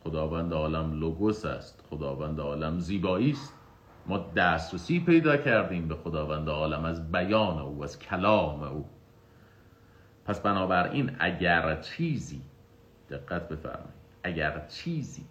خداوند 0.03 0.53
عالم 0.53 0.99
لوگوس 0.99 1.45
است. 1.45 1.83
خداوند 1.89 2.39
عالم 2.39 2.79
زیبایی 2.79 3.31
است. 3.31 3.60
ما 4.07 4.17
دسترسی 4.17 4.99
پیدا 4.99 5.37
کردیم 5.37 5.87
به 5.87 5.95
خداوند 5.95 6.49
عالم 6.49 6.85
از 6.85 7.11
بیان 7.11 7.59
او 7.59 7.83
از 7.83 7.99
کلام 7.99 8.63
او. 8.63 8.85
پس 10.25 10.39
بنابراین 10.39 11.11
اگر 11.19 11.81
چیزی 11.81 12.41
دقت 13.09 13.49
بفرمایید 13.49 14.01
اگر 14.23 14.65
چیزی 14.67 15.25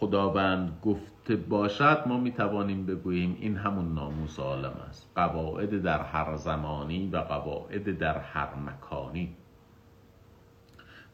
خداوند 0.00 0.78
گفته 0.82 1.36
باشد 1.36 2.02
ما 2.06 2.18
می 2.18 2.32
توانیم 2.32 2.86
بگوییم 2.86 3.36
این 3.40 3.56
همون 3.56 3.94
ناموس 3.94 4.38
عالم 4.38 4.72
است. 4.88 5.10
قواعد 5.14 5.82
در 5.82 6.02
هر 6.02 6.36
زمانی 6.36 7.10
و 7.10 7.16
قواعد 7.16 7.98
در 7.98 8.18
هر 8.18 8.54
مکانی. 8.54 9.36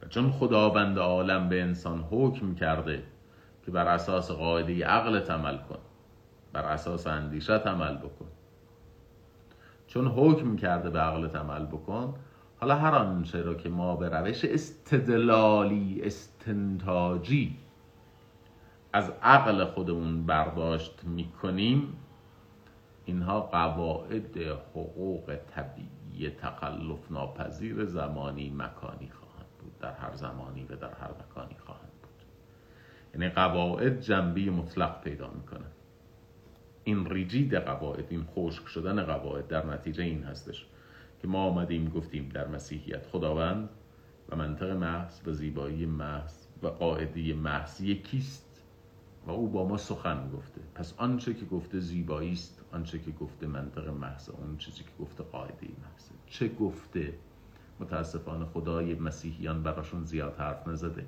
و 0.03 0.07
چون 0.09 0.31
خداوند 0.31 0.99
عالم 0.99 1.49
به 1.49 1.63
انسان 1.63 2.05
حکم 2.11 2.55
کرده 2.55 3.03
که 3.65 3.71
بر 3.71 3.89
اساس 3.89 4.31
قاعده 4.31 4.87
عقل 4.87 5.31
عمل 5.31 5.59
کن 5.59 5.79
بر 6.55 6.63
اساس 6.63 7.07
اندیشت 7.07 7.51
عمل 7.51 7.97
بکن. 7.97 8.27
چون 9.87 10.07
حکم 10.07 10.57
کرده 10.57 10.91
به 10.91 11.01
عقلت 11.01 11.37
عمل 11.37 11.67
بکن 11.67 12.15
حالا 12.61 12.77
هر 12.77 12.95
آنچه 12.95 13.43
را 13.43 13.55
که 13.55 13.69
ما 13.69 13.97
به 13.97 14.09
روش 14.09 14.45
استدلالی 14.45 16.01
استنتاجی 16.05 17.59
از 18.93 19.13
عقل 19.23 19.65
خودمون 19.65 20.27
برداشت 20.27 21.05
می‌کنیم 21.05 21.97
اینها 23.05 23.41
قواعد 23.41 24.37
حقوق 24.75 25.37
طبیعی 25.55 26.31
تخلف 26.31 27.11
ناپذیر 27.11 27.85
زمانی 27.85 28.51
مکانی 28.51 29.11
خواهند 29.11 29.51
بود 29.61 29.79
در 29.79 29.93
هر 29.93 30.15
زمانی 30.15 30.65
و 30.65 30.77
در 30.77 30.95
هر 30.95 31.11
مکانی 31.11 31.57
خواهند 31.67 31.93
بود. 32.03 32.23
یعنی 33.15 33.29
قواعد 33.35 34.01
جنبی 34.01 34.51
مطلق 34.51 35.01
پیدا 35.01 35.31
می‌کنه 35.31 35.67
این 36.85 37.07
ریجید 37.07 37.55
قواعد 37.55 38.07
این 38.11 38.25
خشک 38.25 38.67
شدن 38.67 39.03
قواعد 39.03 39.49
در 39.49 39.67
نتیجه 39.67 40.05
این 40.05 40.23
هستش 40.23 40.67
که 41.23 41.29
ما 41.29 41.45
آمدیم 41.45 41.89
گفتیم 41.89 42.29
در 42.29 42.47
مسیحیت 42.49 43.07
خداوند 43.07 43.69
و 44.29 44.37
منطق 44.37 44.71
محض 44.71 45.21
و 45.27 45.33
زیبایی 45.33 45.87
محض 45.87 46.47
و 46.63 46.69
قاعده 46.69 47.35
محض 47.35 47.81
یکیست 47.81 48.63
و 49.27 49.31
او 49.31 49.49
با 49.49 49.69
ما 49.69 49.77
سخن 49.77 50.31
گفته. 50.31 50.61
پس 50.75 50.95
آنچه 50.97 51.35
که 51.35 51.45
گفته 51.45 51.81
زیبایی 51.81 52.33
است 52.33 52.65
آنچه 52.73 52.99
که 52.99 53.11
گفته 53.11 53.47
منطق 53.47 53.89
محض 53.89 54.29
اون 54.29 54.57
چیزی 54.57 54.83
که 54.83 54.91
گفته 55.01 55.25
قاعده 55.25 55.67
محض. 55.67 56.11
چه 56.27 56.49
گفته؟ 56.49 57.15
متاسفانه 57.81 58.45
خدای 58.45 58.95
مسیحیان 58.95 59.63
براشون 59.63 60.05
زیاد 60.05 60.37
حرف 60.37 60.69
نزده. 60.69 61.07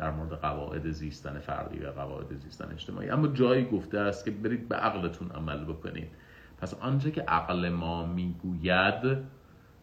در 0.00 0.10
مورد 0.10 0.32
قواعد 0.32 0.90
زیستن 0.90 1.38
فردی 1.38 1.78
و 1.78 1.90
قواعد 1.90 2.36
زیستن 2.36 2.72
اجتماعی. 2.72 3.10
اما 3.10 3.28
جایی 3.28 3.64
گفته 3.64 3.98
است 3.98 4.24
که 4.24 4.30
برید 4.30 4.68
به 4.68 4.76
عقلتون 4.76 5.30
عمل 5.30 5.64
بکنید. 5.64 6.08
پس 6.60 6.74
آنچه 6.74 7.10
که 7.10 7.22
عقل 7.22 7.68
ما 7.68 8.06
می‌گوید 8.06 9.18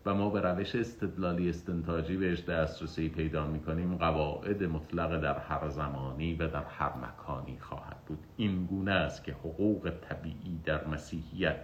و 0.05 0.13
ما 0.13 0.29
به 0.29 0.41
روش 0.41 0.75
استدلالی 0.75 1.49
استنتاجی 1.49 2.17
بهش 2.17 2.43
دسترسی 2.43 3.09
پیدا 3.09 3.47
می‌کنیم 3.47 3.95
قواعد 3.95 4.63
مطلق 4.63 5.21
در 5.21 5.39
هر 5.39 5.69
زمانی 5.69 6.35
و 6.35 6.47
در 6.47 6.63
هر 6.63 6.91
مکانی 6.97 7.57
خواهد 7.59 7.97
بود. 8.07 8.19
این 8.37 8.65
گونه 8.65 8.91
است 8.91 9.23
که 9.23 9.31
حقوق 9.31 9.91
طبیعی 10.09 10.59
در 10.65 10.87
مسیحیت 10.87 11.57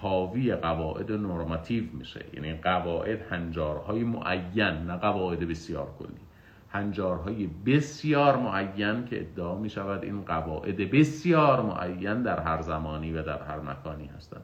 حاوی 0.00 0.54
قواعد 0.54 1.12
نرماتیو 1.12 1.84
میشه. 1.92 2.24
یعنی 2.34 2.54
قواعد 2.54 3.22
هنجارهای 3.32 4.04
معین 4.04 4.64
نه 4.86 4.96
قواعد 4.96 5.48
بسیار 5.48 5.94
کلی. 5.98 6.29
هنجارهای 6.72 7.46
بسیار 7.66 8.36
معین 8.36 9.04
که 9.04 9.20
ادعا 9.20 9.58
می 9.58 9.70
شود 9.70 10.02
این 10.04 10.22
قواعد 10.22 10.76
بسیار 10.76 11.62
معین 11.62 12.22
در 12.22 12.40
هر 12.40 12.62
زمانی 12.62 13.12
و 13.12 13.22
در 13.22 13.42
هر 13.42 13.60
مکانی 13.60 14.06
هستند. 14.06 14.42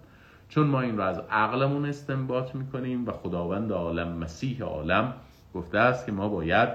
چون 0.49 0.67
ما 0.67 0.81
این 0.81 0.97
را 0.97 1.07
از 1.07 1.19
عقلمون 1.31 1.87
استنباط 1.87 2.55
می‌کنیم 2.55 3.09
و 3.09 3.13
خداوند 3.13 3.73
عالم 3.73 4.09
مسیح 4.09 4.63
عالم 4.63 5.15
گفته 5.55 5.79
است 5.79 6.07
که 6.07 6.13
ما 6.13 6.29
باید 6.29 6.69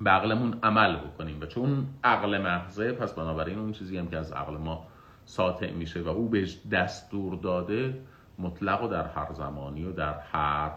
به 0.00 0.10
عقلمون 0.10 0.58
عمل 0.62 0.96
بکنیم 0.96 1.40
و 1.40 1.46
چون 1.46 1.86
عقل 2.04 2.38
محضه 2.38 2.92
پس 2.92 3.12
بنابراین 3.12 3.58
اون 3.58 3.72
چیزی 3.72 3.98
هم 3.98 4.08
که 4.08 4.16
از 4.16 4.32
عقل 4.32 4.56
ما 4.56 4.86
ساطع 5.24 5.70
میشه 5.70 6.02
و 6.02 6.08
او 6.08 6.28
بهش 6.28 6.58
دستور 6.72 7.34
داده 7.34 7.98
مطلق 8.38 8.84
و 8.84 8.88
در 8.88 9.06
هر 9.06 9.32
زمانی 9.32 9.84
و 9.84 9.92
در 9.92 10.14
هر 10.32 10.70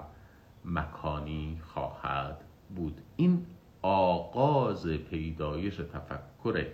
مکانی 0.65 1.61
خواهد 1.73 2.37
بود. 2.75 3.01
این 3.15 3.45
آغاز 3.87 4.87
پیدایش 4.87 5.75
تفکر 5.75 6.65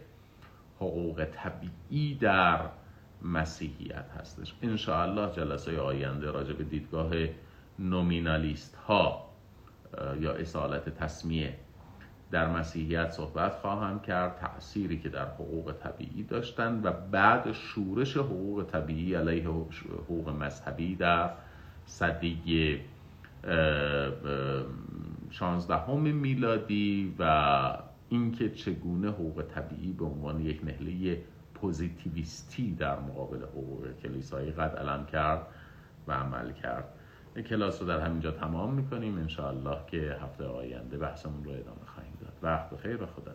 حقوق 0.77 1.25
طبیعی 1.25 2.15
در 2.15 2.59
مسیحیت 3.21 4.05
هستش. 4.19 4.53
انشاءالله 4.61 5.31
جلسه 5.31 5.81
آینده 5.81 6.31
راجع 6.31 6.53
به 6.53 6.63
دیدگاه 6.63 7.11
نومینالیست 7.79 8.75
ها 8.75 9.29
یا 10.19 10.33
اصالت 10.33 10.89
تسمیه 10.89 11.55
در 12.31 12.47
مسیحیت 12.47 13.11
صحبت 13.11 13.55
خواهم 13.55 13.99
کرد 13.99 14.35
تأثیری 14.35 14.99
که 14.99 15.09
در 15.09 15.25
حقوق 15.25 15.71
طبیعی 15.83 16.23
داشتن 16.23 16.81
و 16.83 16.91
بعد 16.91 17.51
شورش 17.51 18.17
حقوق 18.17 18.63
طبیعی 18.63 19.15
علیه 19.15 19.47
حقوق 19.47 20.29
مذهبی 20.29 20.95
در 20.95 21.29
صدیه 21.85 22.79
16 25.31 25.91
میلادی 25.95 27.15
و 27.19 27.77
اینکه 28.09 28.49
چگونه 28.49 29.09
حقوق 29.09 29.43
طبیعی 29.55 29.91
به 29.91 30.05
عنوان 30.05 30.41
یک 30.41 30.61
نهله 30.63 31.21
پوزیتیویستی 31.53 32.71
در 32.71 32.99
مقابل 32.99 33.43
حقوق 33.43 33.87
کلیسایی 34.03 34.51
قد 34.51 34.75
علم 34.75 35.05
کرد 35.05 35.47
و 36.07 36.11
عمل 36.11 36.51
کرد. 36.51 36.85
کلاس 37.49 37.81
رو 37.81 37.87
در 37.87 37.99
همینجا 37.99 38.31
تمام 38.31 38.73
می‌کنیم. 38.73 39.17
انشاءالله 39.17 39.77
که 39.87 40.17
هفته 40.23 40.45
آینده 40.45 40.97
بحثمون 40.97 41.43
رو 41.43 41.51
ادامه 41.51 41.85
خواهیم 41.95 42.13
داد. 42.21 42.33
وقت 42.41 42.69
بخیر 42.69 43.03
و 43.03 43.05
خدا 43.05 43.31